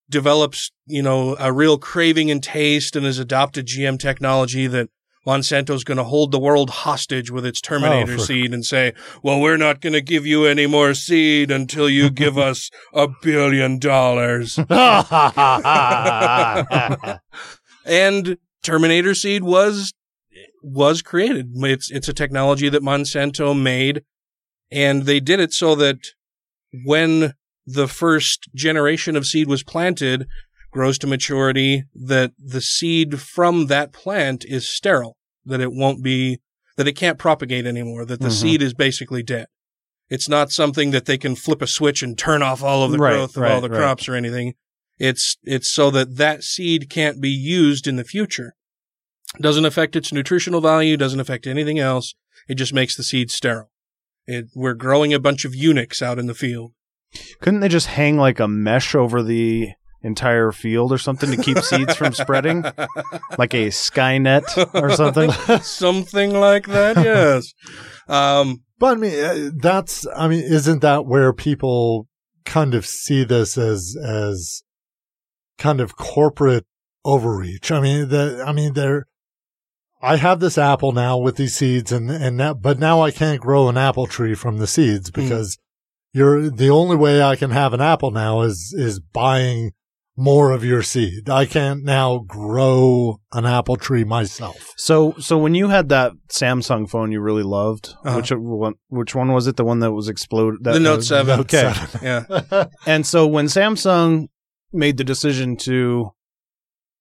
[0.09, 4.89] develops, you know, a real craving and taste and has adopted GM technology that
[5.27, 8.65] Monsanto's going to hold the world hostage with its oh, Terminator Oh, for- seed and
[8.65, 8.93] say,
[9.23, 13.09] well, we're not going to give you any more seed until you give us a
[13.23, 14.59] billion dollars.
[17.87, 19.93] and Terminator seed was
[20.63, 21.51] was created.
[21.55, 24.03] It's it's a technology that Monsanto made,
[24.71, 25.99] and they did it so that
[26.85, 27.35] when
[27.67, 30.27] the first generation of seed was planted,
[30.77, 35.17] grows to maturity, that the seed from that plant is sterile,
[35.47, 36.39] that it won't be
[36.77, 38.41] that it can't propagate anymore, that the Mhm.
[38.41, 39.47] seed is basically dead.
[40.11, 42.99] It's not something that they can flip a switch and turn off all of the
[42.99, 43.79] Right, growth of right, all the right.
[43.79, 44.53] crops or anything.
[44.99, 48.53] It's it's so that that seed can't be used in the future.
[49.41, 52.15] Doesn't affect its nutritional value, doesn't affect anything else.
[52.49, 53.71] It just makes the seed sterile.
[54.27, 56.73] It, we're growing a bunch of eunuchs out in the field.
[57.41, 59.71] Couldn't they just hang like a mesh over the
[60.07, 62.65] entire field or something to keep seeds from spreading?
[63.39, 65.31] Like a Skynet or something?
[65.63, 67.53] something like that, yes.
[68.09, 72.09] Um, but I mean, uh, that's, I mean, isn't that where people
[72.45, 74.63] kind of see this as, as
[75.59, 76.65] kind of corporate
[77.05, 77.71] overreach?
[77.71, 79.07] I mean, the, I mean, they're,
[80.01, 83.41] I have this apple now with these seeds and, and that, but now I can't
[83.41, 85.59] grow an apple tree from the seeds because
[86.13, 89.73] you're, the only way I can have an apple now is, is buying
[90.17, 91.29] more of your seed.
[91.29, 94.73] I can't now grow an apple tree myself.
[94.77, 98.17] So, so when you had that Samsung phone you really loved, Uh-huh.
[98.17, 98.75] which one?
[98.89, 99.57] Which one was it?
[99.57, 100.65] The one that was exploded?
[100.65, 101.41] That The Note was- 7.
[101.41, 101.63] Okay.
[101.65, 102.01] Note 7,
[102.51, 102.65] yeah.
[102.87, 104.29] and so when Samsung
[104.73, 106.11] made the decision to,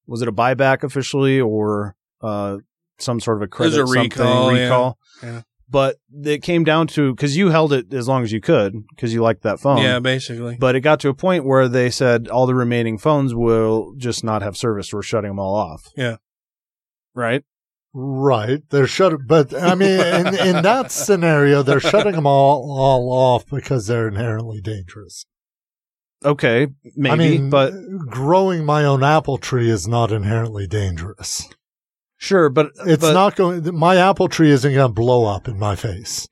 [0.07, 2.57] was it a buyback officially or uh,
[2.99, 4.63] some sort of a It was credit a something, recall, yeah.
[4.63, 4.97] recall?
[5.23, 5.41] Yeah.
[5.67, 9.13] But it came down to because you held it as long as you could because
[9.13, 9.81] you liked that phone.
[9.81, 10.57] Yeah, basically.
[10.59, 14.23] But it got to a point where they said all the remaining phones will just
[14.23, 14.93] not have service.
[14.93, 15.89] We're shutting them all off.
[15.97, 16.17] Yeah.
[17.15, 17.43] Right.
[17.93, 18.61] Right.
[18.69, 23.45] They're shut, but I mean, in, in that scenario, they're shutting them all, all off
[23.47, 25.25] because they're inherently dangerous.
[26.23, 27.73] Okay, maybe, I mean, but
[28.09, 31.47] growing my own apple tree is not inherently dangerous.
[32.25, 33.77] Sure, but it's but- not going.
[33.77, 36.27] My apple tree isn't going to blow up in my face.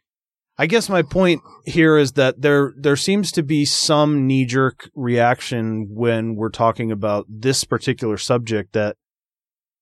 [0.58, 4.90] I guess my point here is that there there seems to be some knee jerk
[4.96, 8.96] reaction when we're talking about this particular subject that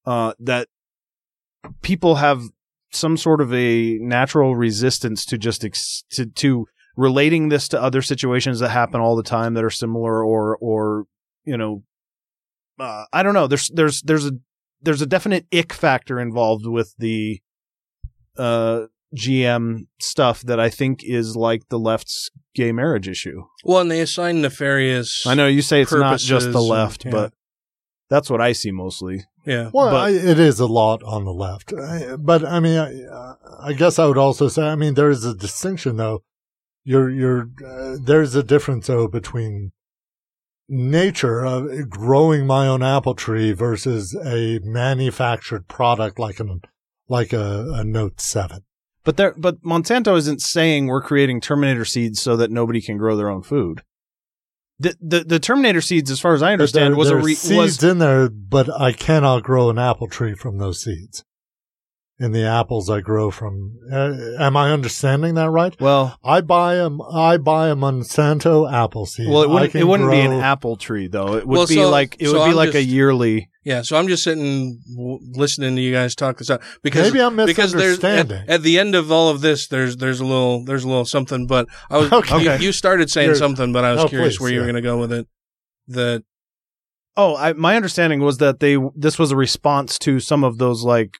[0.06, 0.68] uh that
[1.82, 2.42] people have
[2.92, 6.68] some sort of a natural resistance to just ex- to to
[6.98, 11.06] relating this to other situations that happen all the time that are similar or or
[11.46, 11.84] you know
[12.80, 14.32] uh, I don't know there's there's there's a
[14.82, 17.41] there's a definite ick factor involved with the
[18.38, 18.86] uh
[19.16, 23.44] GM stuff that I think is like the left's gay marriage issue.
[23.66, 25.26] Well, and they assign nefarious.
[25.28, 27.12] I know you say it's not just purposes the and- left, yeah.
[27.12, 27.34] but
[28.10, 29.26] that's what I see mostly.
[29.45, 29.70] Yeah.
[29.74, 33.34] Well, But- I, it is a lot on the left, I- but I mean, I,
[33.60, 36.24] I guess I would also say, I mean, there is a distinction though.
[36.84, 39.72] You're, you're, uh, there's a difference though between
[40.72, 46.61] nature of growing my own apple tree versus a manufactured product like an,
[47.10, 48.61] like a, a Note Seven.
[49.03, 53.18] But there, but Monsanto isn't saying we're creating Terminator seeds so that nobody can grow
[53.18, 53.81] their own food.
[54.80, 57.57] The the, the Terminator seeds, as far as I understand, There- was a re- seeds
[57.57, 61.23] was in there, but I cannot grow an apple tree from those seeds.
[62.22, 65.76] In the apples I grow from, uh, am I understanding that right?
[65.81, 69.27] Well, I buy a I buy a Monsanto apple seed.
[69.27, 71.35] well, it wouldn't it wouldn't be an apple tree though.
[71.38, 73.49] It would Well, be so- like it so would be I'm like a yearly.
[73.64, 77.23] Yeah, so I'm just sitting w- listening to you guys talk this out because Maybe
[77.23, 78.49] I'm because there's at, misunderstanding.
[78.49, 81.48] at the end of all of this there's there's a little there's a little something
[81.48, 82.43] but I was Okay.
[82.43, 84.65] you, you started saying You're- something but I was Oh, curious please, where you were
[84.65, 85.27] going to go with it
[85.88, 86.23] that
[87.18, 90.84] Oh, I, my understanding was that they this was a response to some of those
[90.84, 91.18] like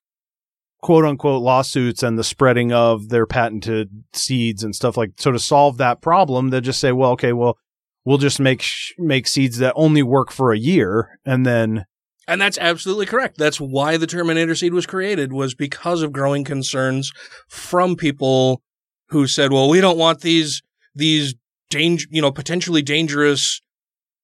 [0.82, 5.12] quote unquote lawsuits and the spreading of their patented seeds and stuff like.
[5.18, 7.58] So to solve that problem, they just say, well, okay, well,
[8.03, 11.86] we'll just make sh- make seeds that only work for a year, and then
[12.28, 13.38] And that's absolutely correct.
[13.38, 17.12] That's why the Terminator seed was created was because of growing concerns
[17.48, 18.62] from people
[19.10, 20.62] who said, "Well, we don't want these
[20.95, 21.36] these
[21.70, 23.62] danger, you know, potentially dangerous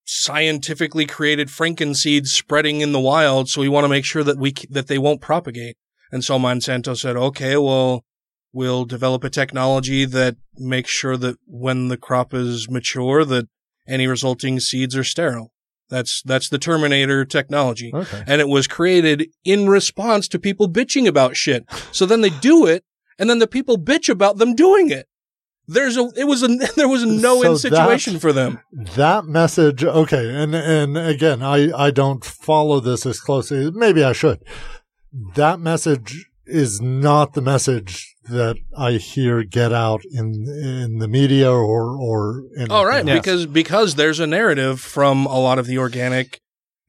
[0.05, 4.53] scientifically created frankenseeds spreading in the wild, so we want to make sure that we
[4.57, 5.75] c- that they won't propagate."
[6.11, 8.03] And so Monsanto said, "Okay, well,
[8.53, 13.47] we'll develop a technology that makes sure that when the crop is mature that
[13.87, 15.51] any resulting seeds are sterile."
[15.89, 17.91] That's that's the Terminator technology.
[17.93, 18.23] Okay.
[18.27, 21.65] And it was created in response to people bitching about shit.
[21.91, 22.83] So then they do it,
[23.17, 25.07] and then the people bitch about them doing it.
[25.69, 28.59] There's a it was a there was a no in situation that- for them.
[28.95, 33.71] That message, okay, and and again, I I don't follow this as closely.
[33.71, 34.39] Maybe I should.
[35.11, 41.51] That message is not the message that I hear get out in in the media
[41.51, 45.77] or or in All right, because because there's a narrative from a lot of the
[45.77, 46.39] organic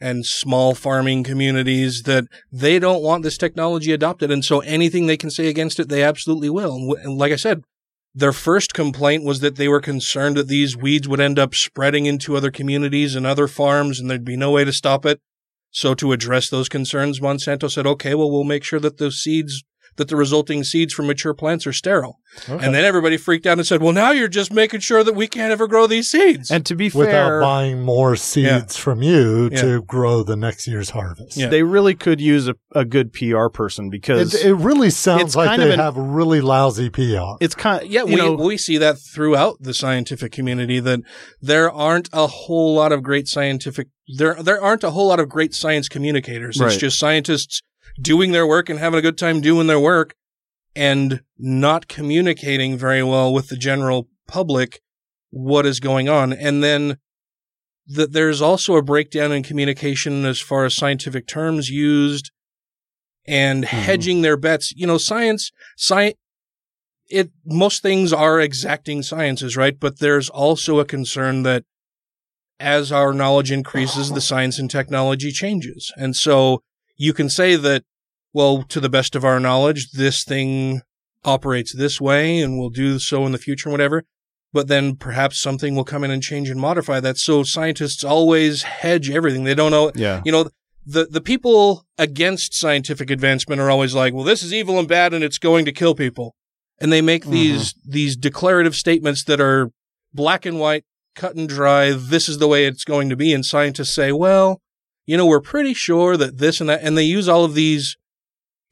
[0.00, 5.16] and small farming communities that they don't want this technology adopted, and so anything they
[5.16, 6.94] can say against it, they absolutely will.
[7.02, 7.64] And like I said,
[8.14, 12.06] their first complaint was that they were concerned that these weeds would end up spreading
[12.06, 15.20] into other communities and other farms, and there'd be no way to stop it.
[15.70, 19.64] So to address those concerns, Monsanto said, "Okay, well, we'll make sure that those seeds."
[19.98, 22.18] That the resulting seeds from mature plants are sterile.
[22.48, 22.64] Okay.
[22.64, 25.26] And then everybody freaked out and said, well, now you're just making sure that we
[25.26, 26.50] can't ever grow these seeds.
[26.50, 29.60] And to be without fair, Without buying more seeds from you Yeah.
[29.62, 31.36] to grow the next year's harvest.
[31.36, 35.58] they really could use a, a good PR person because It, it really sounds like
[35.58, 37.36] they an- have really lousy PR.
[37.40, 41.00] it's kind Yeah, we, know, we see that throughout the scientific community that
[41.42, 45.28] there aren't a whole lot of great scientific there there aren't a whole lot of
[45.28, 46.58] great science communicators.
[46.60, 47.60] It's just scientists
[48.00, 50.14] doing their work and having a good time doing their work
[50.74, 54.80] and not communicating very well with the general public
[55.30, 56.32] what is going on.
[56.32, 56.98] And then
[57.86, 62.30] that there's also a breakdown in communication as far as scientific terms used
[63.26, 63.76] and mm-hmm.
[63.76, 64.72] hedging their bets.
[64.72, 66.14] You know, science, science,
[67.08, 69.78] it, most things are exacting sciences, right?
[69.78, 71.64] But there's also a concern that
[72.60, 75.92] as our knowledge increases, the science and technology changes.
[75.96, 76.62] And so
[76.98, 77.84] you can say that,
[78.34, 80.82] well, to the best of our knowledge, this thing
[81.24, 84.04] operates this way and will do so in the future and whatever.
[84.52, 87.18] But then perhaps something will come in and change and modify that.
[87.18, 89.44] So scientists always hedge everything.
[89.44, 90.22] They don't know, Yeah.
[90.24, 90.50] you know,
[90.86, 95.12] the, the people against scientific advancement are always like, well, this is evil and bad
[95.12, 96.34] and it's going to kill people.
[96.80, 97.32] And they make mm-hmm.
[97.32, 99.70] these, these declarative statements that are
[100.14, 100.84] black and white,
[101.14, 101.92] cut and dry.
[101.92, 103.34] This is the way it's going to be.
[103.34, 104.62] And scientists say, well,
[105.08, 106.80] you know, we're pretty sure that this and that.
[106.82, 107.96] And they use all of these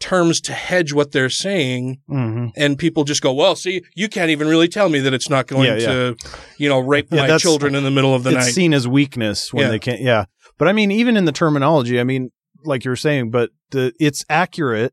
[0.01, 1.97] terms to hedge what they're saying.
[2.11, 2.51] Mhm.
[2.55, 5.47] And people just go, well, see, you can't even really tell me that it's not
[5.47, 5.87] going Yeah, yeah.
[5.87, 6.17] to,
[6.59, 8.53] you know, rape Yeah, my children in the middle of the it's night.
[8.55, 9.71] seen as weakness when Yeah.
[9.71, 10.03] they can't.
[10.03, 10.27] Yeah,
[10.59, 12.31] but I mean, even in the terminology, I mean,
[12.65, 14.93] like you're saying, but the it's accurate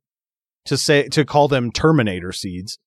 [0.66, 2.80] to say to call them Terminator seeds,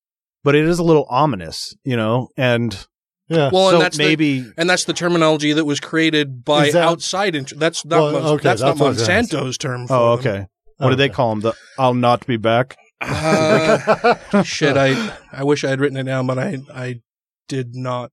[0.43, 2.87] but it is a little ominous, you know, and
[3.29, 3.51] yeah.
[3.53, 6.83] Well, so and that's maybe the, and that's the terminology that was created by that-
[6.83, 7.35] outside.
[7.35, 8.99] Int- that's not Well, Mon- okay, that's, that's not was.
[8.99, 9.87] Monsanto's term.
[9.87, 10.19] For oh, them.
[10.35, 10.47] okay.
[10.79, 11.41] What did they call them?
[11.41, 12.77] The I'll not be back.
[13.01, 17.01] Uh, shit, I I wish I had written it down, but I I
[17.49, 18.11] did not.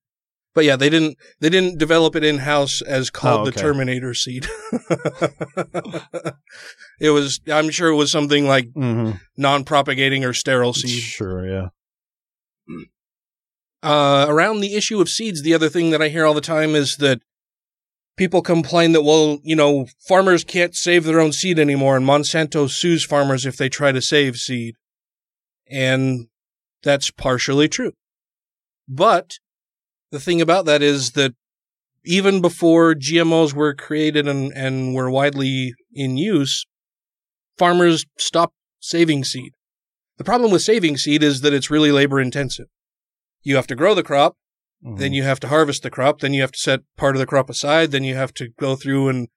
[0.56, 3.60] But yeah, they didn't they didn't develop it in house as called Oh, the.
[3.60, 4.46] Terminator seed.
[7.00, 9.20] it was I'm sure it was something like Mhm.
[9.36, 11.02] non-propagating or sterile seed.
[11.02, 11.68] Sure, yeah.
[13.84, 16.74] Uh, around the issue of seeds, the other thing that I hear all the time
[16.74, 17.20] is that
[18.16, 22.70] people complain that, well, you know, farmers can't save their own seed anymore, and Monsanto
[22.70, 24.76] sues farmers if they try to save seed.
[25.70, 26.28] And
[26.82, 27.92] that's partially true.
[28.88, 29.34] But
[30.12, 31.34] the thing about that is that
[32.06, 36.66] even before GMOs were created and, and were widely in use,
[37.58, 39.54] farmers stopped saving seed.
[40.18, 42.68] The problem with saving seed is that it's really labor intensive.
[43.44, 44.38] You have to grow the crop,
[44.82, 47.26] then you have to harvest the crop, then you have to set part of the
[47.26, 49.30] crop aside, then you have to go through and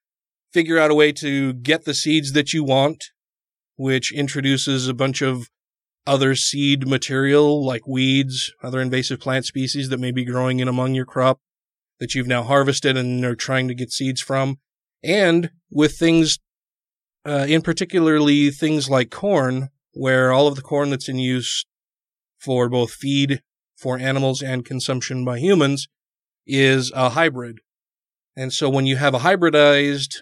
[0.51, 3.05] figure out a way to get the seeds that you want,
[3.75, 5.47] which introduces a bunch of
[6.05, 10.93] other seed material like weeds, other invasive plant species that may be growing in among
[10.93, 11.39] your crop
[11.99, 14.57] that you've now harvested and are trying to get seeds from.
[15.03, 16.39] And with things,
[17.25, 21.65] uh, in particularly things like corn, where all of the corn that's in use
[22.39, 23.41] for both feed
[23.77, 25.87] for animals and consumption by humans
[26.45, 27.59] is a hybrid.
[28.35, 30.17] And so when you have a hybridized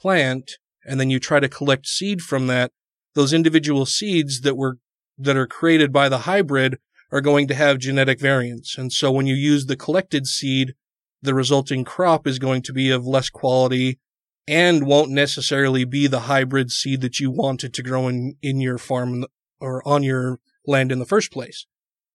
[0.00, 0.52] plant
[0.84, 2.72] and then you try to collect seed from that,
[3.14, 4.78] those individual seeds that were
[5.16, 6.78] that are created by the hybrid
[7.12, 8.76] are going to have genetic variants.
[8.76, 10.74] And so when you use the collected seed,
[11.22, 14.00] the resulting crop is going to be of less quality
[14.48, 18.78] and won't necessarily be the hybrid seed that you wanted to grow in, in your
[18.78, 19.24] farm
[19.60, 21.66] or on your land in the first place.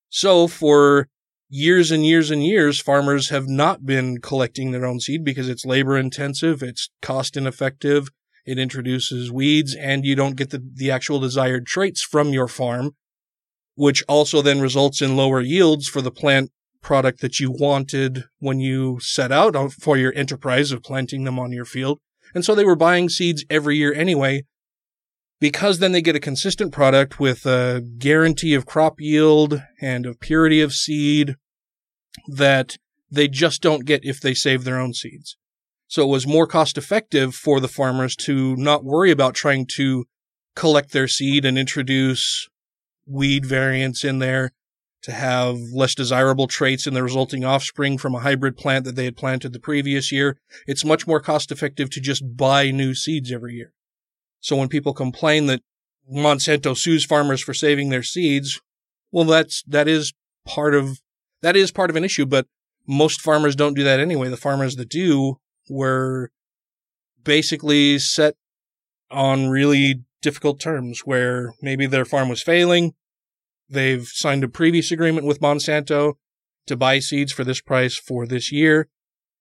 [0.09, 1.07] So for
[1.49, 5.65] years and years and years, farmers have not been collecting their own seed because it's
[5.65, 8.09] labor intensive, it's cost ineffective,
[8.45, 12.91] it introduces weeds, and you don't get the, the actual desired traits from your farm,
[13.75, 18.59] which also then results in lower yields for the plant product that you wanted when
[18.59, 21.99] you set out for your enterprise of planting them on your field.
[22.33, 24.45] And so they were buying seeds every year anyway,
[25.39, 30.19] because then they get a consistent product with a guarantee of crop yield and of
[30.19, 31.35] purity of seed
[32.27, 32.77] that
[33.11, 35.37] they just don't get if they save their own seeds.
[35.87, 40.05] So it was more cost effective for the farmers to not worry about trying to
[40.55, 42.47] collect their seed and introduce
[43.07, 44.51] weed variants in there,
[45.01, 49.05] to have less desirable traits in the resulting offspring from a hybrid plant that they
[49.05, 50.37] had planted the previous year.
[50.67, 53.73] It's much more cost effective to just buy new seeds every year.
[54.39, 55.61] So when people complain that
[56.11, 58.59] Monsanto sues farmers for saving their seeds,
[59.11, 60.13] well, that's, that is
[60.45, 60.99] part of,
[61.41, 62.47] that is part of an issue, but
[62.87, 64.29] most farmers don't do that anyway.
[64.29, 65.39] The farmers that do
[65.69, 66.31] were
[67.23, 68.35] basically set
[69.11, 72.93] on really difficult terms where maybe their farm was failing.
[73.69, 76.13] They've signed a previous agreement with Monsanto
[76.67, 78.87] to buy seeds for this price for this year.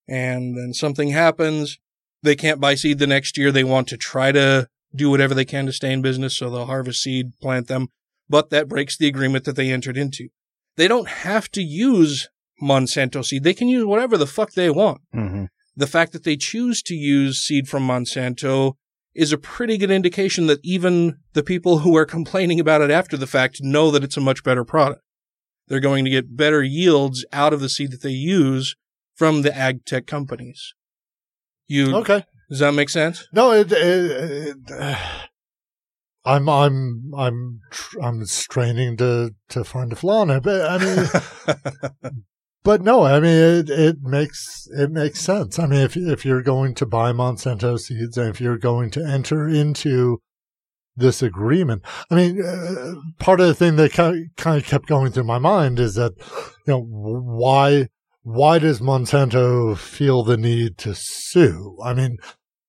[0.07, 1.79] And then something happens.
[2.23, 3.53] They can't buy seed the next year.
[3.53, 4.69] They want to try to
[4.99, 6.37] do whatever they can to stay in business.
[6.37, 7.89] So they'll harvest seed, plant them,
[8.29, 10.29] but that breaks the agreement that they entered into.
[10.77, 12.29] They don't have to use
[12.63, 13.45] Monsanto seed.
[13.45, 15.01] They can use whatever the fuck they want.
[15.15, 15.45] Mm-hmm.
[15.77, 18.75] The fact that they choose to use seed from Monsanto
[19.15, 23.17] is a pretty good indication that even the people who are complaining about it after
[23.17, 25.03] the fact know that it's a much better product.
[25.69, 28.75] They're going to get better yields out of the seed that they use
[29.15, 30.75] from the ag tech companies.
[31.67, 32.25] You okay?
[32.49, 33.29] Does that make sense?
[33.33, 33.71] No, it.
[33.73, 34.99] it, it
[36.29, 40.79] I'm I'm I'm tr- I'm straining to to find a flaw in it, but I
[40.79, 42.23] mean,
[42.63, 45.59] but no, I mean it it makes it makes sense.
[45.59, 49.07] I mean, if if you're going to buy Monsanto seeds and if you're going to
[49.07, 50.21] enter into
[50.97, 55.25] this agreement, I mean, uh, part of the thing that kind of kept going through
[55.25, 56.13] my mind is that
[56.67, 57.89] you know why
[58.29, 61.79] why does Monsanto feel the need to sue?
[61.83, 62.19] I mean,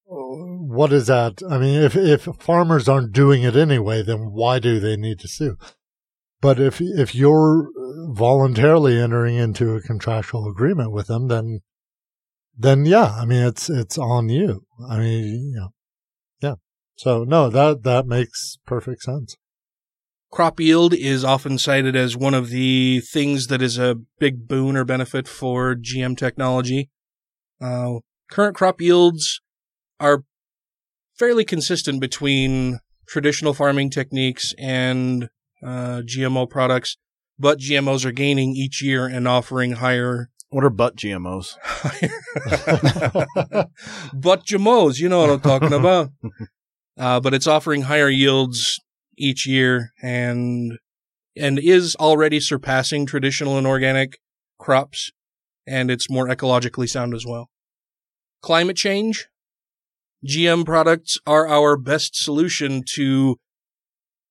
[0.05, 1.41] what is that?
[1.49, 5.27] I mean, if if farmers aren't doing it anyway, then why do they need to
[5.27, 5.57] sue?
[6.39, 7.71] But if if you're
[8.07, 11.59] voluntarily entering into a contractual agreement with them, then
[12.57, 14.65] then yeah, I mean it's it's on you.
[14.89, 15.69] I mean, you know,
[16.41, 16.55] yeah.
[16.95, 19.35] So no, that that makes perfect sense.
[20.31, 24.77] Crop yield is often cited as one of the things that is a big boon
[24.77, 26.89] or benefit for GM technology.
[27.59, 27.95] Uh,
[28.29, 29.41] current crop yields
[29.99, 30.23] are
[31.17, 35.29] fairly consistent between traditional farming techniques and
[35.63, 36.97] uh, GMO products,
[37.39, 40.29] but GMOs are gaining each year and offering higher.
[40.49, 41.55] What are butt GMOs?
[44.13, 46.09] but GMOs, you know what I'm talking about.
[46.97, 48.77] Uh, but it's offering higher yields
[49.19, 50.79] each year and
[51.35, 54.17] and is already surpassing traditional and organic
[54.57, 55.11] crops,
[55.67, 57.49] and it's more ecologically sound as well.
[58.41, 59.27] Climate change.
[60.27, 63.37] GM products are our best solution to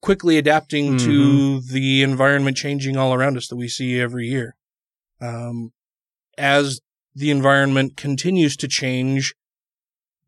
[0.03, 1.07] quickly adapting Mm-hmm.
[1.07, 4.55] to the environment changing all around us that we see every year.
[5.21, 5.71] Um,
[6.37, 6.81] as
[7.15, 9.35] the environment continues to change,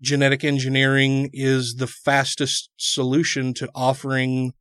[0.01, 4.53] genetic engineering is the fastest solution to offering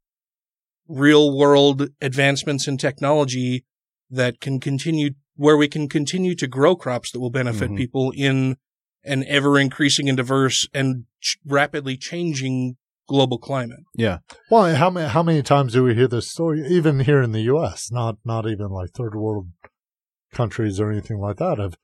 [0.87, 3.65] real world advancements in technology
[4.09, 7.77] that can continue where we can continue to grow crops that will benefit Mhm.
[7.77, 8.57] people in
[9.05, 12.75] an ever increasing and diverse and ch- rapidly changing
[13.07, 13.79] global climate.
[13.95, 14.17] Yeah.
[14.51, 16.67] Well, how many how many times do we hear this story?
[16.67, 19.47] Even here in the U.S., not not even like third world
[20.33, 21.59] countries or anything like that.
[21.59, 21.75] Of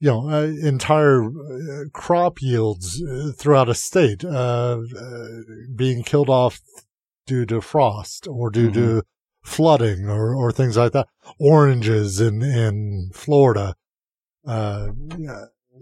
[0.00, 5.28] you know, uh, entire uh, crop yields uh, throughout a state uh, uh,
[5.74, 6.60] being killed off
[7.26, 9.02] due to frost or due to
[9.42, 11.08] flooding or, or things like that.
[11.38, 13.74] Oranges in in Florida,
[14.46, 14.90] uh,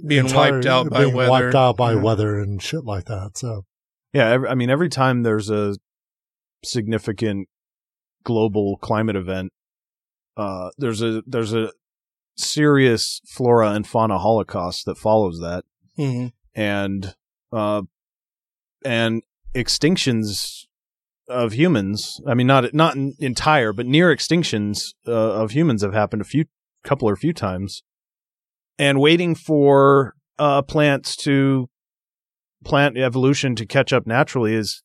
[0.06, 1.30] Being wiped out by being weather.
[1.46, 2.00] wiped out by Yeah.
[2.02, 3.36] weather and shit like that.
[3.36, 3.64] So
[4.12, 5.76] Yeah, every, I mean, every time there's a
[6.64, 7.48] significant
[8.24, 9.52] global climate event,
[10.36, 11.72] uh, there's a there's a
[12.36, 15.64] serious flora and fauna holocaust that follows that,
[15.96, 17.14] hmm and
[17.52, 17.82] uh,
[18.84, 19.22] and
[19.54, 20.64] extinctions
[21.28, 22.20] of humans.
[22.26, 26.44] I mean, not not entire, but near extinctions uh, of humans have happened a few
[26.84, 27.82] couple or few times,
[28.78, 31.68] and waiting for uh, plants to
[32.64, 34.82] plant evolution to catch up naturally is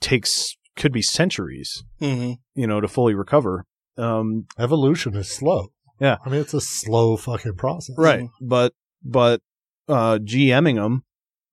[0.00, 3.64] takes could be centuries, hmm you know, to fully recover.
[3.96, 5.68] Um, evolution is slow.
[6.00, 6.16] Yeah.
[6.24, 7.96] I mean, it's a slow fucking process.
[7.98, 8.72] right, but
[9.04, 9.40] but
[9.88, 11.04] uh, GMing them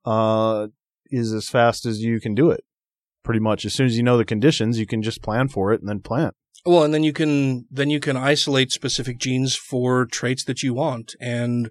[0.06, 0.68] uh,
[1.10, 2.64] is as fast as you can do it.
[3.24, 5.80] Pretty much, as soon as you know the conditions, you can just plan for it
[5.80, 6.34] and then plant.
[6.66, 10.74] Well, and then you can then you can isolate specific genes for traits that you
[10.74, 11.70] want and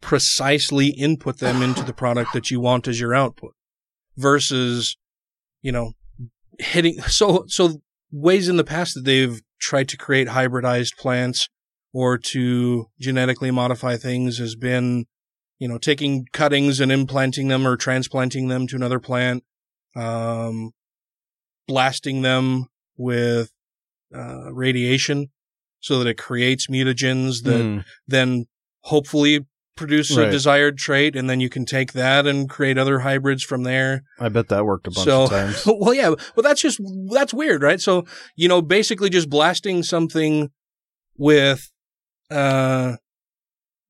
[0.00, 3.52] precisely input them into the product that you want as your output
[4.16, 4.96] versus
[5.62, 5.92] you know
[6.58, 7.80] hitting so so
[8.12, 11.48] ways in the past that they've tried to create hybridized plants
[11.92, 15.06] or to genetically modify things has been
[15.58, 19.42] you know taking cuttings and implanting them or transplanting them to another plant
[19.94, 20.72] um
[21.66, 23.52] blasting them with
[24.14, 25.30] uh, radiation
[25.80, 27.78] so that it creates mutagens that Hmm.
[28.06, 28.46] then
[28.82, 29.46] hopefully
[29.76, 31.14] produce a desired trait.
[31.14, 34.02] And then you can take that and create other hybrids from there.
[34.18, 35.62] I bet that worked a bunch so, of times.
[35.66, 36.80] well, yeah, well, that's just,
[37.12, 37.80] that's weird, right?
[37.80, 40.50] So, you know, basically just blasting something
[41.18, 41.70] with,
[42.30, 42.96] uh,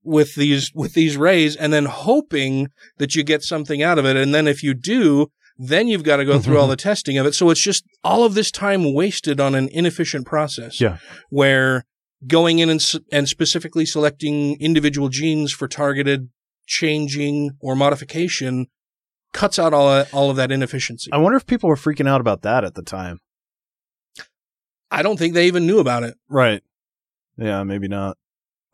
[0.03, 2.69] with these, with these rays and then hoping
[2.99, 4.17] that you get something out of it.
[4.17, 7.27] And then if you do, then you've got to go through all the testing of
[7.27, 7.35] it.
[7.35, 10.99] So it's just all of this time wasted on an inefficient process Yeah.
[11.31, 11.85] where
[12.27, 12.81] going in and,
[13.13, 16.29] and specifically selecting individual genes for targeted
[16.67, 18.67] changing or modification
[19.33, 21.11] cuts out all, all of that inefficiency.
[21.13, 23.21] I wonder if people were freaking out about that at the time.
[24.91, 26.17] I don't think they even knew about it.
[26.29, 26.63] Right.
[27.37, 28.17] Yeah, maybe not.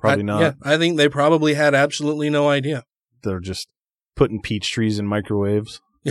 [0.02, 0.40] Probably I- not.
[0.40, 2.84] Yeah, I think they probably had absolutely no idea.
[3.22, 3.68] They're just
[4.16, 5.80] putting peach trees in microwaves.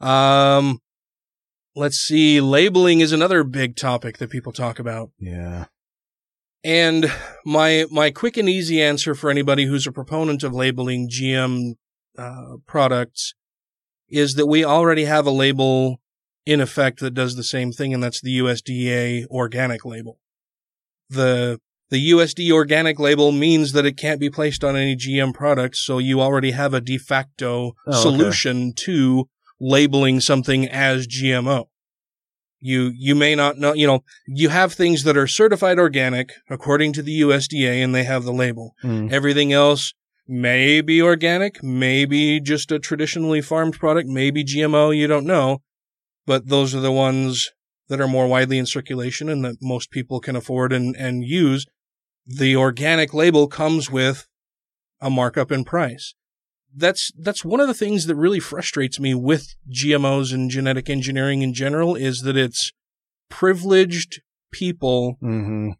[0.00, 0.80] um,
[1.76, 2.40] let's see.
[2.40, 5.10] Labeling is another big topic that people talk about.
[5.18, 5.66] Yeah.
[6.64, 7.12] And
[7.44, 11.74] my my quick and easy answer for anybody who's a proponent of labeling GM
[12.16, 13.34] uh, products
[14.08, 16.00] is that we already have a label
[16.46, 20.18] in effect that does the same thing, and that's the USDA organic label.
[21.08, 21.60] The
[21.90, 25.98] the USD organic label means that it can't be placed on any GM products, so
[25.98, 28.00] you already have a de facto Oh, okay.
[28.00, 29.28] solution to
[29.60, 31.66] labeling something as GMO.
[32.60, 36.94] You you may not know, you know, you have things that are certified organic according
[36.94, 38.74] to the USDA and they have the label.
[38.82, 39.12] Mm.
[39.12, 39.92] Everything else
[40.26, 45.60] may be organic, maybe just a traditionally farmed product, maybe GMO, you don't know.
[46.26, 47.50] But those are the ones
[47.88, 51.66] that are more widely in circulation and that most people can afford and, and use.
[52.26, 54.26] The organic label comes with
[55.00, 56.14] a markup in price.
[56.74, 61.42] That's, that's one of the things that really frustrates me with GMOs and genetic engineering
[61.42, 62.72] in general is that it's
[63.28, 64.20] privileged
[64.50, 65.70] people Mm-hmm.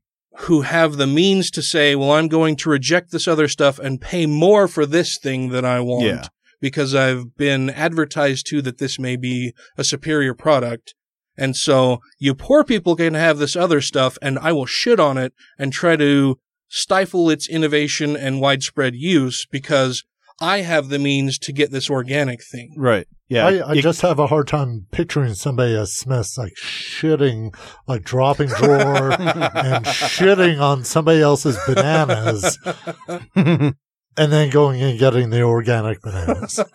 [0.46, 4.00] who have the means to say, well, I'm going to reject this other stuff and
[4.00, 6.26] pay more for this thing that I want Yeah.
[6.60, 10.94] Because I've been advertised to that this may be a superior product.
[11.36, 15.18] And so you poor people can have this other stuff and I will shit on
[15.18, 20.04] it and try to stifle its innovation and widespread use because
[20.40, 22.74] I have the means to get this organic thing.
[22.76, 23.06] Right.
[23.28, 23.46] Yeah.
[23.46, 27.54] I, I You- just have a hard time picturing somebody as Smith's like shitting,
[27.86, 32.58] like dropping drawer and shitting on somebody else's bananas
[34.16, 36.58] and then going and getting the organic bananas.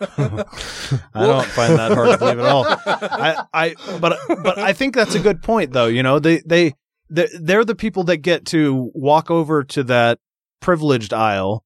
[1.14, 2.64] I don't find that hard to believe at all.
[2.66, 5.86] I, I, but, but I think that's a good point, though.
[5.86, 6.74] You know, they, they,
[7.08, 10.18] they're, they're the people that get to walk over to that
[10.60, 11.64] privileged aisle,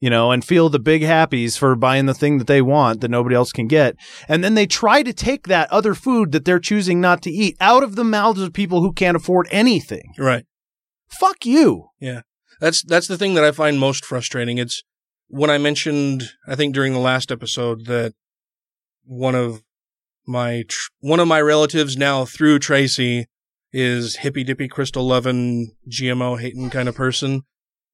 [0.00, 3.10] you know, and feel the big happies for buying the thing that they want that
[3.10, 3.96] nobody else can get.
[4.28, 7.56] And then they try to take that other food that they're choosing not to eat
[7.60, 10.12] out of the mouths of people who can't afford anything.
[10.18, 10.44] Right.
[11.08, 11.88] Fuck you.
[12.00, 12.22] Yeah.
[12.60, 14.58] That's that's the thing that I find most frustrating.
[14.58, 14.84] It's
[15.28, 18.14] when I mentioned I think during the last episode that
[19.04, 19.62] one of
[20.26, 23.26] my tr- one of my relatives now through Tracy
[23.72, 27.42] is hippy dippy crystal loving GMO hating kind of person.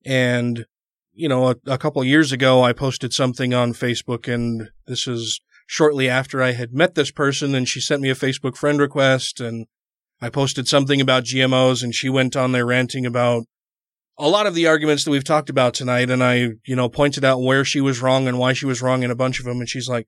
[0.04, 0.66] And
[1.12, 5.40] you know a, a couple years ago I posted something on Facebook and this is
[5.66, 9.40] shortly after I had met this person and she sent me a Facebook friend request
[9.40, 9.66] and
[10.20, 13.44] I posted something about GMOs and she went on there ranting about
[14.20, 16.10] a lot of the arguments that we've talked about tonight.
[16.10, 19.02] And I, you know, pointed out where she was wrong and why she was wrong
[19.02, 19.58] in a bunch of them.
[19.60, 20.06] And she's like,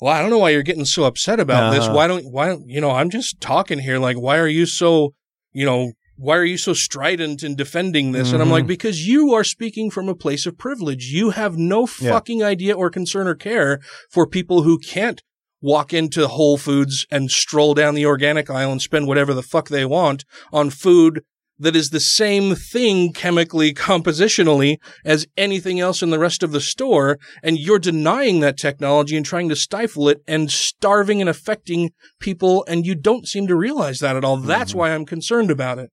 [0.00, 1.84] well, I don't know why you're getting so upset about this.
[1.84, 1.94] Uh-huh.
[1.94, 3.98] Why don't, why don't, you know, I'm just talking here.
[3.98, 5.14] Like, why are you so,
[5.52, 8.32] you know, why are you so strident in defending this?
[8.32, 11.06] And I'm like, because you are speaking from a place of privilege.
[11.06, 12.10] You have no Yeah.
[12.10, 13.80] fucking idea or concern or care
[14.10, 15.22] for people who can't
[15.60, 19.68] walk into Whole Foods and stroll down the organic aisle and spend whatever the fuck
[19.68, 21.22] they want on food
[21.62, 26.60] that is the same thing chemically, compositionally as anything else in the rest of the
[26.60, 27.18] store.
[27.42, 31.90] And you're denying that technology and trying to stifle it and starving and affecting
[32.20, 32.64] people.
[32.68, 34.36] And you don't seem to realize that at all.
[34.36, 35.90] That's why I'm concerned about it.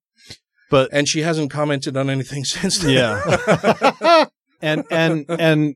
[0.69, 2.91] But, and she hasn't commented on anything since then.
[2.91, 4.25] Yeah.
[4.61, 5.75] and and and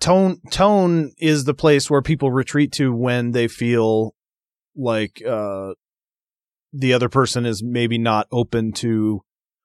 [0.00, 4.14] tone tone is the place where people retreat to when they feel
[4.76, 5.72] like uh
[6.72, 9.22] the other person is maybe not open to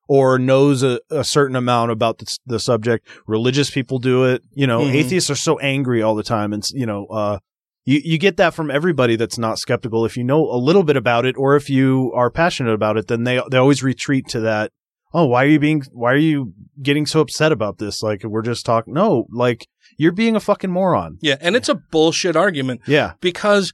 [0.08, 4.68] or knows a, a certain amount about the, the subject religious people do it you
[4.68, 4.94] know Mhm.
[4.94, 7.40] atheists are so angry all the time and you know uh
[7.86, 10.06] you, you get that from everybody that's not skeptical.
[10.06, 13.08] If you know a little bit about it, or if you are passionate about it,
[13.10, 14.72] then they they always retreat to that.
[15.14, 15.84] Oh, why are you being?
[15.92, 18.02] Why are you getting so upset about this?
[18.02, 18.94] Like we're just talking.
[18.94, 19.68] No, like
[19.98, 21.18] you're being a fucking moron.
[21.22, 21.36] Yeah.
[21.42, 22.80] And it's a bullshit argument.
[22.88, 23.16] Yeah.
[23.20, 23.74] because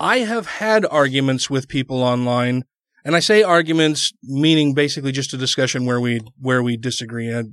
[0.00, 2.64] I have had arguments with people online,
[3.04, 7.34] and I say arguments meaning basically just a discussion where we where we disagree.
[7.34, 7.44] I,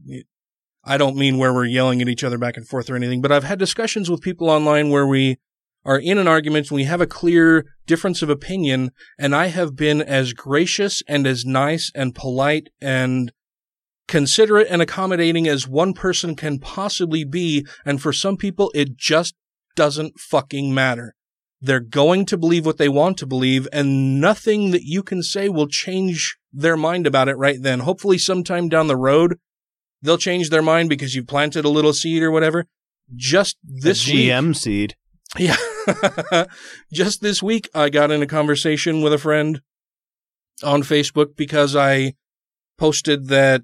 [0.84, 3.31] I don't mean where we're yelling at each other back and forth or anything, but
[3.31, 5.38] I've had discussions with people online where we
[5.84, 9.76] are in an argument and we have a clear difference of opinion, and I have
[9.76, 13.31] been as gracious and as nice and polite and
[14.07, 19.34] considerate and accommodating as one person can possibly be, and for some people it just
[19.76, 21.15] doesn't fucking matter.
[21.66, 25.50] They're going to believe what they want to believe, and nothing that you can say
[25.50, 27.80] will change their mind about it right then.
[27.80, 29.40] Hopefully, sometime down the road,
[30.02, 32.66] they'll change their mind because you've planted a little seed or whatever.
[33.16, 34.96] Just this A week, GM seed.
[35.40, 35.56] yeah.
[36.94, 39.62] Just this week, I got in a conversation with a friend
[40.64, 42.14] on Facebook because I
[42.78, 43.64] posted that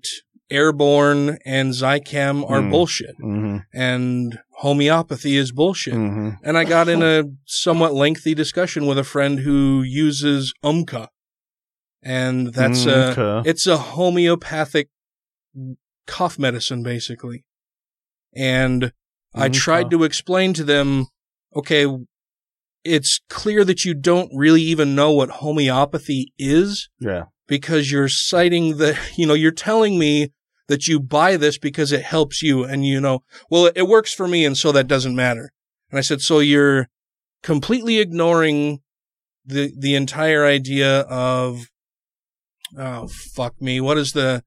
[0.51, 2.69] airborne and Zicam are Mm.
[2.71, 3.63] bullshit Mhm.
[3.73, 5.93] and homeopathy is bullshit.
[5.95, 6.37] Mhm.
[6.43, 11.07] And I got in a somewhat lengthy discussion with a friend who uses Umcka.
[12.03, 14.89] And that's a, it's a homeopathic
[16.07, 17.45] cough medicine, basically.
[18.35, 18.91] And
[19.33, 21.07] I tried to explain to them,
[21.55, 21.85] okay,
[22.83, 27.25] it's clear that you don't really even know what homeopathy is Yeah.
[27.47, 30.31] because you're citing the, you know, you're telling me
[30.71, 34.25] that you buy this because it helps you and you know, well, it works for
[34.25, 35.51] me and so that doesn't matter.
[35.91, 36.87] And I said, so you're
[37.43, 38.79] completely ignoring
[39.45, 41.65] the, the entire idea of,
[42.77, 43.81] oh, fuck me.
[43.81, 44.43] What is the,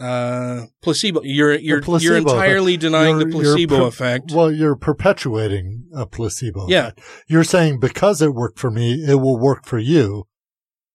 [0.00, 1.20] uh, placebo?
[1.22, 2.30] You're, you're, placebo you're effect.
[2.34, 4.32] entirely denying You're- the placebo per- effect.
[4.32, 6.66] Well, you're perpetuating a placebo.
[6.68, 6.88] Yeah.
[6.88, 7.00] effect.
[7.28, 10.24] You're saying because it worked for me, it will work for you.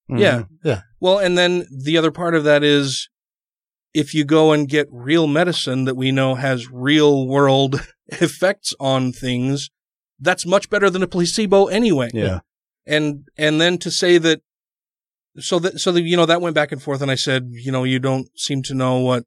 [0.09, 0.43] Yeah.
[0.63, 0.81] Yeah.
[0.99, 3.07] Well, and then the other part of that is
[3.93, 9.11] if you go and get real medicine that we know has real world effects on
[9.11, 9.69] things,
[10.19, 12.09] that's much better than a placebo anyway.
[12.13, 12.39] Yeah.
[12.85, 14.41] And, and then to say that,
[15.39, 17.71] so that, so that, you know, that went back and forth and I said, you
[17.71, 19.23] know, you don't seem to know what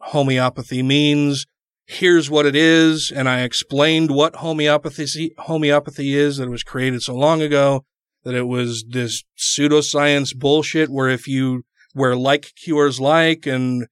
[0.00, 1.46] homeopathy means.
[1.86, 3.12] Here's what it is.
[3.14, 7.84] And I explained what homeopathy, homeopathy is, that it was created so long ago,
[8.24, 13.86] that it was this pseudoscience bullshit where if you, where like cures like and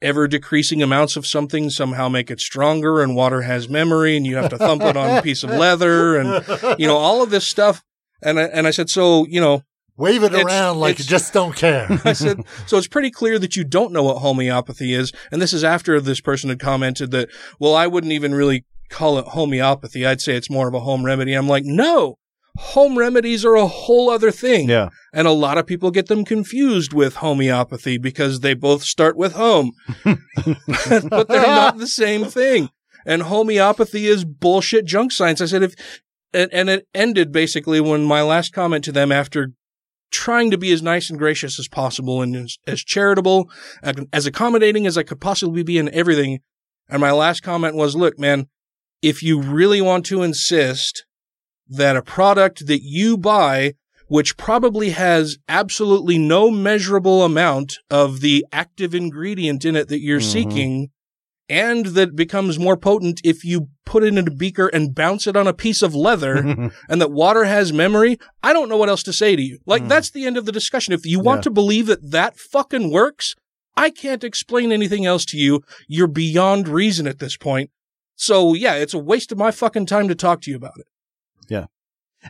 [0.00, 4.36] ever decreasing amounts of something somehow make it stronger and water has memory and you
[4.36, 6.44] have to thump it on a piece of leather and,
[6.78, 7.82] you know, all of this stuff.
[8.22, 9.62] And I, and I said, so, you know,
[9.98, 11.88] Wave it around like you just don't care.
[12.04, 15.12] I said, so it's pretty clear that you don't know what homeopathy is.
[15.32, 19.18] And this is after this person had commented that, well, I wouldn't even really call
[19.18, 20.06] it homeopathy.
[20.06, 21.34] I'd say it's more of a home remedy.
[21.34, 22.16] I'm like, no,
[22.58, 24.68] home remedies are a whole other thing.
[24.68, 24.88] Yeah.
[25.12, 29.34] And a lot of people get them confused with homeopathy because they both start with
[29.34, 29.72] home,
[30.04, 32.70] but they're not the same thing.
[33.06, 35.40] And homeopathy is bullshit junk science.
[35.40, 35.74] I said, if,
[36.34, 39.52] and, and it ended basically when my last comment to them after
[40.10, 43.48] trying to be as nice and gracious as possible and as, as charitable,
[43.82, 46.40] and as accommodating as I could possibly be in everything.
[46.88, 48.48] And my last comment was, look, man,
[49.00, 51.04] if you really want to insist
[51.68, 53.74] that a product that you buy,
[54.06, 60.20] which probably has absolutely no measurable amount of the active ingredient in it that you're
[60.20, 60.32] Mhm.
[60.32, 60.90] seeking,
[61.48, 65.36] and that becomes more potent if you put it in a beaker and bounce it
[65.36, 66.36] on a piece of leather,
[66.88, 69.58] and that water has memory, I don't know what else to say to you.
[69.66, 70.92] Like, that's the end of the discussion.
[70.94, 71.42] If you want Yeah.
[71.44, 73.34] to believe that that fucking works,
[73.76, 75.62] I can't explain anything else to you.
[75.86, 77.70] You're beyond reason at this point.
[78.16, 80.86] So yeah, it's a waste of my fucking time to talk to you about it.
[81.48, 81.66] Yeah.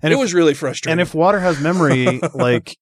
[0.02, 0.92] And it was really frustrating.
[0.92, 2.76] And if water has memory, like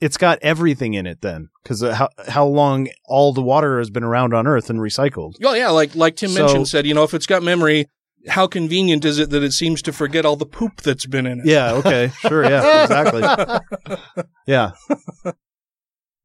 [0.00, 3.90] it's got everything in it then because uh, how how long all the water has
[3.90, 5.34] been around on Earth and recycled.
[5.44, 7.86] Oh yeah, like like Tim So- mentioned, said you know if it's got memory,
[8.28, 11.40] how convenient is it that it seems to forget all the poop that's been in
[11.40, 11.46] it?
[11.46, 11.72] Yeah.
[11.74, 12.10] Okay.
[12.20, 12.44] Sure.
[12.44, 12.82] Yeah.
[12.84, 13.22] Exactly.
[14.46, 14.72] Yeah.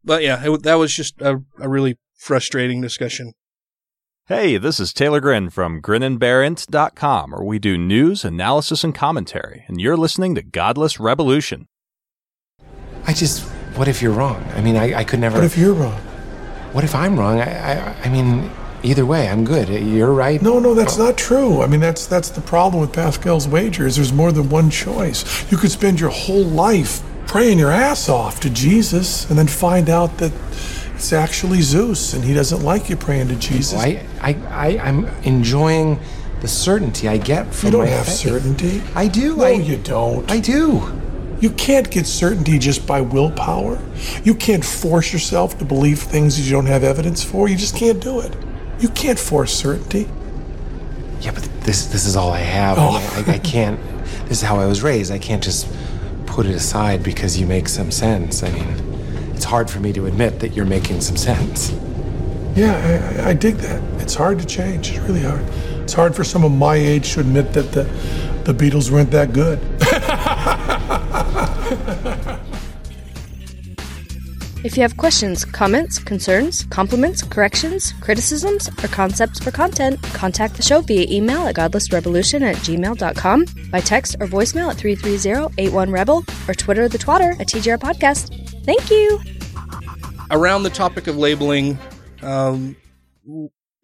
[0.03, 3.33] But yeah, it, that was just a, a really frustrating discussion.
[4.27, 9.81] Hey, this is Taylor Grin from grinandbearit.com, where we do news, analysis, and commentary, and
[9.81, 11.67] you're listening to Godless Revolution.
[13.07, 13.41] I just,
[13.75, 14.43] what if you're wrong?
[14.55, 15.37] I mean, I, I could never.
[15.37, 15.99] What if you're wrong?
[16.71, 17.39] What if I'm wrong?
[17.39, 18.51] I, I, I mean,
[18.83, 19.69] either way, I'm good.
[19.69, 20.39] You're right.
[20.39, 21.63] No, no, that's not true.
[21.63, 23.95] I mean, that's that's the problem with Pascal's wagers.
[23.95, 25.51] There's more than one choice.
[25.51, 29.89] You could spend your whole life praying your ass off to Jesus, and then find
[29.89, 30.31] out that
[31.01, 33.73] it's actually Zeus, and he doesn't like you praying to Jesus.
[33.73, 35.99] I, I, I, I'm enjoying
[36.41, 38.17] the certainty I get from You don't my have faith.
[38.17, 38.83] certainty.
[38.93, 39.37] I do.
[39.37, 40.29] No, I, you don't.
[40.29, 41.01] I do.
[41.39, 43.79] You can't get certainty just by willpower.
[44.23, 47.49] You can't force yourself to believe things that you don't have evidence for.
[47.49, 48.35] You just can't do it.
[48.79, 50.07] You can't force certainty.
[51.21, 52.77] Yeah, but this, this is all I have.
[52.79, 53.23] Oh.
[53.25, 53.79] I, I, I can't.
[54.29, 55.11] This is how I was raised.
[55.11, 55.67] I can't just
[56.27, 58.43] put it aside because you make some sense.
[58.43, 58.90] I mean,
[59.41, 61.71] it's hard for me to admit that you're making some sense.
[62.55, 63.81] Yeah, I, I dig that.
[63.99, 64.91] It's hard to change.
[64.91, 65.43] It's really hard.
[65.81, 67.85] It's hard for someone my age to admit that the,
[68.43, 69.57] the Beatles weren't that good.
[74.63, 80.61] If you have questions, comments, concerns, compliments, corrections, criticisms, or concepts for content, contact the
[80.61, 86.87] show via email at godlessrevolution at gmail.com, by text or voicemail at 330-81-REBEL, or Twitter
[86.87, 88.29] the twatter at TGR Podcast.
[88.63, 89.19] Thank you!
[90.29, 91.79] Around the topic of labeling,
[92.21, 92.75] um,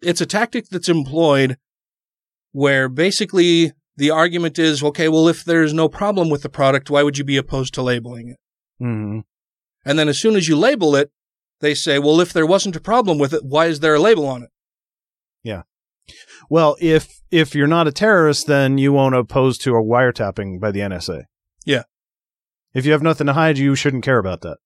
[0.00, 1.56] it's a tactic that's employed
[2.52, 7.02] where basically the argument is, okay, well, if there's no problem with the product, why
[7.02, 8.36] would you be opposed to labeling it?
[8.80, 9.20] Mm-hmm.
[9.88, 11.10] And then as soon as you label it,
[11.60, 14.26] they say, well, if there wasn't a problem with it, why is there a label
[14.26, 14.50] on it?
[15.42, 15.62] Yeah.
[16.50, 20.72] Well, if if you're not a terrorist, then you won't oppose to a wiretapping by
[20.72, 21.22] the NSA.
[21.64, 21.84] Yeah.
[22.74, 24.58] If you have nothing to hide, you shouldn't care about that.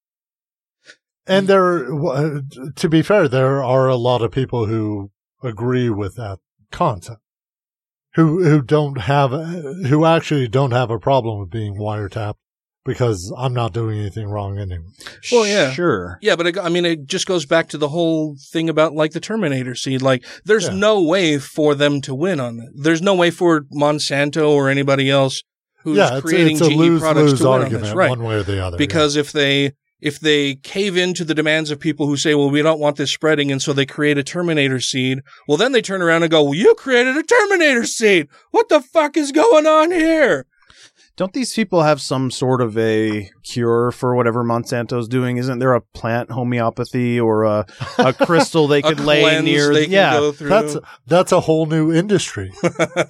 [1.25, 1.87] And there,
[2.75, 6.41] to be fair, there are a lot of people who agree with that
[6.73, 7.21] concept,
[8.15, 12.39] who who don't have, who actually don't have a problem with being wiretapped
[12.85, 14.85] because I'm not doing anything wrong anyway.
[15.31, 15.73] Well, yeah.
[15.73, 16.19] Sure.
[16.21, 19.13] Yeah, but it, I mean, it just goes back to the whole thing about like
[19.13, 20.03] the Terminator seed.
[20.03, 20.75] Like, there's Yeah.
[20.75, 22.71] no way for them to win on it.
[22.75, 25.43] There's no way for Monsanto or anybody else
[25.83, 28.11] who's Yeah, it's creating it's a GE lose-lose products to win on this, right?
[28.11, 31.79] one way or the other, Because if they if they cave into the demands of
[31.79, 34.81] people who say, "Well, we don't want this spreading," and so they create a Terminator
[34.81, 38.27] seed, well, then they turn around and go, "Well, you created a Terminator seed.
[38.51, 40.47] What the fuck is going on here?"
[41.15, 45.37] Don't these people have some sort of a cure for whatever Monsanto's doing?
[45.37, 47.67] Isn't there a plant homeopathy or a,
[47.99, 49.75] a crystal they A could lay cleanse near?
[49.75, 50.33] they can yeah, go.
[50.33, 50.77] That's
[51.07, 52.51] that's a whole new industry.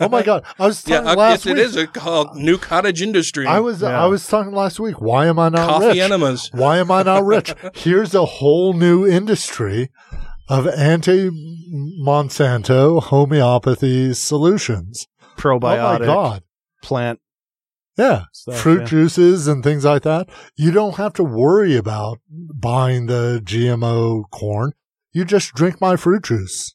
[0.00, 0.44] oh my god!
[0.58, 1.52] I was Yeah, talking uh, last yes, week.
[1.52, 3.46] it is a called new cottage industry.
[3.46, 4.02] I was Yeah.
[4.02, 5.00] I was talking last week.
[5.00, 5.98] Why am I not Coffee rich?
[5.98, 6.50] enemas.
[6.52, 7.54] Why am I not rich?
[7.74, 9.90] Here's a whole new industry
[10.48, 11.30] of anti
[12.04, 15.06] Monsanto homeopathy solutions.
[15.36, 16.42] probiotic Oh my god!
[16.82, 17.20] plant.
[17.96, 18.86] Yeah, Stuff, fruit yeah.
[18.86, 20.28] juices and things like that.
[20.56, 24.72] You don't have to worry about buying the GMO corn.
[25.12, 26.74] You just drink my fruit juice.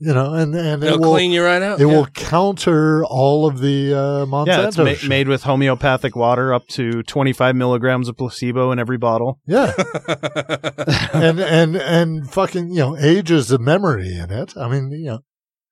[0.00, 1.92] You know, and and it It'll will clean you right out, It yeah.
[1.92, 4.46] will counter all of the uh, Monsanto.
[4.46, 5.08] Yeah, it's ma- shit.
[5.08, 9.40] made with homeopathic water, up to 25 milligrams of placebo in every bottle.
[9.48, 9.72] Yeah.
[11.12, 14.56] and and and fucking you know ages of memory in it.
[14.56, 15.18] I mean you know,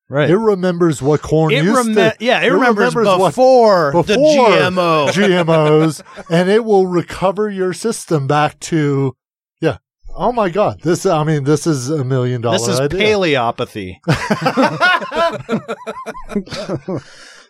[0.09, 0.29] right?
[0.29, 2.15] It remembers what corn It used reme- to.
[2.19, 5.09] yeah, it remembers what- before the GMO.
[5.09, 9.15] GMOs, and it will recover your system back to
[9.61, 9.77] yeah.
[10.15, 10.81] Oh my god!
[10.81, 12.57] This I mean this is a million dollar.
[12.57, 12.99] This is idea.
[13.01, 13.97] paleopathy.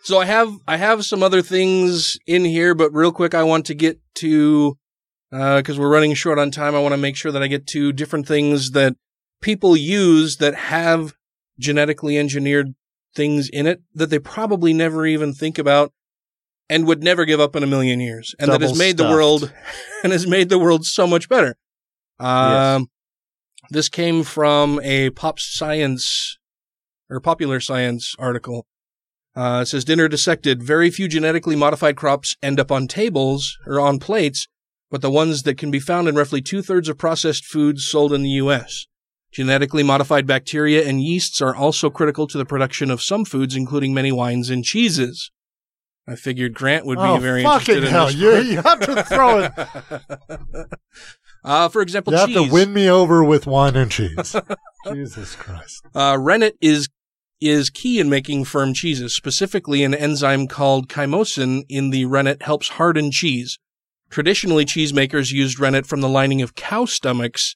[0.04, 3.66] So I have I have some other things in here, but real quick, I want
[3.66, 4.76] to get to
[5.32, 6.74] uh, because we're running short on time.
[6.74, 8.94] I want to make sure that I get to different things that
[9.42, 11.12] people use that have
[11.58, 12.74] genetically engineered
[13.14, 15.92] things in it that they probably never even think about
[16.68, 19.04] and would never give up in a million years, and that has Double made the
[19.04, 19.52] world
[20.04, 21.56] and has made the world so much better.
[22.20, 22.88] Um,
[23.70, 26.38] this came from a pop science
[27.10, 28.66] or popular science article.
[29.34, 30.62] Uh, it says dinner dissected.
[30.62, 34.48] Very few genetically modified crops end up on tables or on plates,
[34.90, 38.12] but the ones that can be found in roughly two thirds of processed foods sold
[38.12, 38.86] in the U.S.
[39.32, 43.92] Genetically modified bacteria and yeasts are also critical to the production of some foods, including
[43.92, 45.30] many wines and cheeses.
[46.06, 48.06] I figured Grant would be Oh, very fucking interested in hell.
[48.06, 48.14] this.
[48.16, 50.68] You- you have to throw it.
[51.44, 54.34] Uh, for example, You have to win me over with wine and cheese.
[54.92, 55.82] Jesus Christ!
[55.94, 56.88] Uh, rennet is
[57.40, 59.14] is key in making firm cheeses.
[59.14, 63.58] Specifically, an enzyme called chymosin in the rennet helps harden cheese.
[64.10, 67.54] Traditionally, cheesemakers used rennet from the lining of cow stomachs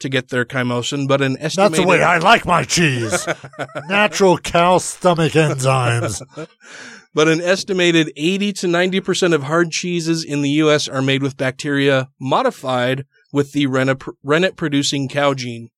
[0.00, 1.72] to get their chymosin, but an estimated.
[1.72, 3.26] That's the way I like my cheese.
[3.88, 6.22] Natural cow stomach enzymes.
[7.14, 11.36] but an estimated 80 to 90% of hard cheeses in the US are made with
[11.36, 15.70] bacteria modified with the rennet, rennet producing cow gene.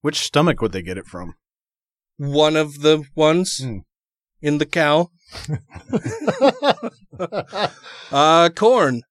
[0.00, 1.34] Which stomach would they get it from?
[2.16, 3.64] One of the ones
[4.40, 5.10] in the cow.
[8.12, 9.02] uh, corn.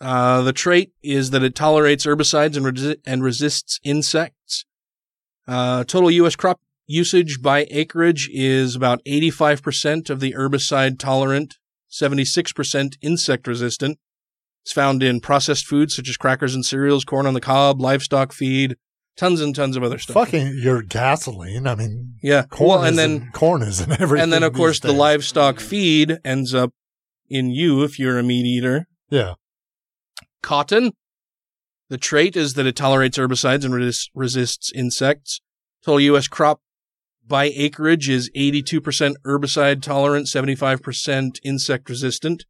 [0.00, 4.64] Uh, the trait is that it tolerates herbicides and, resi- and resists insects.
[5.46, 6.36] Uh, total U.S.
[6.36, 11.56] crop usage by acreage is about 85% of the herbicide tolerant,
[11.90, 13.98] 76% insect resistant.
[14.62, 18.32] It's found in processed foods such as crackers and cereals, corn on the cob, livestock
[18.32, 18.76] feed,
[19.16, 20.14] tons and tons of other stuff.
[20.14, 21.66] Fucking your gasoline.
[21.66, 22.44] I mean, Yeah.
[22.44, 24.22] corn well, and then in, corn is in everything.
[24.24, 26.72] and then of course the livestock feed ends up
[27.28, 28.86] in you if you're a meat eater.
[29.10, 29.34] Yeah.
[30.42, 30.92] Cotton.
[31.88, 35.40] The trait is that it tolerates herbicides and resist, resists insects.
[35.84, 36.28] Total U.S.
[36.28, 36.60] crop
[37.26, 42.44] by acreage is 82% herbicide tolerant, 75% insect resistant.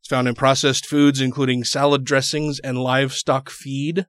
[0.00, 4.06] It's found in processed foods, including salad dressings and livestock feed.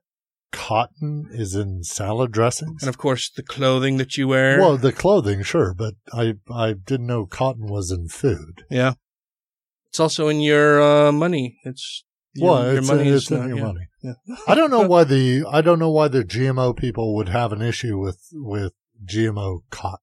[0.52, 2.82] Cotton is in salad dressings.
[2.82, 4.58] And of course, the clothing that you wear.
[4.58, 8.64] Well, the clothing, sure, but I I didn't know cotton was in food.
[8.70, 8.94] yeah.
[9.88, 11.58] It's also in your uh, money.
[11.64, 12.04] It's
[12.34, 13.64] your, well, your it's, money it's not- your yeah.
[13.64, 13.86] money.
[14.02, 14.12] Yeah.
[14.48, 17.60] I don't know why the I don't know why the GMO people would have an
[17.60, 18.72] issue with with
[19.04, 19.98] GMO cotton.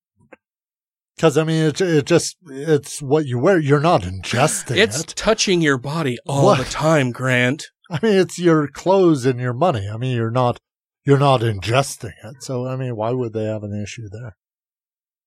[1.16, 3.58] Because I mean, it it just it's what you wear.
[3.58, 4.78] You're not ingesting it.
[4.78, 5.08] It's it.
[5.16, 6.60] touching your body all What?
[6.60, 7.68] the time, Grant.
[7.90, 9.88] I mean, it's your clothes and your money.
[9.92, 10.60] I mean, you're not
[11.06, 12.44] you're not ingesting it.
[12.44, 14.36] So I mean, why would they have an issue there?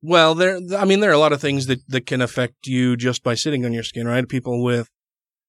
[0.02, 0.60] Well, there.
[0.78, 3.34] I mean, there are a lot of things that that can affect you just by
[3.34, 4.28] sitting on your skin, right?
[4.28, 4.88] People with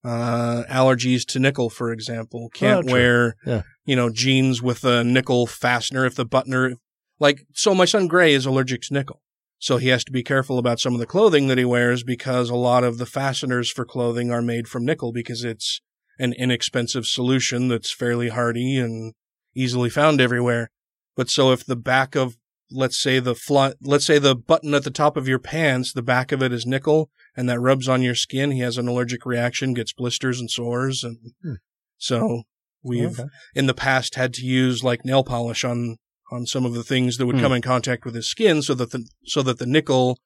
[0.03, 3.61] uh, allergies to nickel, for example, can't Oh, wear Yeah.
[3.85, 6.75] you know jeans with a nickel fastener if the buttoner.
[7.19, 9.21] Like, so my son Gray is allergic to nickel.
[9.59, 12.49] So he has to be careful about some of the clothing that he wears because
[12.49, 15.81] a lot of the fasteners for clothing are made from nickel because it's
[16.17, 19.13] an inexpensive solution that's fairly hardy and
[19.55, 20.71] easily found everywhere.
[21.15, 22.37] But so if the back of
[22.71, 26.01] let's say the fly, let's say the button at the top of your pants, the
[26.01, 29.25] back of it is nickel and that rubs on your skin, he has an allergic
[29.25, 31.53] reaction, gets blisters and sores and Hmm.
[31.97, 32.43] so
[32.83, 33.29] we've Okay.
[33.55, 35.97] in the past had to use like nail polish on
[36.31, 37.41] on some of the things that would Hmm.
[37.41, 40.17] come in contact with his skin so that the so that the nickel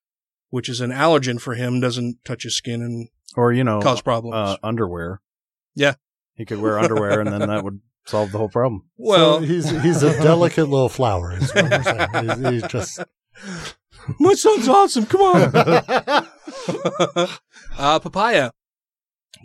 [0.50, 4.02] which is an allergen for him doesn't touch his skin and Or you know, cause
[4.02, 4.36] problems.
[4.36, 5.20] Uh, underwear.
[5.74, 5.96] Yeah.
[6.36, 8.84] He could wear underwear, and then that would solve the whole problem.
[8.98, 11.34] well, So he's he's a delicate little flower.
[11.38, 12.30] Is what I'm saying.
[12.44, 13.00] He's, he's just
[14.20, 15.06] my son's awesome.
[15.06, 15.52] Come on.
[17.78, 18.52] uh, papaya.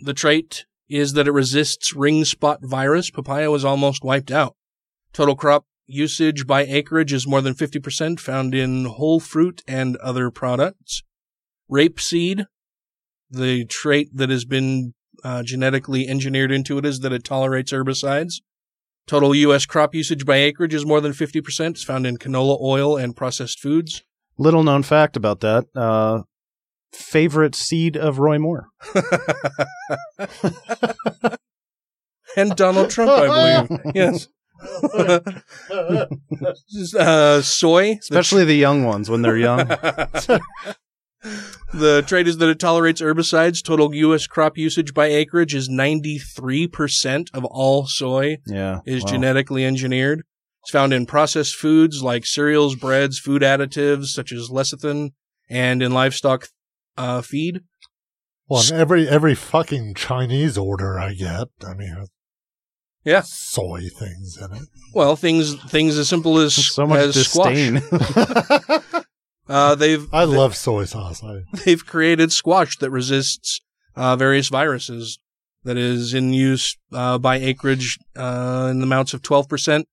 [0.01, 3.09] The trait is that it resists ring spot virus.
[3.09, 4.55] Papaya was almost wiped out.
[5.13, 10.29] Total crop usage by acreage is more than 50% found in whole fruit and other
[10.31, 11.03] products.
[11.69, 12.45] Rapeseed.
[13.29, 14.93] The trait that has been
[15.23, 18.41] uh, genetically engineered into it is that it tolerates herbicides.
[19.07, 19.65] Total U.S.
[19.65, 21.69] crop usage by acreage is more than 50%.
[21.71, 24.03] It's found in canola oil and processed foods.
[24.41, 25.67] Little known fact about that.
[25.75, 26.23] Uh,
[26.91, 28.69] favorite seed of Roy Moore.
[32.35, 33.81] and Donald Trump, I believe.
[33.93, 34.27] Yes.
[36.95, 39.67] uh, soy, Especially the young ones when they're young.
[41.71, 43.63] the trait is that it tolerates herbicides.
[43.63, 44.25] Total U.S.
[44.25, 48.79] crop usage by acreage is 93% of all soy yeah.
[48.87, 49.11] is wow.
[49.11, 50.23] genetically engineered.
[50.63, 55.11] It's found in processed foods like cereals, breads, food additives such as lecithin,
[55.49, 56.47] and in livestock
[56.97, 57.61] uh, feed.
[58.47, 61.47] well, in every every fucking Chinese order I get.
[61.67, 62.05] I mean,
[63.03, 63.21] Yeah.
[63.21, 64.67] soy things in it.
[64.93, 67.81] Well, things things as simple as So much as disdain.
[67.81, 69.03] squash.
[69.49, 71.23] uh, they've I love soy sauce.
[71.23, 73.61] I, they've created squash that resists
[73.95, 75.17] uh, various viruses
[75.63, 79.85] that is in use uh, by acreage uh, in the amounts of 12%.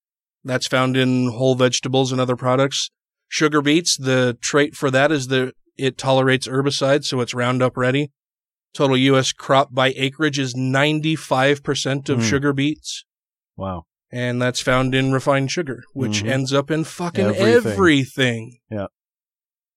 [0.48, 2.90] That's found in whole vegetables and other products.
[3.28, 8.10] Sugar beets, the trait for that is that it tolerates herbicides, so it's Roundup ready.
[8.72, 9.32] Total U.S.
[9.32, 12.24] crop by acreage is 95% of Hmm.
[12.24, 13.04] sugar beets,
[13.56, 13.84] wow.
[14.10, 16.30] and that's found in refined sugar, which Mhm.
[16.30, 17.72] ends up in fucking Everything.
[17.72, 18.58] everything.
[18.70, 18.86] Yeah.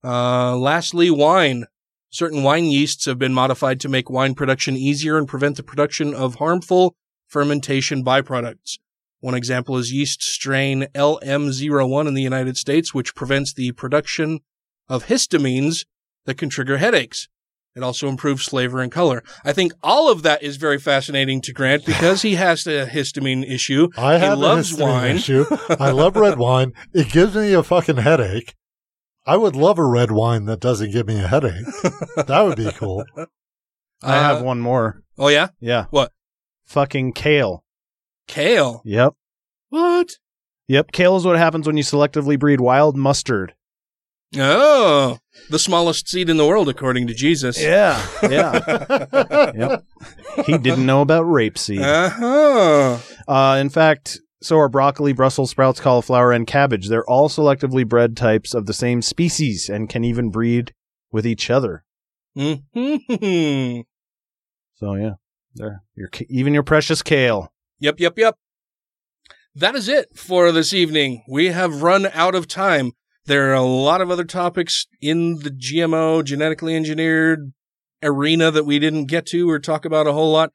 [0.03, 1.65] Uh, lastly, wine.
[2.09, 6.13] Certain wine yeasts have been modified to make wine production easier and prevent the production
[6.13, 6.95] of harmful
[7.27, 8.77] fermentation byproducts.
[9.21, 14.39] One example is yeast strain LM01 in the United States, which prevents the production
[14.89, 15.85] of histamines
[16.25, 17.27] that can trigger headaches.
[17.75, 19.23] It also improves flavor and color.
[19.45, 23.49] I think all of that is very fascinating to Grant because he has a histamine
[23.49, 23.87] issue.
[23.97, 25.15] I he have loves a histamine wine.
[25.15, 25.45] issue.
[25.79, 26.73] I love red wine.
[26.93, 28.55] It gives me a fucking headache.
[29.25, 31.63] I would love a red wine that doesn't give me a headache.
[32.17, 33.05] that would be cool.
[34.03, 35.03] I have Uh, one more.
[35.17, 35.85] Oh yeah, Yeah.
[35.91, 36.11] what
[36.65, 37.63] Fucking kale.
[38.31, 38.81] Kale?
[38.85, 39.13] Yep.
[39.69, 40.13] What?
[40.67, 40.91] Yep.
[40.91, 43.53] Kale is what happens when you selectively breed wild mustard.
[44.37, 45.17] Oh,
[45.49, 47.61] the smallest seed in the world, according to Jesus.
[47.61, 48.01] Yeah.
[48.23, 49.51] Yeah.
[49.55, 49.85] yep.
[50.45, 51.81] He didn't know about rapeseed.
[51.81, 52.97] Uh-huh.
[53.27, 56.87] Uh, in fact, so are broccoli, Brussels sprouts, cauliflower, and cabbage.
[56.87, 60.73] They're all selectively bred types of the same species and can even breed
[61.11, 61.83] with each other.
[62.37, 63.81] Mm-hmm.
[64.75, 65.13] So yeah,
[65.55, 65.83] there.
[65.95, 67.51] Your even your precious kale.
[67.81, 68.37] Yep, yep, yep.
[69.55, 71.23] That is it for this evening.
[71.27, 72.91] We have run out of time.
[73.25, 77.53] There are a lot of other topics in the GMO, genetically engineered
[78.03, 80.53] arena that we didn't get to or talk about a whole lot.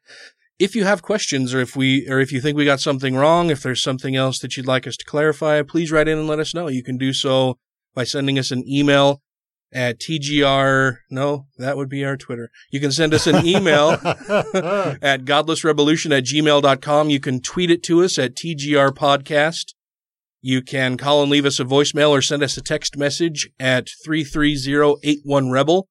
[0.57, 3.49] if you have questions or if we or if you think we got something wrong,
[3.49, 6.39] if there's something else that you'd like us to clarify, please write in and let
[6.39, 6.69] us know.
[6.69, 7.59] You can do so
[7.93, 9.21] by sending us an email
[9.73, 10.97] at TGR.
[11.09, 12.49] No, that would be our Twitter.
[12.71, 17.09] You can send us an email at godlessrevolution at gmail.com.
[17.09, 19.73] You can tweet it to us at TGR Podcast.
[20.41, 23.89] You can call and leave us a voicemail or send us a text message at
[24.05, 25.87] 33081 Rebel.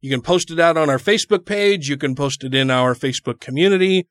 [0.00, 1.88] You can post it out on our Facebook page.
[1.88, 4.06] You can post it in our Facebook community.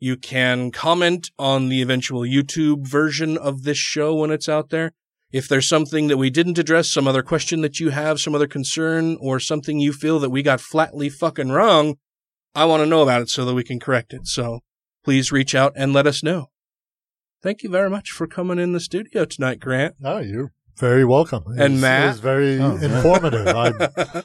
[0.00, 4.92] You can comment on the eventual YouTube version of this show when it's out there.
[5.32, 8.48] If there's something that we didn't address, some other question that you have, some other
[8.48, 11.96] concern, or something you feel that we got flatly fucking wrong,
[12.54, 14.26] I want to know about it so that we can correct it.
[14.26, 14.60] So
[15.04, 16.46] please reach out and let us know.
[17.42, 19.94] Thank you very much for coming in the studio tonight, Grant.
[20.00, 21.44] No, you're very welcome.
[21.56, 22.04] It And was- Matt?
[22.04, 22.76] it was very Oh.
[22.76, 23.46] informative.
[23.46, 24.24] I,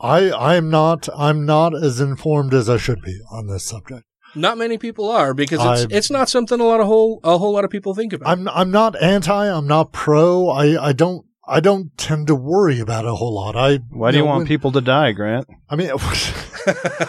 [0.00, 4.04] I, I'm not, I'm not as informed as I should be on this subject.
[4.36, 7.38] Not many people are because it's I- it's not something a lot of whole a
[7.38, 8.28] whole lot of people think about.
[8.28, 9.48] I'm, I'm not anti.
[9.48, 10.48] I'm not pro.
[10.50, 13.56] I, I don't, I don't tend to worry about it a whole lot.
[13.56, 13.78] I.
[13.90, 15.46] Why do you know, want when- people to die, Grant?
[15.70, 15.90] I mean,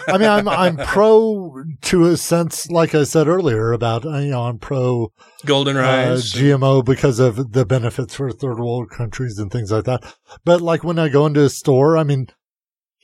[0.08, 4.30] I mean, I'm I'm pro to a sense, like I said earlier about uh, you
[4.30, 5.12] know I'm pro
[5.44, 10.02] Golden uh, GMO because of the benefits for third world countries and things like that.
[10.44, 12.28] But like when I go into a store, I mean,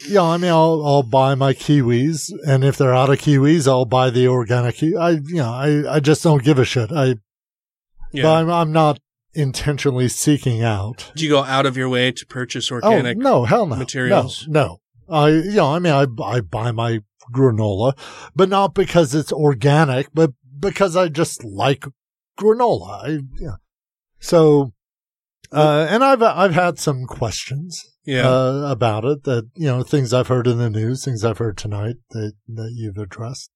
[0.09, 3.85] yeah, I mean, I'll I'll buy my kiwis, and if they're out of kiwis, I'll
[3.85, 4.77] buy the organic.
[4.77, 6.91] Ki- I you know I I just don't give a shit.
[6.93, 7.15] I
[8.13, 8.23] Yeah.
[8.25, 8.99] but I'm I'm not
[9.37, 13.45] intentionally seeking out Do you go out of your way to purchase organic Oh, no,
[13.45, 13.75] hell no.
[13.77, 14.47] materials?
[14.49, 15.15] No, no.
[15.17, 17.01] I, you know, I mean, I, I buy my
[17.35, 17.99] granola,
[18.37, 20.31] but not because it's organic, but
[20.61, 21.85] because I just like
[22.39, 23.05] granola.
[23.05, 23.57] I, yeah.
[24.21, 24.73] So,
[25.53, 27.85] uh, and I've, I've had some questions.
[28.07, 28.29] Yeah.
[28.29, 31.57] Uh, about it that, you know, things I've heard in the news, things I've heard
[31.57, 33.51] tonight that, that you've addressed.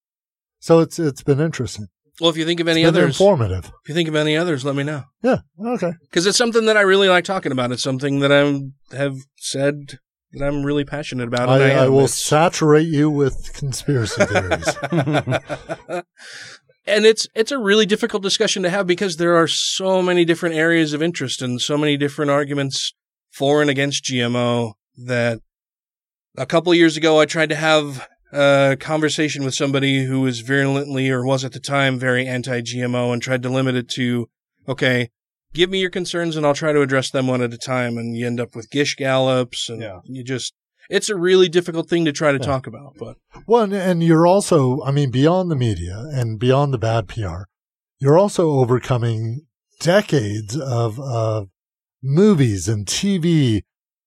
[0.58, 1.88] So it's, it's been interesting.
[2.20, 3.66] Well, if you think of any others, informative.
[3.66, 5.04] if you think of any others, let me know.
[5.22, 5.38] Yeah.
[5.64, 5.92] Okay.
[6.10, 7.70] Because it's something that I really like talking about.
[7.70, 9.98] It's something that I have said
[10.32, 11.48] that I'm really passionate about.
[11.48, 11.92] and I, I am.
[11.92, 14.68] will It's- saturate you with conspiracy theories.
[16.86, 20.54] and it's it's a really difficult discussion to have because there are so many different
[20.56, 22.94] areas of interest and so many different arguments
[23.30, 25.40] for and against GMO that
[26.36, 31.10] a couple years ago I tried to have a conversation with somebody who was virulently
[31.10, 34.28] or was at the time very anti-GMO and tried to limit it to
[34.68, 35.10] okay
[35.54, 37.96] give me your concerns and I'll try to address them one at a time.
[37.96, 40.54] And you end up with gish gallops and you just
[40.88, 43.16] it's a really difficult thing to try to talk about but.
[43.46, 47.44] Well, and, and you're also, I mean, beyond the media and beyond the bad PR,
[47.98, 49.46] you're also overcoming
[49.80, 51.48] decades of, of
[52.02, 53.62] movies and TV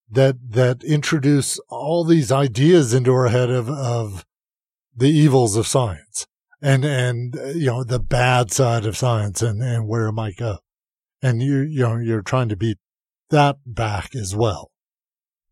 [0.09, 4.26] that, that introduce all these ideas into our head of, of
[4.95, 6.26] the evils of science
[6.61, 10.57] and, and, you know, the bad side of science and, and where it might go.
[11.22, 12.77] And you, you know, you're trying to beat
[13.30, 14.69] that back as well.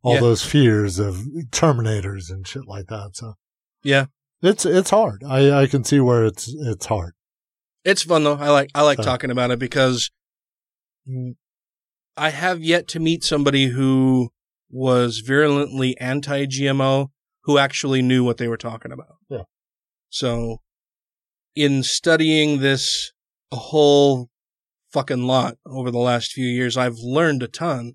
[0.02, 0.20] All Yeah.
[0.22, 1.16] those fears of
[1.52, 3.12] terminators and shit like that.
[3.16, 3.36] So.
[3.84, 4.06] yeah
[4.42, 5.24] It's it's hard.
[5.28, 7.14] I I can see where it's it's hard.
[7.86, 8.36] It's fun though.
[8.36, 10.10] I like I like So- talking about it because
[12.20, 14.30] I have yet to meet somebody who
[14.70, 17.08] was virulently anti-GMO
[17.44, 19.16] who actually knew what they were talking about.
[19.30, 19.44] Yeah.
[20.10, 20.58] So
[21.56, 23.14] in studying this
[23.52, 24.30] a whole
[24.92, 27.94] fucking lot over the last few years, I've learned a ton.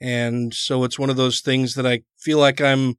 [0.00, 2.94] And so it's one of those things that I feel like I'm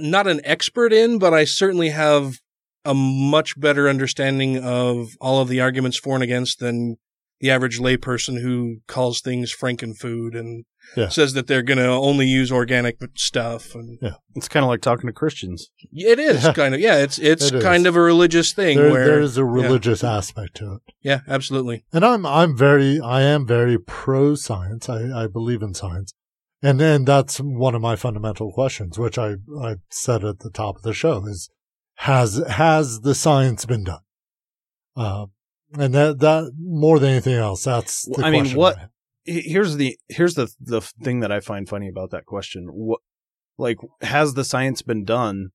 [0.00, 2.38] not an expert in, but I certainly have
[2.84, 6.96] a much better understanding of all of the arguments for and against than
[7.44, 10.64] the average layperson who calls things frankenfood and
[10.96, 11.08] Yeah.
[11.10, 13.74] says that they're going to only use organic stuff.
[13.74, 15.68] And yeah, it's kind of like talking to Christians.
[15.92, 19.04] it is kind of yeah, it's it's It kind of a religious thing There, where
[19.04, 19.46] there is a yeah.
[19.60, 20.94] religious aspect to it.
[21.02, 21.84] Yeah, absolutely.
[21.92, 24.88] And I'm I'm very I am very pro science.
[24.88, 26.14] I, I believe in science.
[26.62, 30.76] And then that's one of my fundamental questions, which I, I said at the top
[30.76, 31.50] of the show is
[31.96, 34.00] has has the science been done?
[34.96, 35.32] Um
[35.78, 38.78] and that that more than anything else, that's the I mean, question what?
[38.78, 38.88] I
[39.26, 42.66] Here's the here's the the thing that I find funny about that question.
[42.66, 43.00] What,
[43.56, 45.50] like, has the science been done?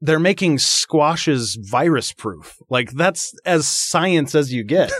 [0.00, 2.58] They're making squashes virus proof.
[2.70, 4.92] Like that's as science as you get.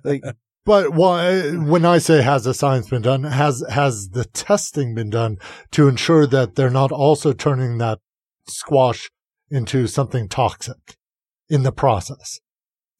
[0.04, 0.22] like,
[0.64, 5.10] But why, when I say has the science been done, has has the testing been
[5.10, 5.38] done
[5.72, 7.98] to ensure that they're not also turning that
[8.46, 9.10] squash
[9.50, 10.96] into something toxic
[11.48, 12.40] in the process?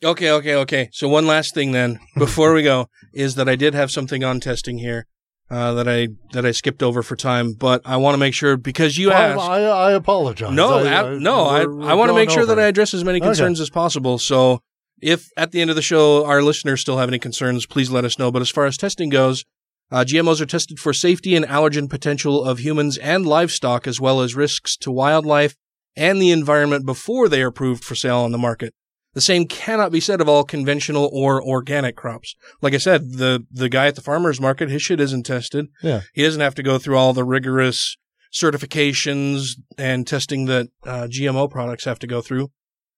[0.05, 0.89] Okay, okay, okay.
[0.93, 4.40] So one last thing then before we go is that I did have something on
[4.40, 5.06] testing here.
[5.51, 8.56] uh, that I that I skipped over for time, but I want to make sure
[8.56, 9.40] because you asked.
[9.43, 10.52] I, I apologize.
[10.55, 12.59] No, I, ab- no, I, I want to make sure that.
[12.59, 13.27] I address as many Okay.
[13.27, 14.18] concerns as possible.
[14.18, 14.60] So
[15.02, 18.05] if at the end of the show our listeners still have any concerns, please let
[18.05, 18.31] us know.
[18.31, 19.44] But as far as testing goes,
[19.90, 24.20] uh, GMOs are tested for safety and allergen potential of humans and livestock, as well
[24.20, 25.56] as risks to wildlife
[25.97, 28.72] and the environment before they are approved for sale on the market.
[29.21, 32.35] The same cannot be said of all conventional or organic crops.
[32.63, 35.67] Like I said, the, the guy at the farmer's market, his shit isn't tested.
[35.83, 36.01] Yeah.
[36.15, 37.99] He doesn't have to go through all the rigorous
[38.33, 42.51] certifications and testing that uh, GMO products have to go through.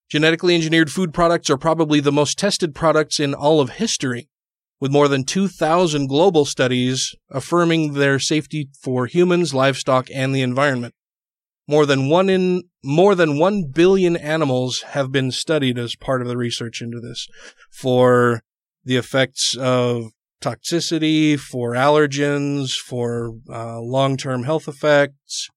[0.08, 4.28] Genetically engineered food products are probably the most tested products in all of history,
[4.78, 10.94] with more than 2,000 global studies affirming their safety for humans, livestock, and the environment.
[11.66, 16.28] More than one in more than 1 billion animals have been studied as part of
[16.28, 17.28] the research into this
[17.70, 18.42] for
[18.84, 20.10] the effects of
[20.40, 25.48] toxicity, for allergens, for uh, long-term health effects.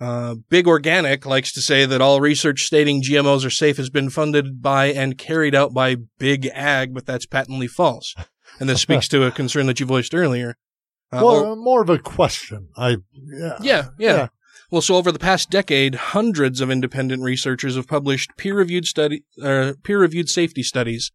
[0.00, 4.10] Uh, Big Organic likes to say that all research stating GMOs are safe has been
[4.10, 8.14] funded by and carried out by Big Ag, but that's patently false.
[8.58, 10.56] And this speaks to a concern that you voiced earlier.
[11.12, 12.68] Uh, well, or- more of a question.
[12.76, 13.58] I yeah.
[13.62, 14.28] yeah, yeah.
[14.72, 19.74] Well, so over the past decade, hundreds of independent researchers have published peer-reviewed study, uh,
[19.82, 21.12] peer-reviewed safety studies.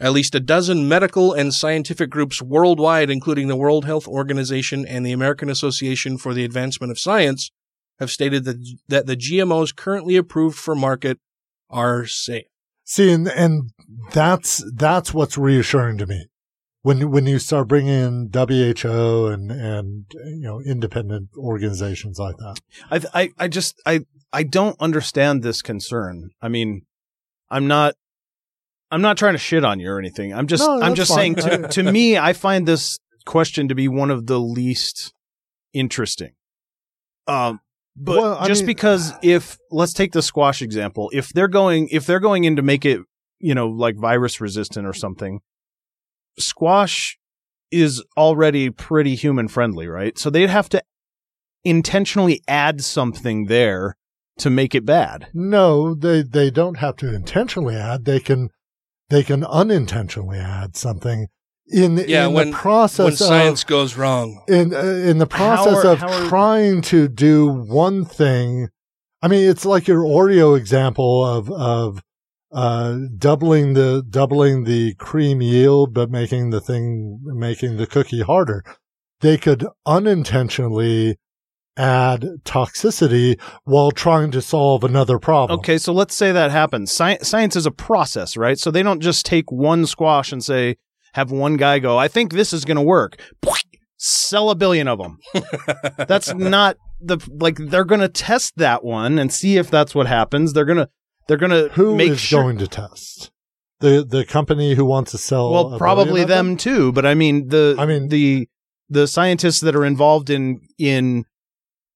[0.00, 5.06] At least a dozen medical and scientific groups worldwide, including the World Health Organization and
[5.06, 7.52] the American Association for the Advancement of Science,
[8.00, 8.56] have stated that
[8.88, 11.18] that the GMOs currently approved for market
[11.68, 12.46] are safe.
[12.82, 13.70] See, and, and
[14.10, 16.26] that's that's what's reassuring to me
[16.82, 22.56] when when you start bringing in WHO and and you know independent organizations like that.
[22.90, 24.00] I, I, I just, I,
[24.32, 26.30] I don't understand this concern.
[26.40, 26.82] I mean,
[27.50, 27.94] I'm not,
[28.90, 30.32] I'm not trying to shit on you or anything.
[30.32, 31.36] I'm just, No, I'm just fine.
[31.40, 35.12] saying to, to me, I find this question to be one of the least
[35.72, 36.32] interesting.
[37.26, 37.60] Um,
[37.96, 41.10] but Well, just mean- because if, let's take the squash example.
[41.12, 43.00] If they're going, if they're going in to make it,
[43.38, 45.40] you know, like virus resistant or something,
[46.38, 47.18] squash
[47.70, 50.18] is already pretty human friendly, right?
[50.18, 50.82] So they'd have to
[51.64, 53.96] intentionally add something there
[54.38, 55.28] to make it bad.
[55.34, 58.04] No, they they don't have to intentionally add.
[58.04, 58.50] They can
[59.10, 61.26] they can unintentionally add something
[61.66, 64.42] in Yeah, in when the process when of, science goes wrong.
[64.48, 68.68] in uh, in the process are- of how are- trying to do one thing.
[69.22, 72.02] I mean, it's like your Oreo example of of
[72.52, 78.64] uh, doubling the doubling the cream yield, but making the thing making the cookie harder.
[79.20, 81.18] They could unintentionally
[81.76, 85.58] add toxicity while trying to solve another problem.
[85.60, 86.90] Okay, so let's say that happens.
[86.90, 88.58] Sci- science is a process, right?
[88.58, 90.76] So they don't just take one squash and say,
[91.14, 93.20] have one guy go, I think this is going to work.
[93.96, 95.18] Sell a billion of them.
[96.08, 100.06] that's not the like they're going to test that one and see if that's what
[100.06, 100.52] happens.
[100.52, 100.88] They're going to
[101.26, 103.30] they're going to Who make is sure going to test?
[103.80, 105.50] The the company who wants to sell.
[105.50, 108.48] Well, a probably billion of them too, but I mean the I mean the
[108.88, 111.24] the scientists that are involved in in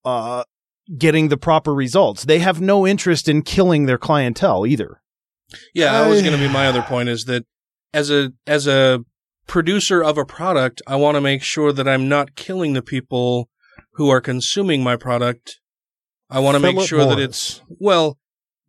[0.03, 0.43] uh
[0.97, 2.25] getting the proper results.
[2.25, 5.01] They have no interest in killing their clientele either.
[5.73, 7.45] Yeah, that was going to be my other point is that
[7.93, 9.03] as a as a
[9.47, 13.49] producer of a product, I want to make sure that I'm not killing the people
[13.93, 15.59] who are consuming my product.
[16.29, 18.17] I want to make Philip sure that it's well,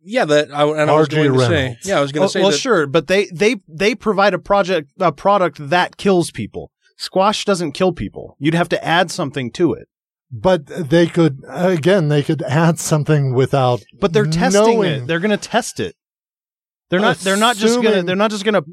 [0.07, 0.25] yeah.
[0.25, 1.15] That I, and I was R.G.
[1.15, 2.57] going to say, yeah, I was going Oh, to say well, that.
[2.57, 6.71] sure, but they they they provide a project a product that kills people.
[6.97, 8.35] Squash doesn't kill people.
[8.39, 9.87] You'd have to add something to it.
[10.31, 12.07] But they could again.
[12.09, 13.83] They could add something without.
[13.99, 14.91] But they're testing knowing.
[15.03, 15.07] it.
[15.07, 15.95] They're going to test it.
[16.89, 17.17] They're not.
[17.17, 18.03] They're not just gonna.
[18.03, 18.63] They're not just gonna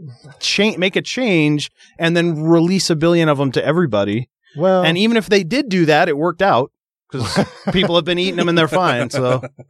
[0.40, 4.31] cha- make a change and then release a billion of them to everybody.
[4.56, 6.70] Well, And even if they did do that, it worked out
[7.10, 9.10] because people have been eating them and they're fine.
[9.10, 9.43] So,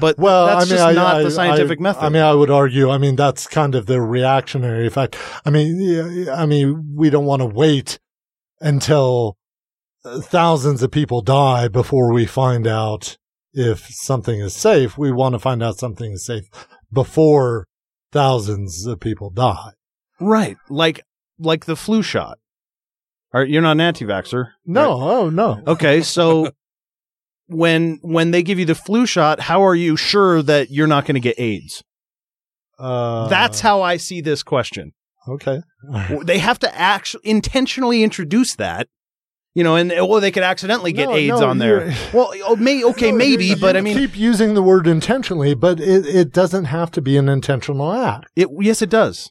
[0.00, 2.02] but well, that's I mean, just I, not I- the scientific I- method.
[2.04, 2.90] I mean, I would argue.
[2.90, 5.16] I mean, that's kind of the reactionary effect.
[5.44, 7.98] I mean, yeah, I mean, we don't want to wait
[8.60, 9.36] until
[10.04, 13.16] uh, thousands of people die before we find out
[13.52, 14.96] if something is safe.
[14.98, 16.44] We want to find out something is safe
[16.92, 17.66] before
[18.12, 19.70] thousands of people die.
[20.20, 21.02] right, like
[21.38, 22.38] like the flu shot.
[23.34, 24.46] All right, you're not an anti-vaxxer.
[24.64, 25.60] No, oh no.
[25.66, 26.50] Okay, so
[27.48, 31.04] when when they give you the flu shot, how are you sure that you're not
[31.04, 31.82] going to get AIDS?
[32.78, 34.92] Uh, That's how I see this question.
[35.28, 35.62] okay.
[36.24, 38.88] they have to actually intentionally introduce that.
[39.56, 41.94] You know, and or they could accidentally get No, AIDS no, on there.
[42.12, 44.88] Well, oh, may okay, No, maybe, you- but you I mean, keep using the word
[44.88, 48.26] intentionally, but it, it doesn't have to be an intentional act.
[48.34, 49.30] it yes, it does.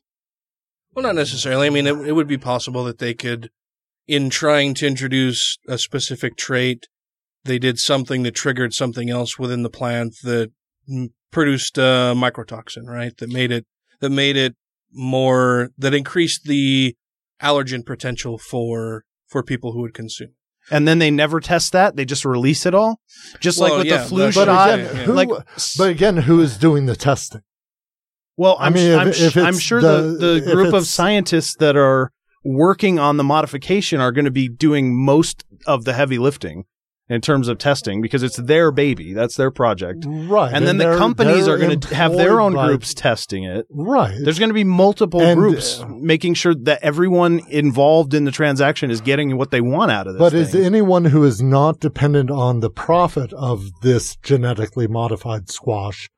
[0.94, 1.68] Well, not necessarily.
[1.68, 3.50] I mean, it, it would be possible that they could
[4.08, 6.88] in trying to introduce a specific trait,
[7.46, 10.52] they did something that triggered something else within the plant that
[11.32, 13.16] produced a mycotoxin, right?
[13.18, 13.66] That made it,
[14.00, 14.56] that made it
[14.92, 16.96] more, that increased the
[17.42, 20.30] allergen potential for, for people who would consume.
[20.72, 23.02] And then they never test that; they just release it all,
[23.42, 24.80] just like with yeah, the flu that's But shot.
[24.80, 25.14] again, yeah.
[25.14, 25.28] Like,
[25.78, 27.42] but again, who is doing the testing?
[28.38, 31.76] Well, I I'm, mean, I'm, if- I'm sure the- the, the group of scientists that
[31.76, 32.12] are
[32.44, 36.66] working on the modification are going to be doing most of the heavy lifting
[37.10, 39.14] in terms of testing because it's their baby.
[39.14, 40.06] That's their project.
[40.08, 40.54] Right.
[40.54, 43.68] And then the companies they're going to have their own groups testing it.
[43.70, 44.18] Right.
[44.20, 48.32] There's going to be multiple And, groups uh, making sure that everyone involved in the
[48.32, 50.20] transaction is getting what they want out of this.
[50.20, 56.10] But is anyone who is not dependent on the profit of this genetically modified squash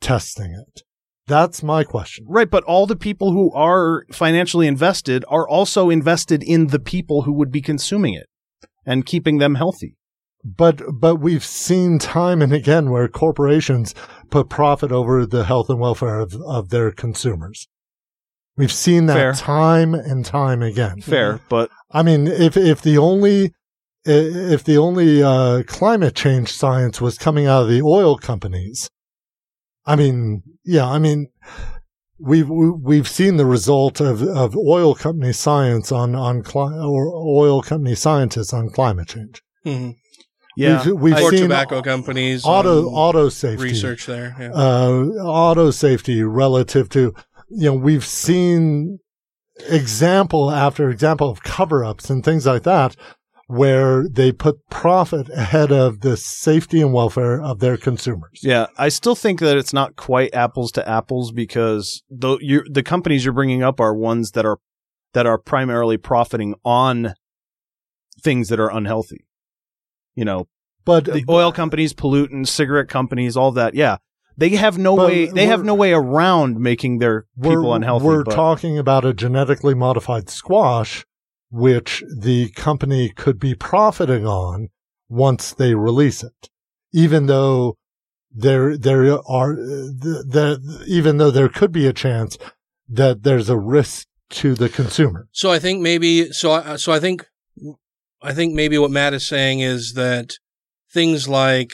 [0.00, 0.82] testing it?
[1.28, 2.24] That's my question.
[2.28, 7.22] Right, but all the people who are financially invested are also invested in the people
[7.22, 8.26] who would be consuming it
[8.86, 9.96] and keeping them healthy.
[10.44, 13.94] But but we've seen time and again where corporations
[14.30, 17.68] put profit over the health and welfare of, of their consumers.
[18.56, 19.32] We've seen that Fair.
[19.34, 21.00] time and time again.
[21.00, 23.52] Fair, but I mean, if if the only
[24.04, 28.88] if the only uh, climate change science was coming out of the oil companies,
[29.88, 31.28] I mean, yeah, I mean,
[32.18, 37.08] we've we- we've seen the result of, of oil company science on on cli- or
[37.14, 39.42] oil company scientists on climate change.
[39.66, 39.94] Mhm.
[40.56, 40.84] Yeah.
[40.84, 44.36] we've, we've or seen tobacco companies, auto auto safety research there.
[44.40, 44.50] Yeah.
[44.52, 44.90] uh,
[45.24, 47.14] auto safety relative to,
[47.50, 48.98] you know, we've seen
[49.68, 52.94] example after example of cover ups and things like that
[53.48, 58.40] where they put profit ahead of the safety and welfare of their consumers.
[58.42, 62.82] Yeah, I still think that it's not quite apples to apples because the you the
[62.82, 64.58] companies you're bringing up are ones that are
[65.14, 67.14] that are primarily profiting on
[68.22, 69.24] things that are unhealthy.
[70.14, 70.48] You know,
[70.84, 73.74] But the uh, oil companies, pollutants, cigarette companies, all that.
[73.74, 73.96] Yeah,
[74.36, 75.26] they have no way.
[75.26, 78.04] They have no way around making their people we're, unhealthy.
[78.04, 81.06] We're but- talking about a genetically modified squash,
[81.50, 84.68] which the company could be profiting on
[85.08, 86.50] once they release it,
[86.92, 87.76] even though
[88.30, 92.36] there there are the, even though there could be a chance
[92.88, 95.28] that there's a risk to the consumer.
[95.32, 96.76] So I think maybe so.
[96.76, 97.26] So I think
[98.22, 100.34] I think maybe what Matt is saying is that
[100.92, 101.72] things like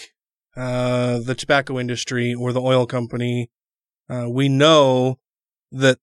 [0.57, 3.51] uh, the tobacco industry or the oil company,
[4.09, 5.19] uh, we know
[5.73, 5.99] that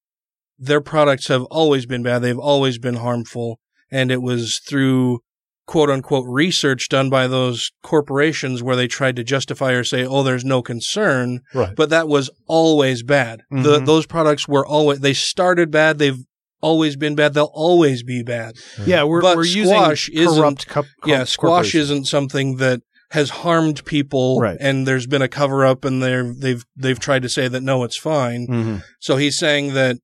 [0.60, 2.20] their products have always been bad.
[2.20, 3.60] They've always been harmful,
[3.92, 5.20] and it was through
[5.68, 10.24] quote unquote research done by those corporations where they tried to justify or say, "Oh,
[10.24, 11.76] there's no concern," Right.
[11.76, 13.42] but that was always bad.
[13.52, 13.86] The, Mhm.
[13.86, 15.98] those products were always they started bad.
[15.98, 16.18] They've
[16.62, 17.34] always been bad.
[17.34, 18.56] They'll always be bad.
[18.86, 20.68] Yeah, we're but we're squash isn't, corrupt.
[20.68, 22.82] co- yeah, squash isn't something that
[23.12, 24.58] has harmed people, Right.
[24.60, 27.84] and there's been a cover up, and they're they've they've tried to say that no,
[27.84, 28.48] it's fine.
[28.48, 28.84] Mhm.
[29.00, 29.98] So he's saying that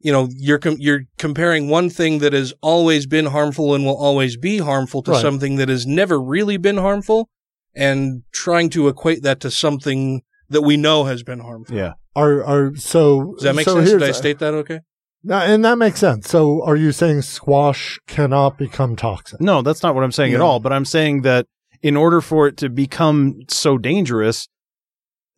[0.00, 3.96] you know you're com- you're comparing one thing that has always been harmful and will
[3.96, 5.22] always be harmful to Right.
[5.22, 7.28] something that has never really been harmful,
[7.74, 11.76] and trying to equate that to something that we know has been harmful.
[11.76, 11.92] Yeah.
[12.16, 13.90] Are are so Does that make so sense?
[13.90, 14.80] Did I state that okay?
[15.24, 16.28] No, and that makes sense.
[16.28, 19.40] So are you saying squash cannot become toxic?
[19.40, 20.60] No, that's not what I'm saying at all.
[20.60, 21.46] But I'm saying that
[21.82, 24.48] in order for it to become so dangerous,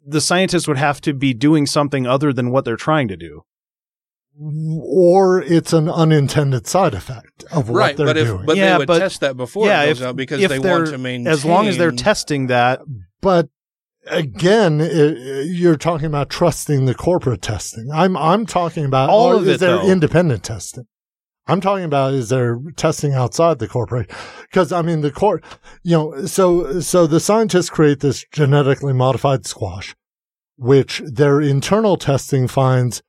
[0.06, 3.42] the scientists would have to be doing something other than what they're trying to do.
[4.42, 8.46] Or it's an unintended side effect of what Right, they're but if doing.
[8.46, 10.58] but Yeah, they would but- test that before yeah, it goes if- out because they
[10.58, 11.26] want to maintain.
[11.30, 12.80] As long as they're testing that,
[13.20, 13.48] but
[14.06, 17.90] again, i- i- you're talking about trusting the corporate testing.
[17.92, 19.86] I'm I'm talking about All of is it, there though.
[19.90, 20.84] independent testing?
[21.46, 24.10] I'm talking about is there testing outside the corporate?
[24.42, 25.44] Because I mean the court,
[25.82, 29.94] you know, so so the scientists create this genetically modified squash,
[30.56, 33.02] which their internal testing finds.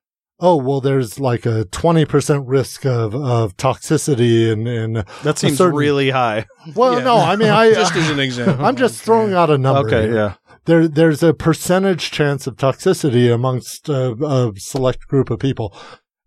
[0.43, 5.57] Oh well, there's like a twenty percent risk of, of toxicity and and that seems
[5.57, 6.47] certain- really high.
[6.75, 7.03] well, Yeah.
[7.03, 8.65] no, I mean, I Just as an example.
[8.65, 9.87] I'm just throwing out a number.
[9.87, 10.15] Okay, here.
[10.15, 10.33] yeah.
[10.65, 15.75] There, there's a percentage chance of toxicity amongst a, a select group of people,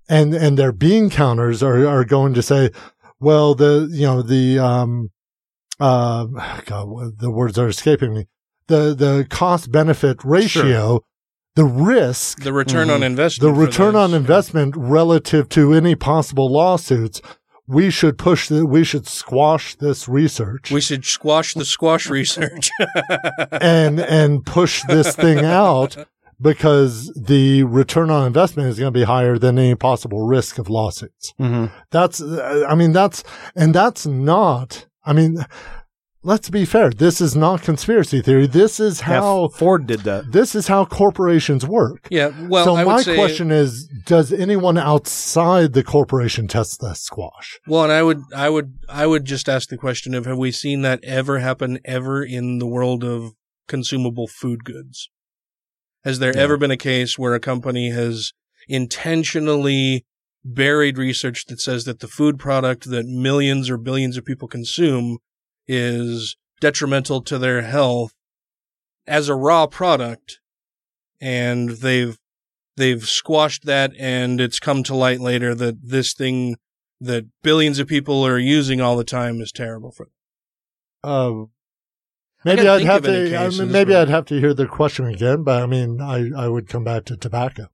[0.09, 2.71] and and their bean counters are are going to say,
[3.21, 5.11] well, the you know the um,
[5.81, 6.27] uh,
[6.67, 8.27] God, the words are escaping me.
[8.67, 11.01] The the cost benefit ratio.
[11.57, 13.55] The risk, the return on investment.
[13.55, 17.23] the return on investment relative to any possible lawsuits,
[17.67, 22.71] we should push the, we should squash this research We should squash the squash research.
[23.53, 25.97] and and push this thing out
[26.41, 30.69] because the return on investment is going to be higher than any possible risk of
[30.69, 31.33] lawsuits.
[31.41, 31.75] Mm-hmm.
[31.91, 33.25] That's, I mean, that's,
[33.55, 35.39] and that's not, I mean,
[36.25, 36.91] let's be fair.
[36.91, 38.47] This is not conspiracy theory.
[38.47, 40.33] This is Yeah, how Ford did that.
[40.33, 42.09] this is how corporations work.
[42.11, 42.33] Yeah.
[42.49, 46.95] Well, so I would my say, question is, does anyone outside the corporation test the
[46.95, 47.61] squash?
[47.69, 50.51] Well, and I would, I would, I would just ask the question of have we
[50.51, 53.33] seen that ever happen ever in the world of
[53.69, 55.11] consumable food goods?
[56.05, 58.33] Has there ever been a case where a company has
[58.69, 60.05] intentionally
[60.45, 65.17] buried research that says that the food product that millions or billions of people consume
[65.67, 68.15] is detrimental to their health
[69.07, 70.41] as a raw product
[71.21, 72.19] and they've
[72.77, 76.57] they've squashed that and it's come to light later that this thing
[77.01, 80.07] that billions of people are using all the time is terrible for
[81.03, 81.11] them.
[81.11, 81.51] Um,
[82.45, 83.37] maybe I'd have to.
[83.37, 85.43] I mean, maybe where- I'd have to hear the question again.
[85.43, 87.67] But I mean, I I would come back to tobacco.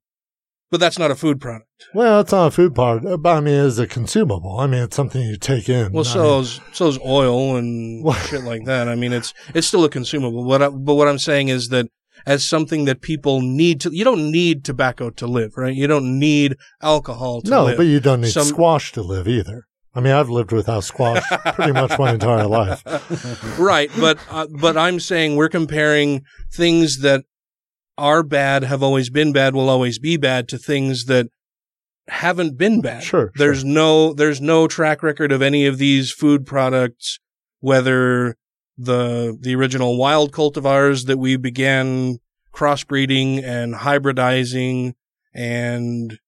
[0.71, 1.67] But that's not a food product.
[1.93, 4.57] Well, it's not a food product, but I mean, it's a consumable.
[4.57, 5.91] I mean, it's something you take in.
[5.91, 8.87] Well, I so mean, is so is oil and shit like that.
[8.87, 10.45] I mean, it's it's still a consumable.
[10.45, 11.87] What I, but what I'm saying is that
[12.25, 15.75] as something that people need to, you don't need tobacco to live, right?
[15.75, 17.77] You don't need alcohol to no, live.
[17.77, 19.65] but you don't need Some- squash to live either.
[19.93, 21.21] I mean, I've lived without squash
[21.53, 22.81] pretty much my entire life.
[23.59, 26.21] right, but uh, but I'm saying we're comparing
[26.53, 27.25] things that
[28.01, 31.27] are bad, have always been bad, will always be bad, to things that
[32.07, 33.03] haven't been bad.
[33.03, 37.19] Sure, There's no there's no track record of any of these food products,
[37.59, 38.35] whether
[38.77, 42.17] the the original wild cultivars that we began
[42.53, 44.93] crossbreeding and hybridizing
[45.33, 46.19] and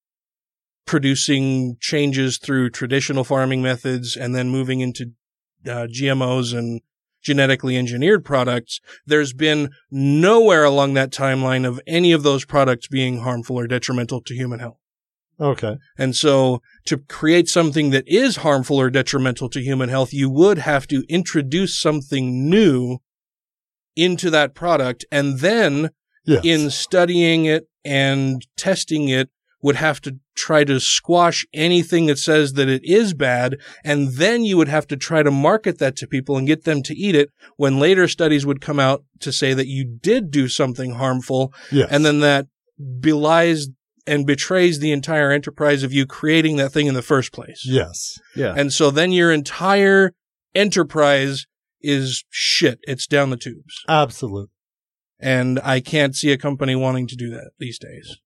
[0.85, 5.11] producing changes through traditional farming methods and then moving into
[5.65, 6.81] uh, GMOs and
[7.23, 13.19] genetically engineered products, there's been nowhere along that timeline of any of those products being
[13.19, 14.77] harmful or detrimental to human health.
[15.39, 15.77] Okay.
[15.97, 20.59] And so to create something that is harmful or detrimental to human health, you would
[20.59, 22.99] have to introduce something new
[23.95, 25.89] into that product and then
[26.25, 26.41] Yes.
[26.45, 29.29] in studying it and testing it
[29.61, 33.57] would have to try to squash anything that says that it is bad.
[33.83, 36.83] And then you would have to try to market that to people and get them
[36.83, 40.47] to eat it when later studies would come out to say that you did do
[40.47, 41.53] something harmful.
[41.71, 41.89] Yes.
[41.91, 42.47] And then that
[42.99, 43.69] belies
[44.05, 47.63] and betrays the entire enterprise of you creating that thing in the first place.
[47.65, 48.19] Yes.
[48.35, 48.53] Yeah.
[48.55, 50.13] And so then your entire
[50.53, 51.45] enterprise
[51.81, 52.79] is shit.
[52.83, 53.83] It's down the tubes.
[53.87, 54.49] Absolutely.
[55.19, 58.17] And I can't see a company wanting to do that these days.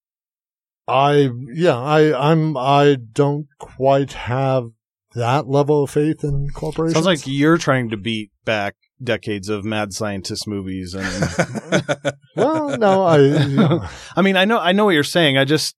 [0.87, 4.69] I yeah, I I'm I don't quite have
[5.15, 6.93] that level of faith in corporations.
[6.93, 13.03] Sounds like you're trying to beat back decades of mad scientist movies and well, no,
[13.03, 15.37] I I mean, I know I know what you're saying.
[15.37, 15.75] I just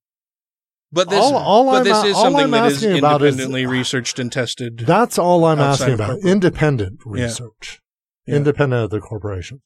[0.91, 3.21] But this, All- all but I'm this is all something I'm that is asking about
[3.21, 4.79] is- independently researched and tested.
[4.85, 6.19] That's all I'm asking about.
[6.23, 7.79] Independent research,
[8.27, 8.35] Yeah.
[8.35, 9.61] independent of the corporation.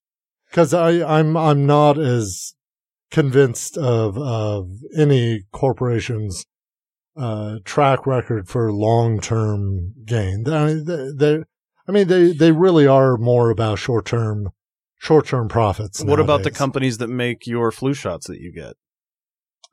[0.49, 2.53] Because I I'm I'm not as
[3.13, 6.45] convinced of of any corporation's
[7.15, 10.43] uh, track record for long term gain.
[10.49, 11.43] I mean, they,
[11.87, 14.49] I mean they they really are more about short term
[14.97, 16.03] short term profits.
[16.03, 18.73] what about the companies that make your flu shots that you get?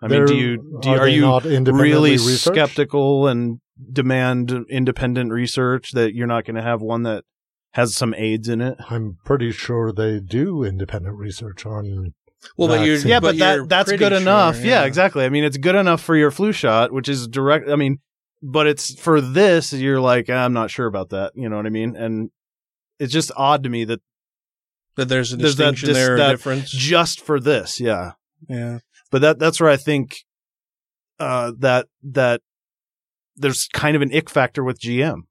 [0.03, 2.45] I They're- mean, do you do are are, you not really researched?
[2.45, 3.59] skeptical and
[3.91, 7.25] demand independent research that you're not going to have one that
[7.73, 8.77] has some AIDS in it?
[8.91, 12.13] I'm pretty sure they do independent research on.
[12.57, 14.59] Well, but you're- Yeah, but, you're that that's good sure, enough.
[14.59, 14.81] Yeah.
[14.81, 14.85] yeah.
[14.85, 15.25] exactly.
[15.25, 17.69] I mean, it's good enough for your flu shot, which is direct.
[17.69, 17.99] I mean,
[18.43, 19.73] but it's for this.
[19.73, 21.33] You're like, "Ah, I'm not sure about that.
[21.35, 21.97] You know what I mean?
[21.97, 22.31] And
[22.99, 24.01] it's just odd to me that
[24.97, 26.71] that there's a there's that, distinction dis- there, or that difference.
[26.71, 27.79] just for this.
[27.81, 28.13] Yeah.
[28.49, 28.79] Yeah.
[29.11, 30.25] But that that's where I think
[31.19, 32.41] uh, that that
[33.37, 35.23] there's kind of an ick factor with GM,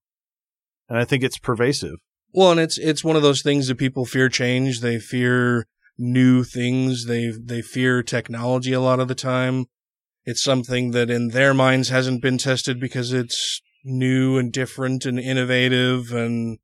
[0.87, 1.95] and I think it's pervasive.
[2.31, 4.81] Well, and it's it's one of those things that people fear change.
[4.81, 5.65] They fear
[5.99, 7.05] new things.
[7.05, 9.65] They they fear technology a lot of the time.
[10.25, 15.19] It's something that in their minds hasn't been tested because it's new and different and
[15.19, 16.57] innovative and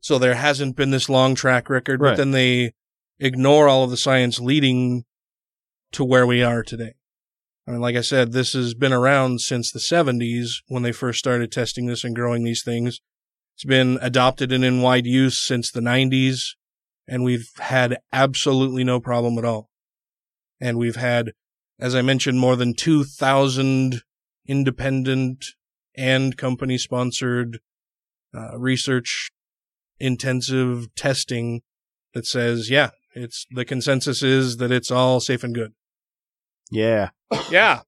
[0.00, 2.12] so there hasn't been this long track record, Right.
[2.12, 2.72] but then they
[3.18, 5.04] ignore all of the science leading
[5.92, 6.94] to where we are today.
[7.68, 11.18] I mean, like I said, this has been around since the 70s when they first
[11.18, 13.00] started testing this and growing these things.
[13.56, 16.54] It's been adopted and in wide use since the 90s,
[17.10, 19.68] and we've had absolutely no problem at all.
[20.60, 21.32] And we've had,
[21.78, 24.02] as I mentioned, more than 2,000
[24.46, 25.44] independent
[25.96, 27.58] and company sponsored
[28.32, 29.32] uh, research
[29.98, 31.62] intensive testing
[32.14, 35.72] that says, yeah, it's the consensus is that it's all safe and good.
[36.70, 37.10] Yeah.
[37.50, 37.80] Yeah.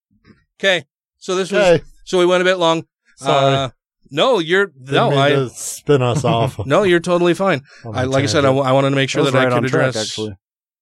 [0.58, 0.84] Okay.
[1.18, 1.84] So this was Okay.
[2.04, 2.86] so we went a bit long.
[3.16, 3.54] Sorry.
[3.54, 3.70] Uh,
[4.12, 6.64] no, you're no, I spin us off.
[6.66, 7.62] no, you're totally fine.
[7.84, 9.64] I, like I said, I, wanted to make sure That that, was I right could
[9.64, 10.36] on track, address actually.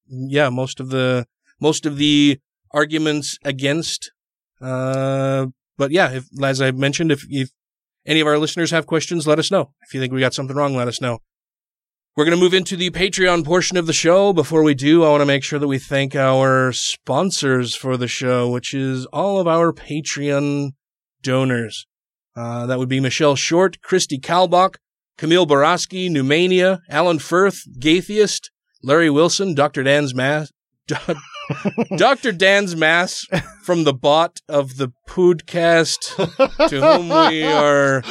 [0.09, 1.27] yeah most of the
[1.61, 2.39] most of the
[2.73, 4.13] arguments against.
[4.61, 5.47] Uh,
[5.79, 7.51] but yeah, if, as I mentioned, if if
[8.07, 9.73] any of our listeners have questions, let us know.
[9.87, 11.21] If you think we got something wrong, let us know.
[12.17, 14.33] We're going to move into the Patreon portion of the show.
[14.33, 18.09] Before we do, I want to make sure that we thank our sponsors for the
[18.09, 20.73] show, which is all of our Patreon
[21.23, 21.87] donors.
[22.37, 24.77] Uh, that would be Michelle Short, Christy Kalbach,
[25.19, 28.51] Camille Boroski, Numania, Alan Firth, Gaytheist,
[28.83, 29.83] Larry Wilson, Dr.
[29.83, 30.51] Dan's Mass,
[31.97, 32.33] Dr.
[32.33, 33.27] Dan's Mass
[33.63, 36.17] from the bot of the podcast
[36.69, 38.03] to whom we are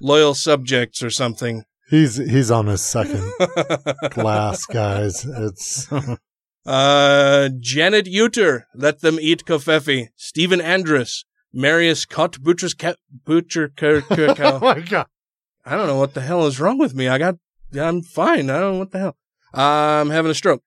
[0.00, 1.64] loyal subjects or something.
[1.90, 3.30] He's he's on his second
[4.10, 5.24] glass, guys.
[5.26, 5.88] It's
[6.66, 10.08] Uh, Janet Uter, let them eat covfefe.
[10.16, 11.24] Stephen Andrus,
[11.54, 15.06] Marius Kott, Butcher's Cat, Butcher, Ker, Ker, oh my god.
[15.64, 17.08] I don't know what the hell is wrong with me.
[17.08, 17.36] I got,
[17.78, 18.50] I'm fine.
[18.50, 19.16] I don't know what the hell.
[19.54, 20.62] I'm having a stroke.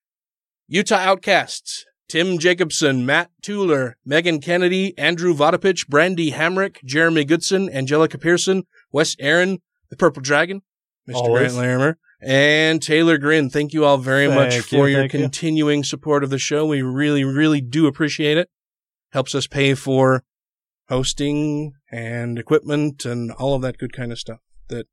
[0.67, 8.17] Utah Outcasts, Tim Jacobson, Matt Tuller, Megan Kennedy, Andrew Vodopich, Brandy Hamrick, Jeremy Goodson, Angelica
[8.17, 9.59] Pearson, Wes Aaron,
[9.89, 10.61] The Purple Dragon,
[11.07, 11.15] Mr.
[11.15, 11.53] Always.
[11.53, 13.49] Grant Larimer, and Taylor Grin.
[13.49, 15.19] Thank you all very much Thank for your thank you.
[15.19, 16.65] continuing support of the show.
[16.65, 18.49] We really, really do appreciate it.
[19.11, 20.23] Helps us pay for
[20.89, 24.39] hosting and equipment and all of that good kind of stuff
[24.69, 24.87] that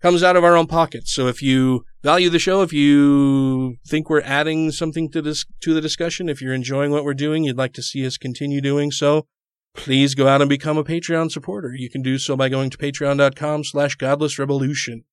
[0.00, 1.12] comes out of our own pockets.
[1.12, 5.74] So if you value the show, if you think we're adding something to this to
[5.74, 8.90] the discussion, if you're enjoying what we're doing, you'd like to see us continue doing
[8.90, 9.26] so,
[9.74, 11.72] please go out and become a Patreon supporter.
[11.74, 15.04] You can do so by going to patreon.com slash godless revolution.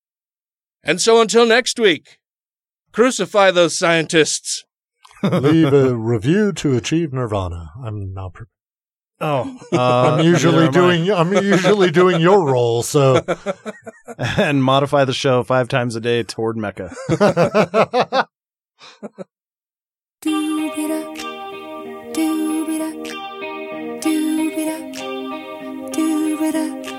[0.83, 2.19] And so until next week,
[2.91, 4.63] crucify those scientists.
[5.23, 7.71] leave a review to achieve nirvana.
[7.83, 8.54] I'm not prepared.
[9.21, 11.21] Oh, uh, I'm usually doing I.
[11.21, 13.23] am usually doing your role, so.
[14.17, 16.95] And modify the show five times a day toward Mecca.